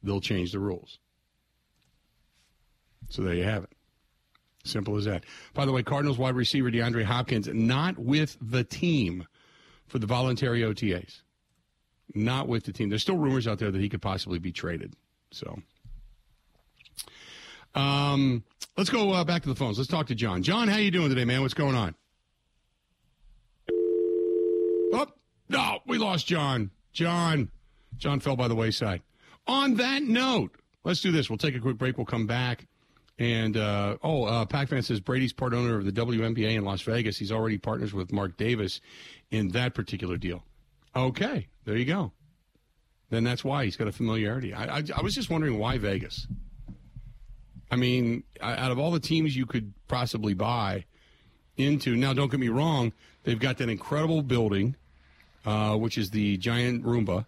they'll 0.03 0.21
change 0.21 0.53
the 0.53 0.59
rules. 0.59 0.99
So 3.09 3.23
there 3.23 3.35
you 3.35 3.45
have 3.45 3.65
it. 3.65 3.71
Simple 4.65 4.97
as 4.97 5.05
that. 5.07 5.25
By 5.55 5.67
the 5.67 5.73
way, 5.73 5.83
Cardinals 5.83 6.19
wide 6.19 6.35
receiver 6.35 6.71
DeAndre 6.71 7.05
Hopkins 7.05 7.49
not 7.49 7.99
with 7.99 8.37
the 8.41 8.65
team 8.65 9.27
for 9.87 9.99
the 9.99 10.07
voluntary 10.07 10.63
OTAs. 10.63 11.21
Not 12.15 12.49
with 12.49 12.65
the 12.65 12.73
team. 12.73 12.89
There's 12.89 13.03
still 13.03 13.17
rumors 13.17 13.49
out 13.49 13.59
there 13.59 13.71
that 13.71 13.81
he 13.81 13.89
could 13.89 14.03
possibly 14.03 14.39
be 14.39 14.53
traded. 14.53 14.95
So, 15.31 15.61
um, 17.75 18.45
let's 18.77 18.91
go 18.91 19.13
uh, 19.13 19.25
back 19.25 19.43
to 19.43 19.49
the 19.49 19.55
phones. 19.55 19.79
Let's 19.79 19.91
talk 19.91 20.09
to 20.09 20.15
John. 20.15 20.43
John, 20.43 20.69
how 20.69 20.77
you 20.77 20.91
doing 20.91 21.09
today, 21.09 21.25
man? 21.25 21.41
What's 21.41 21.55
going 21.55 21.75
on? 21.75 21.95
Oh, 24.93 25.07
no, 25.53 25.81
we 25.87 25.99
lost 25.99 26.27
John. 26.27 26.71
John. 26.93 27.51
John 27.99 28.21
fell 28.21 28.37
by 28.37 28.49
the 28.49 28.55
wayside. 28.55 29.03
On 29.47 29.75
that 29.75 30.03
note, 30.03 30.57
let's 30.83 31.01
do 31.01 31.13
this. 31.13 31.29
We'll 31.29 31.39
take 31.39 31.55
a 31.55 31.61
quick 31.61 31.77
break. 31.77 31.99
We'll 31.99 32.07
come 32.07 32.27
back. 32.27 32.67
And 33.19 33.57
uh, 33.57 33.99
oh, 34.03 34.25
uh, 34.25 34.47
Pac-Fan 34.47 34.83
says 34.83 34.99
Brady's 34.99 35.33
part 35.33 35.53
owner 35.53 35.79
of 35.79 35.85
the 35.85 35.93
WNBA 35.93 36.55
in 36.55 36.65
Las 36.65 36.81
Vegas. 36.83 37.19
He's 37.19 37.31
already 37.31 37.59
partners 37.59 37.93
with 37.93 38.13
Mark 38.13 38.37
Davis 38.37 38.81
in 39.31 39.49
that 39.49 39.75
particular 39.75 40.17
deal. 40.17 40.43
Okay, 40.97 41.49
there 41.65 41.77
you 41.77 41.85
go. 41.85 42.13
Then 43.11 43.25
that's 43.25 43.45
why 43.45 43.65
he's 43.65 43.77
got 43.77 43.89
a 43.89 43.93
familiarity. 43.93 44.55
I, 44.55 44.79
I, 44.79 44.83
I 44.97 45.03
was 45.03 45.15
just 45.15 45.29
wondering 45.29 45.59
why 45.59 45.77
Vegas. 45.77 46.27
I 47.71 47.77
mean, 47.77 48.25
out 48.41 48.73
of 48.73 48.79
all 48.79 48.91
the 48.91 49.01
teams 49.01 49.37
you 49.37 49.47
could 49.47 49.73
possibly 49.87 50.35
buy 50.35 50.87
into, 51.57 51.95
now 51.95 52.15
don't 52.15 52.31
get 52.31 52.41
me 52.41 52.49
wrong, 52.49 52.93
they've 53.25 53.39
got 53.39 53.59
that 53.59 53.69
incredible 53.69 54.23
building, 54.23 54.77
uh, 55.45 55.77
which 55.77 55.99
is 55.99 56.11
the 56.11 56.37
giant 56.37 56.85
Roomba. 56.85 57.27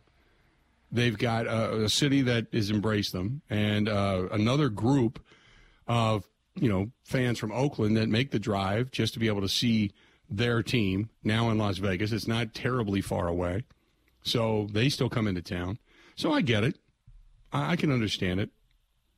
They've 0.92 1.16
got 1.16 1.46
a, 1.46 1.84
a 1.84 1.88
city 1.88 2.22
that 2.22 2.46
has 2.52 2.70
embraced 2.70 3.12
them, 3.12 3.42
and 3.50 3.88
uh, 3.88 4.28
another 4.30 4.68
group 4.68 5.20
of 5.86 6.24
you 6.54 6.68
know 6.68 6.90
fans 7.04 7.38
from 7.38 7.52
Oakland 7.52 7.96
that 7.96 8.08
make 8.08 8.30
the 8.30 8.38
drive 8.38 8.90
just 8.90 9.12
to 9.14 9.18
be 9.18 9.26
able 9.26 9.40
to 9.40 9.48
see 9.48 9.92
their 10.30 10.62
team 10.62 11.10
now 11.22 11.50
in 11.50 11.58
Las 11.58 11.78
Vegas. 11.78 12.12
It's 12.12 12.28
not 12.28 12.54
terribly 12.54 13.00
far 13.00 13.26
away, 13.26 13.64
so 14.22 14.68
they 14.72 14.88
still 14.88 15.08
come 15.08 15.26
into 15.26 15.42
town. 15.42 15.78
So 16.16 16.32
I 16.32 16.40
get 16.42 16.64
it. 16.64 16.78
I, 17.52 17.72
I 17.72 17.76
can 17.76 17.90
understand 17.90 18.40
it. 18.40 18.50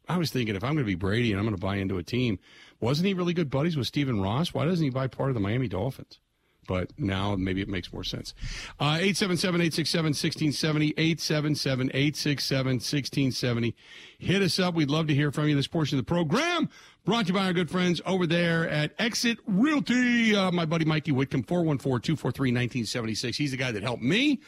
I 0.09 0.19
was 0.19 0.31
thinking 0.31 0.55
if 0.55 0.63
I'm 0.63 0.75
going 0.75 0.85
to 0.85 0.85
be 0.85 0.95
Brady 0.95 1.33
and 1.33 1.41
I'm 1.41 1.47
going 1.47 1.57
to 1.57 1.61
buy 1.61 1.77
into 1.77 1.99
a 1.99 2.03
team, 2.03 2.39
wasn't 2.81 3.09
he 3.09 3.15
really 3.15 3.35
good 3.35 3.51
buddies 3.51 3.77
with 3.77 3.87
Stephen 3.87 4.21
Ross? 4.21 4.55
Why 4.55 4.65
doesn't 4.65 4.85
he 4.85 4.91
buy 4.91 5.09
part 5.09 5.31
of 5.31 5.35
the 5.35 5.41
Miami 5.41 5.69
Dolphins? 5.69 6.21
But 6.67 6.91
now 6.99 7.37
maybe 7.37 7.61
it 7.61 7.69
makes 7.69 7.93
more 7.93 8.05
sense. 8.05 8.35
Uh, 8.81 8.99
877 9.01 9.61
867 9.61 10.05
1670, 10.07 10.95
877 10.97 11.91
867 11.95 12.67
1670. 12.67 13.77
Hit 14.19 14.43
us 14.43 14.59
up. 14.59 14.75
We'd 14.75 14.91
love 14.91 15.07
to 15.09 15.15
hear 15.15 15.31
from 15.31 15.49
you. 15.49 15.57
This 15.57 15.67
portion 15.67 15.99
of 15.99 16.05
the 16.05 16.09
program 16.09 16.69
brought 17.05 17.27
to 17.27 17.29
you 17.29 17.39
by 17.39 17.47
our 17.47 17.53
good 17.53 17.71
friends 17.71 18.01
over 18.05 18.27
there 18.27 18.69
at 18.69 18.93
Exit 18.99 19.39
Realty. 19.47 20.35
Uh, 20.35 20.51
my 20.51 20.65
buddy 20.65 20.85
Mikey 20.85 21.13
Whitcomb, 21.13 21.43
414 21.43 22.01
243 22.03 22.49
1976. 22.51 23.37
He's 23.37 23.51
the 23.53 23.57
guy 23.57 23.73
that 23.73 23.83
helped 23.83 24.03
me 24.03 24.41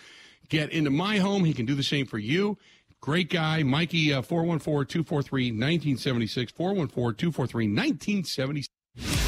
get 0.48 0.70
into 0.70 0.90
my 0.90 1.18
home. 1.18 1.44
He 1.44 1.54
can 1.54 1.66
do 1.66 1.74
the 1.74 1.82
same 1.82 2.06
for 2.06 2.18
you. 2.18 2.58
Great 3.00 3.30
guy, 3.30 3.62
Mikey, 3.62 4.12
uh, 4.12 4.22
414 4.22 4.86
243 5.04 5.50
1976. 5.52 6.52
414 6.52 7.16
243 7.16 7.66
1976. 7.66 9.27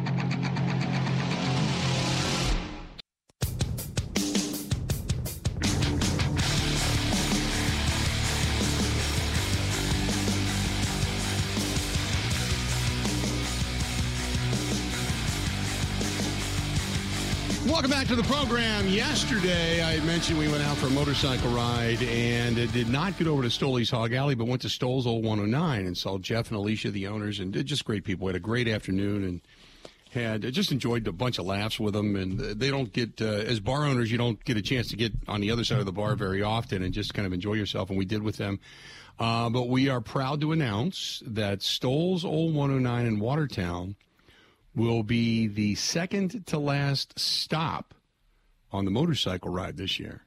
Welcome 17.81 17.97
back 17.97 18.07
to 18.09 18.15
the 18.15 18.31
program. 18.31 18.87
Yesterday, 18.87 19.83
I 19.83 19.99
mentioned 20.01 20.37
we 20.37 20.47
went 20.47 20.61
out 20.61 20.77
for 20.77 20.85
a 20.85 20.91
motorcycle 20.91 21.49
ride 21.49 21.99
and 22.03 22.55
did 22.71 22.89
not 22.89 23.17
get 23.17 23.25
over 23.25 23.41
to 23.41 23.49
Stoley's 23.49 23.89
Hog 23.89 24.13
Alley, 24.13 24.35
but 24.35 24.45
went 24.45 24.61
to 24.61 24.69
Stoll's 24.69 25.07
Old 25.07 25.25
109 25.25 25.87
and 25.87 25.97
saw 25.97 26.19
Jeff 26.19 26.49
and 26.49 26.57
Alicia, 26.57 26.91
the 26.91 27.07
owners, 27.07 27.39
and 27.39 27.51
just 27.65 27.83
great 27.83 28.03
people. 28.03 28.27
We 28.27 28.33
had 28.33 28.35
a 28.35 28.39
great 28.39 28.67
afternoon 28.67 29.23
and 29.23 29.41
had 30.11 30.43
just 30.53 30.71
enjoyed 30.71 31.07
a 31.07 31.11
bunch 31.11 31.39
of 31.39 31.47
laughs 31.47 31.79
with 31.79 31.95
them. 31.95 32.15
And 32.15 32.39
they 32.39 32.69
don't 32.69 32.93
get, 32.93 33.19
uh, 33.19 33.25
as 33.25 33.59
bar 33.59 33.85
owners, 33.85 34.11
you 34.11 34.17
don't 34.19 34.45
get 34.45 34.57
a 34.57 34.61
chance 34.61 34.89
to 34.89 34.95
get 34.95 35.13
on 35.27 35.41
the 35.41 35.49
other 35.49 35.63
side 35.63 35.79
of 35.79 35.87
the 35.87 35.91
bar 35.91 36.15
very 36.15 36.43
often 36.43 36.83
and 36.83 36.93
just 36.93 37.15
kind 37.15 37.25
of 37.25 37.33
enjoy 37.33 37.53
yourself. 37.53 37.89
And 37.89 37.97
we 37.97 38.05
did 38.05 38.21
with 38.21 38.37
them. 38.37 38.59
Uh, 39.19 39.49
but 39.49 39.69
we 39.69 39.89
are 39.89 40.01
proud 40.01 40.39
to 40.41 40.51
announce 40.51 41.23
that 41.25 41.63
Stoll's 41.63 42.23
Old 42.23 42.53
109 42.53 43.07
in 43.07 43.19
Watertown– 43.19 43.95
will 44.75 45.03
be 45.03 45.47
the 45.47 45.75
second 45.75 46.45
to 46.47 46.57
last 46.57 47.19
stop 47.19 47.93
on 48.71 48.85
the 48.85 48.91
motorcycle 48.91 49.51
ride 49.51 49.77
this 49.77 49.99
year. 49.99 50.21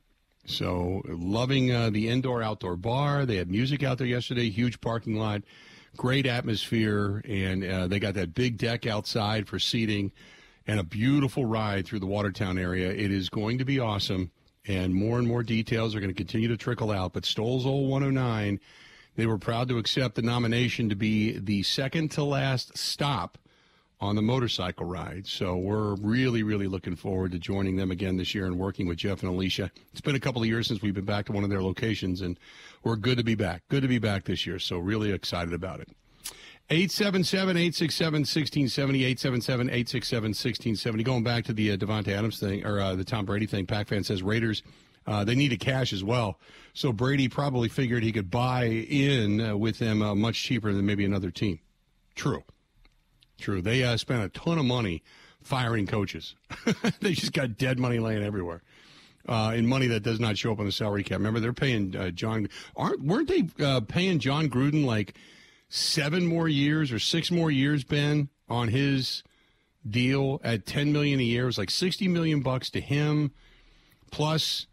So, 0.47 1.03
loving 1.07 1.73
uh, 1.73 1.89
the 1.89 2.09
indoor 2.09 2.43
outdoor 2.43 2.77
bar. 2.77 3.25
They 3.25 3.37
had 3.37 3.51
music 3.51 3.83
out 3.83 3.97
there 3.97 4.07
yesterday, 4.07 4.51
huge 4.51 4.81
parking 4.83 5.17
lot, 5.17 5.43
great 5.97 6.27
atmosphere, 6.27 7.23
and 7.27 7.65
uh, 7.65 7.87
they 7.87 7.99
got 7.99 8.15
that 8.15 8.35
big 8.35 8.59
deck 8.59 8.87
outside 8.87 9.49
for 9.49 9.59
seating 9.59 10.13
and 10.67 10.79
a 10.79 10.85
beautiful 10.85 11.47
ride 11.47 11.87
through 11.87 12.01
the 12.01 12.07
Watertown 12.07 12.59
area. 12.59 12.91
It 12.91 13.11
is 13.11 13.31
going 13.31 13.59
to 13.59 13.65
be 13.65 13.79
awesome, 13.79 14.31
and 14.67 14.95
more 14.95 15.19
and 15.19 15.27
more 15.27 15.43
details 15.43 15.95
are 15.95 16.01
going 16.01 16.13
to 16.13 16.17
continue 16.17 16.49
to 16.49 16.57
trickle 16.59 16.91
out. 16.91 17.15
But 17.15 17.25
Stoll's 17.25 17.65
Old 17.65 17.89
109, 17.91 18.61
they 19.17 19.27
were 19.27 19.39
proud 19.39 19.69
to 19.69 19.79
accept 19.79 20.15
the 20.15 20.23
nomination 20.23 20.91
to 20.91 20.97
be 20.97 21.39
the 21.39 21.63
second 21.63 22.11
to 22.13 22.23
last 22.25 22.77
stop 22.77 23.39
on 24.05 24.17
the 24.17 24.23
motorcycle 24.23 24.85
ride. 24.85 25.27
So 25.27 25.57
we're 25.57 25.95
really, 25.97 26.43
really 26.43 26.67
looking 26.67 26.95
forward 26.95 27.33
to 27.33 27.39
joining 27.39 27.77
them 27.77 27.91
again 27.91 28.19
this 28.19 28.35
year 28.35 28.45
and 28.45 28.59
working 28.59 28.87
with 28.87 28.99
Jeff 28.99 29.23
and 29.23 29.31
Alicia. 29.31 29.71
It's 29.93 30.03
been 30.03 30.15
a 30.15 30.21
couple 30.21 30.43
of 30.43 30.47
years 30.47 30.67
since 30.67 30.83
we've 30.83 30.95
been 30.95 31.07
back 31.07 31.25
to 31.27 31.33
one 31.33 31.43
of 31.43 31.49
their 31.49 31.63
locations, 31.63 32.21
and 32.21 32.39
we're 32.83 32.97
good 32.97 33.17
to 33.17 33.25
be 33.25 33.35
back. 33.35 33.63
Good 33.71 33.81
to 33.81 33.89
be 33.89 33.99
back 33.99 34.25
this 34.25 34.47
year. 34.47 34.59
So 34.59 34.79
really 34.79 35.11
excited 35.11 35.55
about 35.55 35.81
it. 35.81 35.89
877 36.69 37.57
867 37.57 38.21
1670, 38.21 39.05
877 39.05 39.69
867 39.69 40.29
1670. 40.29 41.03
Going 41.03 41.25
back 41.25 41.45
to 41.45 41.55
the 41.55 41.73
uh, 41.73 41.77
Davante 41.77 42.09
Adams 42.09 42.39
thing, 42.39 42.65
or 42.67 42.81
uh, 42.81 42.95
the 42.95 43.05
Tom 43.05 43.25
Brady 43.25 43.47
thing, 43.47 43.67
Pac 43.67 43.89
fan 43.89 44.05
says 44.05 44.23
Raiders. 44.23 44.63
Uh, 45.07 45.25
they 45.25 45.35
needed 45.35 45.61
cash 45.61 45.93
as 45.93 46.05
well. 46.05 46.39
So 46.75 46.93
Brady 46.93 47.29
probably 47.29 47.69
figured 47.69 48.03
he 48.03 48.13
could 48.13 48.31
buy 48.31 48.65
in 48.65 49.41
uh, 49.41 49.57
with 49.57 49.79
them 49.79 50.03
uh, 50.03 50.15
much 50.15 50.43
cheaper 50.43 50.73
than 50.73 50.85
maybe 50.85 51.05
another 51.05 51.31
team. 51.31 51.59
True. 52.15 52.43
True. 53.45 53.61
They 53.61 53.85
uh, 53.85 53.99
spent 53.99 54.23
a 54.23 54.31
ton 54.31 54.57
of 54.57 54.65
money 54.65 55.03
firing 55.43 55.87
coaches. 55.87 56.35
they 57.01 57.13
just 57.13 57.35
got 57.35 57.59
dead 57.59 57.79
money 57.79 57.99
laying 57.99 58.23
everywhere. 58.23 58.63
Uh, 59.29 59.53
in 59.55 59.67
money 59.67 59.87
that 59.87 60.03
does 60.03 60.19
not 60.19 60.39
show 60.39 60.53
up 60.53 60.61
on 60.61 60.65
the 60.65 60.73
salary 60.73 61.05
cap. 61.05 61.19
Remember, 61.19 61.41
they're 61.41 61.53
paying 61.53 61.95
uh, 61.95 62.09
Jon. 62.09 62.49
Aren't 62.75 63.03
weren't 63.03 63.29
they 63.29 63.47
uh, 63.63 63.83
paying 63.83 64.19
Jon 64.19 64.49
Gruden 64.49 64.87
like 64.87 65.19
seven 65.69 66.27
more 66.27 66.49
years 66.49 66.91
or 66.91 66.99
six 66.99 67.31
more 67.31 67.51
years, 67.51 67.85
Ben, 67.85 68.31
on 68.49 68.69
his 68.69 69.23
deal 69.87 70.41
at 70.43 70.65
ten 70.65 70.91
million 70.91 71.21
a 71.21 71.25
year? 71.25 71.43
It 71.43 71.47
was 71.47 71.59
like 71.59 71.71
sixty 71.71 72.09
million 72.09 72.41
bucks 72.41 72.71
to 72.71 72.81
him, 72.81 73.31
plus 74.11 74.69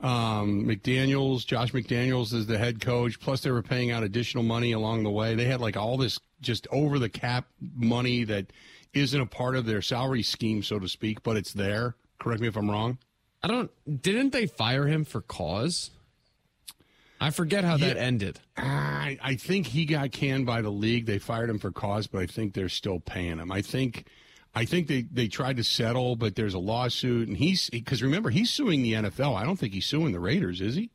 um, 0.00 0.64
McDaniels, 0.64 1.44
Josh 1.44 1.72
McDaniels 1.72 2.32
is 2.32 2.46
the 2.46 2.56
head 2.56 2.80
coach. 2.80 3.20
Plus, 3.20 3.42
they 3.42 3.50
were 3.50 3.62
paying 3.62 3.90
out 3.90 4.02
additional 4.02 4.42
money 4.42 4.72
along 4.72 5.02
the 5.02 5.10
way. 5.10 5.34
They 5.34 5.44
had 5.44 5.60
like 5.60 5.76
all 5.76 5.98
this 5.98 6.18
just 6.40 6.66
over 6.70 6.98
the 6.98 7.08
cap 7.08 7.46
money 7.60 8.24
that 8.24 8.52
isn't 8.92 9.20
a 9.20 9.26
part 9.26 9.56
of 9.56 9.66
their 9.66 9.82
salary 9.82 10.22
scheme, 10.22 10.62
so 10.62 10.78
to 10.78 10.88
speak, 10.88 11.22
but 11.22 11.36
it's 11.36 11.52
there. 11.52 11.96
Correct 12.18 12.40
me 12.40 12.48
if 12.48 12.56
I'm 12.56 12.70
wrong. 12.70 12.98
I 13.42 13.48
don't. 13.48 13.70
Didn't 14.02 14.32
they 14.32 14.46
fire 14.46 14.86
him 14.86 15.04
for 15.04 15.20
cause? 15.20 15.90
I 17.20 17.30
forget 17.30 17.64
how 17.64 17.76
yeah, 17.76 17.88
that 17.88 17.96
ended. 17.96 18.40
I, 18.56 19.18
I 19.22 19.36
think 19.36 19.66
he 19.66 19.86
got 19.86 20.12
canned 20.12 20.46
by 20.46 20.60
the 20.60 20.70
league. 20.70 21.06
They 21.06 21.18
fired 21.18 21.48
him 21.48 21.58
for 21.58 21.72
cause, 21.72 22.06
but 22.06 22.20
I 22.20 22.26
think 22.26 22.54
they're 22.54 22.68
still 22.68 23.00
paying 23.00 23.38
him. 23.38 23.50
I 23.50 23.62
think 23.62 24.06
I 24.54 24.64
think 24.64 24.86
they, 24.86 25.02
they 25.02 25.28
tried 25.28 25.58
to 25.58 25.64
settle, 25.64 26.16
but 26.16 26.34
there's 26.34 26.54
a 26.54 26.58
lawsuit, 26.58 27.28
and 27.28 27.36
he's 27.36 27.68
because 27.68 28.02
remember 28.02 28.30
he's 28.30 28.50
suing 28.50 28.82
the 28.82 28.94
NFL. 28.94 29.36
I 29.36 29.44
don't 29.44 29.58
think 29.58 29.74
he's 29.74 29.86
suing 29.86 30.12
the 30.12 30.20
Raiders, 30.20 30.60
is 30.60 30.74
he? 30.74 30.90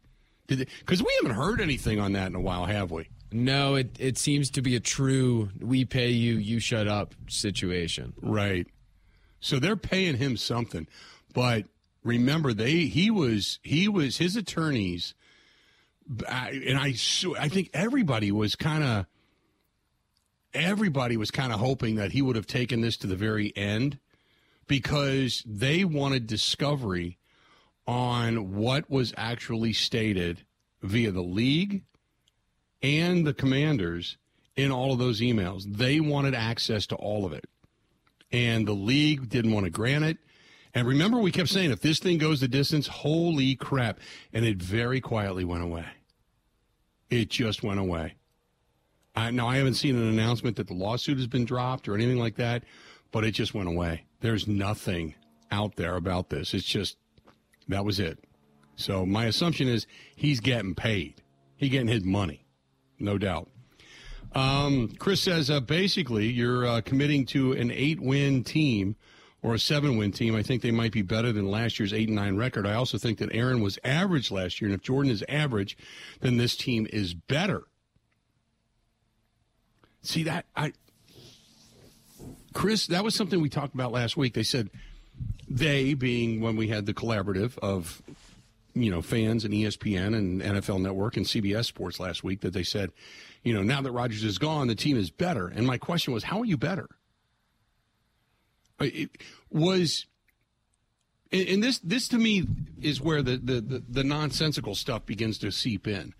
Because 0.47 1.01
we 1.01 1.13
haven't 1.21 1.37
heard 1.37 1.61
anything 1.61 1.99
on 1.99 2.13
that 2.13 2.27
in 2.27 2.35
a 2.35 2.41
while, 2.41 2.65
have 2.65 2.91
we? 2.91 3.07
No, 3.31 3.75
it 3.75 3.95
it 3.99 4.17
seems 4.17 4.49
to 4.51 4.61
be 4.61 4.75
a 4.75 4.79
true 4.79 5.49
"we 5.59 5.85
pay 5.85 6.09
you, 6.09 6.35
you 6.35 6.59
shut 6.59 6.87
up" 6.87 7.15
situation. 7.27 8.13
Right. 8.21 8.67
So 9.39 9.57
they're 9.59 9.75
paying 9.75 10.17
him 10.17 10.37
something, 10.37 10.87
but 11.33 11.65
remember 12.03 12.53
they 12.53 12.85
he 12.85 13.09
was 13.09 13.59
he 13.63 13.87
was 13.87 14.17
his 14.17 14.35
attorneys, 14.35 15.13
and 16.27 16.77
I 16.77 16.95
I 17.39 17.47
think 17.47 17.69
everybody 17.73 18.31
was 18.31 18.55
kind 18.55 18.83
of 18.83 19.05
everybody 20.53 21.15
was 21.17 21.31
kind 21.31 21.53
of 21.53 21.59
hoping 21.59 21.95
that 21.95 22.11
he 22.11 22.21
would 22.21 22.35
have 22.35 22.47
taken 22.47 22.81
this 22.81 22.97
to 22.97 23.07
the 23.07 23.15
very 23.15 23.55
end 23.55 23.97
because 24.67 25.43
they 25.45 25.83
wanted 25.83 26.27
discovery 26.27 27.17
on 27.87 28.55
what 28.55 28.89
was 28.89 29.13
actually 29.17 29.73
stated 29.73 30.45
via 30.81 31.11
the 31.11 31.21
league 31.21 31.83
and 32.81 33.25
the 33.25 33.33
commanders 33.33 34.17
in 34.55 34.71
all 34.71 34.93
of 34.93 34.99
those 34.99 35.21
emails. 35.21 35.63
They 35.77 35.99
wanted 35.99 36.35
access 36.35 36.85
to 36.87 36.95
all 36.95 37.25
of 37.25 37.33
it. 37.33 37.45
And 38.31 38.67
the 38.67 38.73
league 38.73 39.29
didn't 39.29 39.51
want 39.51 39.65
to 39.65 39.69
grant 39.69 40.05
it. 40.05 40.17
And 40.73 40.87
remember, 40.87 41.19
we 41.19 41.31
kept 41.31 41.49
saying, 41.49 41.71
if 41.71 41.81
this 41.81 41.99
thing 41.99 42.17
goes 42.17 42.39
the 42.39 42.47
distance, 42.47 42.87
holy 42.87 43.55
crap. 43.55 43.99
And 44.31 44.45
it 44.45 44.61
very 44.61 45.01
quietly 45.01 45.43
went 45.43 45.63
away. 45.63 45.85
It 47.09 47.29
just 47.29 47.61
went 47.61 47.79
away. 47.79 48.15
I, 49.15 49.31
now, 49.31 49.47
I 49.47 49.57
haven't 49.57 49.73
seen 49.73 49.97
an 49.97 50.07
announcement 50.07 50.55
that 50.55 50.67
the 50.67 50.73
lawsuit 50.73 51.17
has 51.17 51.27
been 51.27 51.43
dropped 51.43 51.89
or 51.89 51.95
anything 51.95 52.17
like 52.17 52.35
that, 52.37 52.63
but 53.11 53.25
it 53.25 53.31
just 53.31 53.53
went 53.53 53.67
away. 53.67 54.05
There's 54.21 54.47
nothing 54.47 55.15
out 55.51 55.75
there 55.75 55.97
about 55.97 56.29
this. 56.29 56.53
It's 56.53 56.65
just, 56.65 56.95
that 57.67 57.83
was 57.83 57.99
it. 57.99 58.23
So 58.77 59.05
my 59.05 59.25
assumption 59.25 59.67
is 59.67 59.85
he's 60.15 60.39
getting 60.39 60.75
paid. 60.75 61.21
He 61.57 61.67
getting 61.67 61.89
his 61.89 62.05
money, 62.05 62.45
no 63.01 63.17
doubt. 63.17 63.49
Um, 64.33 64.89
Chris 64.97 65.21
says 65.21 65.49
uh, 65.49 65.59
basically 65.59 66.27
you're 66.27 66.65
uh, 66.65 66.81
committing 66.81 67.25
to 67.27 67.51
an 67.51 67.71
eight-win 67.71 68.43
team 68.43 68.95
or 69.41 69.55
a 69.55 69.59
seven-win 69.59 70.11
team. 70.11 70.35
I 70.35 70.43
think 70.43 70.61
they 70.61 70.71
might 70.71 70.91
be 70.91 71.01
better 71.01 71.31
than 71.31 71.49
last 71.49 71.79
year's 71.79 71.93
eight 71.93 72.07
and 72.07 72.15
nine 72.15 72.37
record. 72.37 72.65
I 72.65 72.75
also 72.75 72.97
think 72.97 73.17
that 73.19 73.33
Aaron 73.33 73.61
was 73.61 73.77
average 73.83 74.31
last 74.31 74.61
year, 74.61 74.69
and 74.69 74.79
if 74.79 74.83
Jordan 74.83 75.11
is 75.11 75.23
average, 75.27 75.77
then 76.21 76.37
this 76.37 76.55
team 76.55 76.87
is 76.93 77.13
better. 77.13 77.63
See 80.03 80.23
that 80.23 80.45
I, 80.55 80.73
Chris, 82.53 82.87
that 82.87 83.03
was 83.03 83.15
something 83.15 83.41
we 83.41 83.49
talked 83.49 83.73
about 83.73 83.91
last 83.91 84.15
week. 84.17 84.33
They 84.33 84.43
said 84.43 84.69
they 85.49 85.93
being 85.93 86.41
when 86.41 86.55
we 86.55 86.67
had 86.69 86.85
the 86.85 86.93
collaborative 86.93 87.57
of 87.59 88.01
you 88.73 88.89
know 88.89 89.01
fans 89.01 89.45
and 89.45 89.53
ESPN 89.53 90.15
and 90.15 90.41
NFL 90.41 90.81
Network 90.81 91.17
and 91.17 91.25
CBS 91.25 91.65
Sports 91.65 91.99
last 91.99 92.23
week 92.23 92.41
that 92.41 92.53
they 92.53 92.63
said, 92.63 92.91
you 93.43 93.53
know, 93.53 93.63
now 93.63 93.81
that 93.81 93.91
Rodgers 93.91 94.23
is 94.23 94.37
gone, 94.37 94.67
the 94.67 94.75
team 94.75 94.97
is 94.97 95.09
better. 95.09 95.47
And 95.47 95.65
my 95.65 95.77
question 95.77 96.13
was, 96.13 96.23
how 96.23 96.39
are 96.41 96.45
you 96.45 96.57
better? 96.57 96.87
It 98.79 99.11
was 99.51 100.07
and 101.31 101.63
this 101.63 101.79
this 101.79 102.07
to 102.09 102.17
me 102.17 102.45
is 102.81 103.01
where 103.01 103.21
the, 103.21 103.37
the, 103.37 103.61
the, 103.61 103.83
the, 103.87 104.03
nonsensical 104.03 104.75
stuff 104.75 105.05
begins 105.05 105.37
to 105.39 105.51
seep 105.51 105.87
in. 105.87 106.13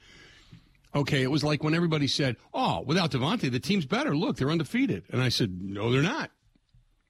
Okay, 0.95 1.21
it 1.21 1.31
was 1.31 1.43
like 1.43 1.63
when 1.63 1.73
everybody 1.73 2.07
said, 2.07 2.37
"Oh, 2.53 2.81
without 2.85 3.11
Davante, 3.11 3.51
the 3.51 3.59
team's 3.59 3.85
better. 3.85 4.15
Look, 4.15 4.37
they're 4.37 4.49
undefeated." 4.49 5.03
And 5.09 5.21
I 5.21 5.29
said, 5.29 5.61
"No, 5.61 5.91
they're 5.91 6.01
not." 6.01 6.31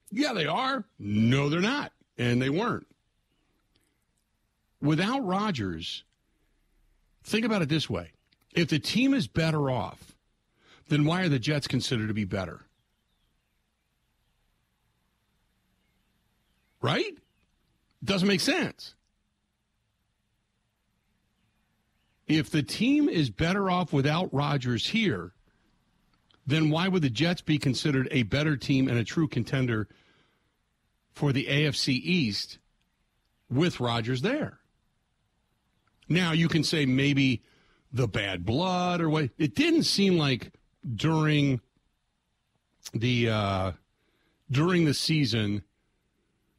Yeah, 0.09 0.33
they 0.33 0.45
are. 0.45 0.85
No, 0.99 1.49
they're 1.49 1.61
not, 1.61 1.91
and 2.17 2.41
they 2.41 2.49
weren't. 2.49 2.87
Without 4.81 5.25
Rodgers, 5.25 6.03
think 7.23 7.45
about 7.45 7.61
it 7.61 7.69
this 7.69 7.89
way: 7.89 8.11
if 8.51 8.69
the 8.69 8.79
team 8.79 9.13
is 9.13 9.27
better 9.27 9.69
off, 9.69 10.15
then 10.89 11.05
why 11.05 11.21
are 11.21 11.29
the 11.29 11.39
Jets 11.39 11.67
considered 11.67 12.07
to 12.07 12.13
be 12.13 12.25
better? 12.25 12.61
Right? 16.81 17.15
Doesn't 18.03 18.27
make 18.27 18.41
sense. 18.41 18.95
If 22.27 22.49
the 22.49 22.63
team 22.63 23.07
is 23.07 23.29
better 23.29 23.69
off 23.69 23.93
without 23.93 24.33
Rodgers 24.33 24.87
here, 24.87 25.33
then 26.47 26.71
why 26.71 26.87
would 26.87 27.03
the 27.03 27.09
Jets 27.09 27.41
be 27.41 27.59
considered 27.59 28.07
a 28.09 28.23
better 28.23 28.57
team 28.57 28.87
and 28.87 28.97
a 28.97 29.03
true 29.03 29.27
contender 29.27 29.87
for 31.13 31.31
the 31.31 31.45
AFC 31.45 31.89
East 31.89 32.57
with 33.49 33.79
Rodgers 33.79 34.21
there? 34.21 34.60
Now, 36.11 36.33
you 36.33 36.47
can 36.47 36.63
say 36.63 36.85
maybe 36.85 37.41
the 37.93 38.07
bad 38.07 38.45
blood 38.45 39.01
or 39.01 39.09
what. 39.09 39.29
It 39.37 39.55
didn't 39.55 39.83
seem 39.83 40.17
like 40.17 40.51
during 40.95 41.61
the 42.93 43.29
uh, 43.29 43.71
during 44.49 44.85
the 44.85 44.93
season 44.93 45.63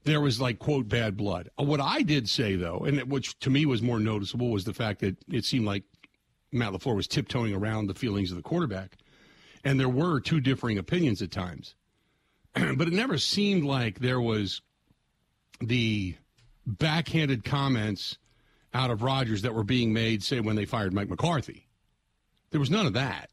there 0.05 0.21
was 0.21 0.41
like 0.41 0.59
quote 0.59 0.89
bad 0.89 1.17
blood. 1.17 1.51
Uh, 1.59 1.65
what 1.65 1.81
I 1.81 2.03
did 2.03 2.29
say 2.29 2.57
though, 2.57 2.79
and 2.79 3.03
which 3.11 3.39
to 3.41 3.51
me 3.51 3.67
was 3.67 3.83
more 3.83 4.01
noticeable, 4.01 4.51
was 4.51 4.65
the 4.65 4.75
fact 4.75 5.01
that 5.01 5.17
it 5.31 5.45
seemed 5.45 5.65
like 5.65 5.85
Matt 6.51 6.73
LaFleur 6.73 6.97
was 6.97 7.07
tiptoeing 7.07 7.55
around 7.55 7.87
the 7.87 7.95
feelings 7.95 8.31
of 8.31 8.37
the 8.37 8.43
quarterback, 8.43 8.97
and 9.65 9.79
there 9.79 9.89
were 9.89 10.21
two 10.21 10.41
differing 10.41 10.79
opinions 10.79 11.23
at 11.23 11.31
times, 11.31 11.75
but 12.55 12.89
it 12.89 12.93
never 12.93 13.19
seemed 13.19 13.65
like 13.65 14.01
there 14.01 14.21
was 14.21 14.61
the 15.61 16.17
backhanded 16.67 17.45
comments 17.45 18.19
out 18.75 18.91
of 18.91 19.03
Rodgers 19.03 19.43
that 19.43 19.55
were 19.55 19.65
being 19.65 19.93
made, 19.93 20.23
say 20.23 20.41
when 20.41 20.57
they 20.57 20.65
fired 20.65 20.93
Mike 20.93 21.09
McCarthy. 21.09 21.67
There 22.51 22.61
was 22.61 22.71
none 22.71 22.87
of 22.87 22.93
that. 22.95 23.31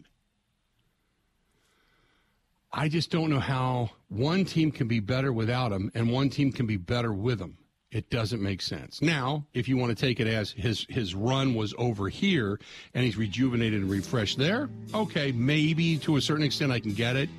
I 2.71 2.87
just 2.87 3.09
don't 3.09 3.29
know 3.29 3.39
how 3.39 3.89
one 4.09 4.45
team 4.45 4.71
can 4.71 4.87
be 4.87 4.99
better 4.99 5.33
without 5.33 5.71
him 5.71 5.91
and 5.95 6.11
one 6.11 6.29
team 6.29 6.51
can 6.51 6.65
be 6.65 6.77
better 6.77 7.11
with 7.11 7.39
him. 7.39 7.57
It 7.91 8.11
doesn't 8.11 8.41
make 8.41 8.61
sense. 8.61 9.01
Now, 9.01 9.47
if 9.55 9.67
you 9.67 9.75
want 9.75 9.97
to 9.97 9.99
take 9.99 10.19
it 10.19 10.27
as 10.27 10.51
his 10.51 10.85
his 10.89 11.15
run 11.15 11.55
was 11.55 11.73
over 11.79 12.07
here 12.07 12.59
and 12.93 13.03
he's 13.03 13.17
rejuvenated 13.17 13.81
and 13.81 13.89
refreshed 13.89 14.37
there, 14.37 14.69
okay, 14.93 15.31
maybe 15.31 15.97
to 15.99 16.17
a 16.17 16.21
certain 16.21 16.45
extent 16.45 16.71
I 16.71 16.79
can 16.79 16.93
get 16.93 17.15
it. 17.15 17.29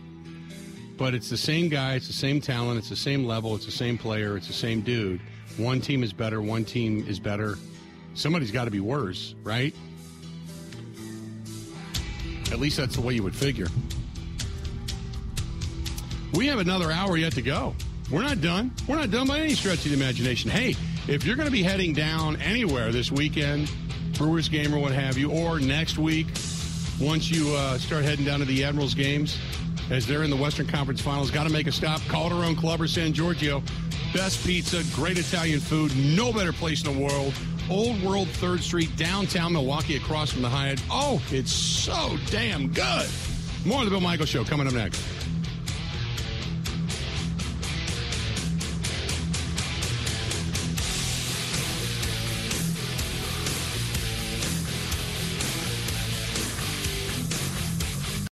But 0.96 1.14
it's 1.14 1.30
the 1.30 1.36
same 1.36 1.68
guy, 1.68 1.94
it's 1.94 2.09
the 2.09 2.12
same 2.12 2.40
talent, 2.40 2.78
it's 2.78 2.88
the 2.88 2.96
same 2.96 3.24
level, 3.24 3.55
it's 3.55 3.64
the 3.64 3.70
same 3.70 3.96
player, 3.96 4.36
it's 4.36 4.48
the 4.48 4.53
same 4.53 4.80
dude. 4.80 5.20
One 5.57 5.80
team 5.80 6.03
is 6.03 6.12
better, 6.12 6.42
one 6.42 6.64
team 6.64 7.07
is 7.07 7.20
better. 7.20 7.57
Somebody's 8.14 8.50
got 8.50 8.64
to 8.64 8.70
be 8.70 8.80
worse, 8.80 9.34
right? 9.42 9.74
At 12.52 12.58
least 12.58 12.76
that's 12.76 12.96
the 12.96 13.00
way 13.00 13.14
you 13.14 13.22
would 13.22 13.36
figure. 13.36 13.68
We 16.34 16.46
have 16.46 16.58
another 16.58 16.90
hour 16.90 17.16
yet 17.16 17.32
to 17.34 17.42
go. 17.42 17.74
We're 18.11 18.22
not 18.22 18.40
done. 18.40 18.72
We're 18.88 18.96
not 18.96 19.11
done 19.11 19.26
by 19.28 19.40
any 19.40 19.54
stretch 19.54 19.84
of 19.84 19.92
the 19.92 19.96
imagination. 19.96 20.50
Hey, 20.50 20.74
if 21.08 21.24
you're 21.24 21.36
going 21.36 21.46
to 21.46 21.52
be 21.52 21.62
heading 21.62 21.92
down 21.92 22.36
anywhere 22.36 22.90
this 22.92 23.11
weekend, 23.11 23.70
Brewers 24.14 24.48
game 24.48 24.74
or 24.74 24.78
what 24.78 24.92
have 24.92 25.16
you, 25.16 25.30
or 25.30 25.61
next 25.61 25.96
week, 25.96 26.26
once 27.00 27.30
you 27.30 27.54
uh, 27.54 27.78
start 27.78 28.04
heading 28.04 28.24
down 28.24 28.40
to 28.40 28.44
the 28.44 28.64
Admirals 28.64 28.94
games, 28.94 29.38
as 29.90 30.06
they're 30.06 30.22
in 30.22 30.30
the 30.30 30.36
Western 30.36 30.66
Conference 30.66 31.00
Finals, 31.00 31.30
got 31.30 31.44
to 31.44 31.50
make 31.50 31.66
a 31.66 31.72
stop. 31.72 32.00
Calderone 32.02 32.56
Club 32.56 32.80
or 32.80 32.86
San 32.86 33.12
Giorgio. 33.12 33.62
Best 34.12 34.44
pizza, 34.44 34.82
great 34.94 35.18
Italian 35.18 35.61
food, 35.61 35.96
no 35.96 36.32
better 36.32 36.52
place 36.52 36.84
in 36.84 36.92
the 36.92 37.04
world. 37.04 37.32
Old 37.70 38.02
World 38.02 38.26
3rd 38.26 38.60
Street, 38.60 38.96
downtown 38.96 39.52
Milwaukee, 39.52 39.96
across 39.96 40.32
from 40.32 40.42
the 40.42 40.48
Hyatt. 40.48 40.82
Oh, 40.90 41.22
it's 41.30 41.52
so 41.52 42.16
damn 42.26 42.68
good. 42.68 43.08
More 43.64 43.78
of 43.78 43.84
the 43.84 43.90
Bill 43.90 44.00
Michael 44.00 44.26
Show 44.26 44.42
coming 44.42 44.66
up 44.66 44.72
next. 44.72 45.19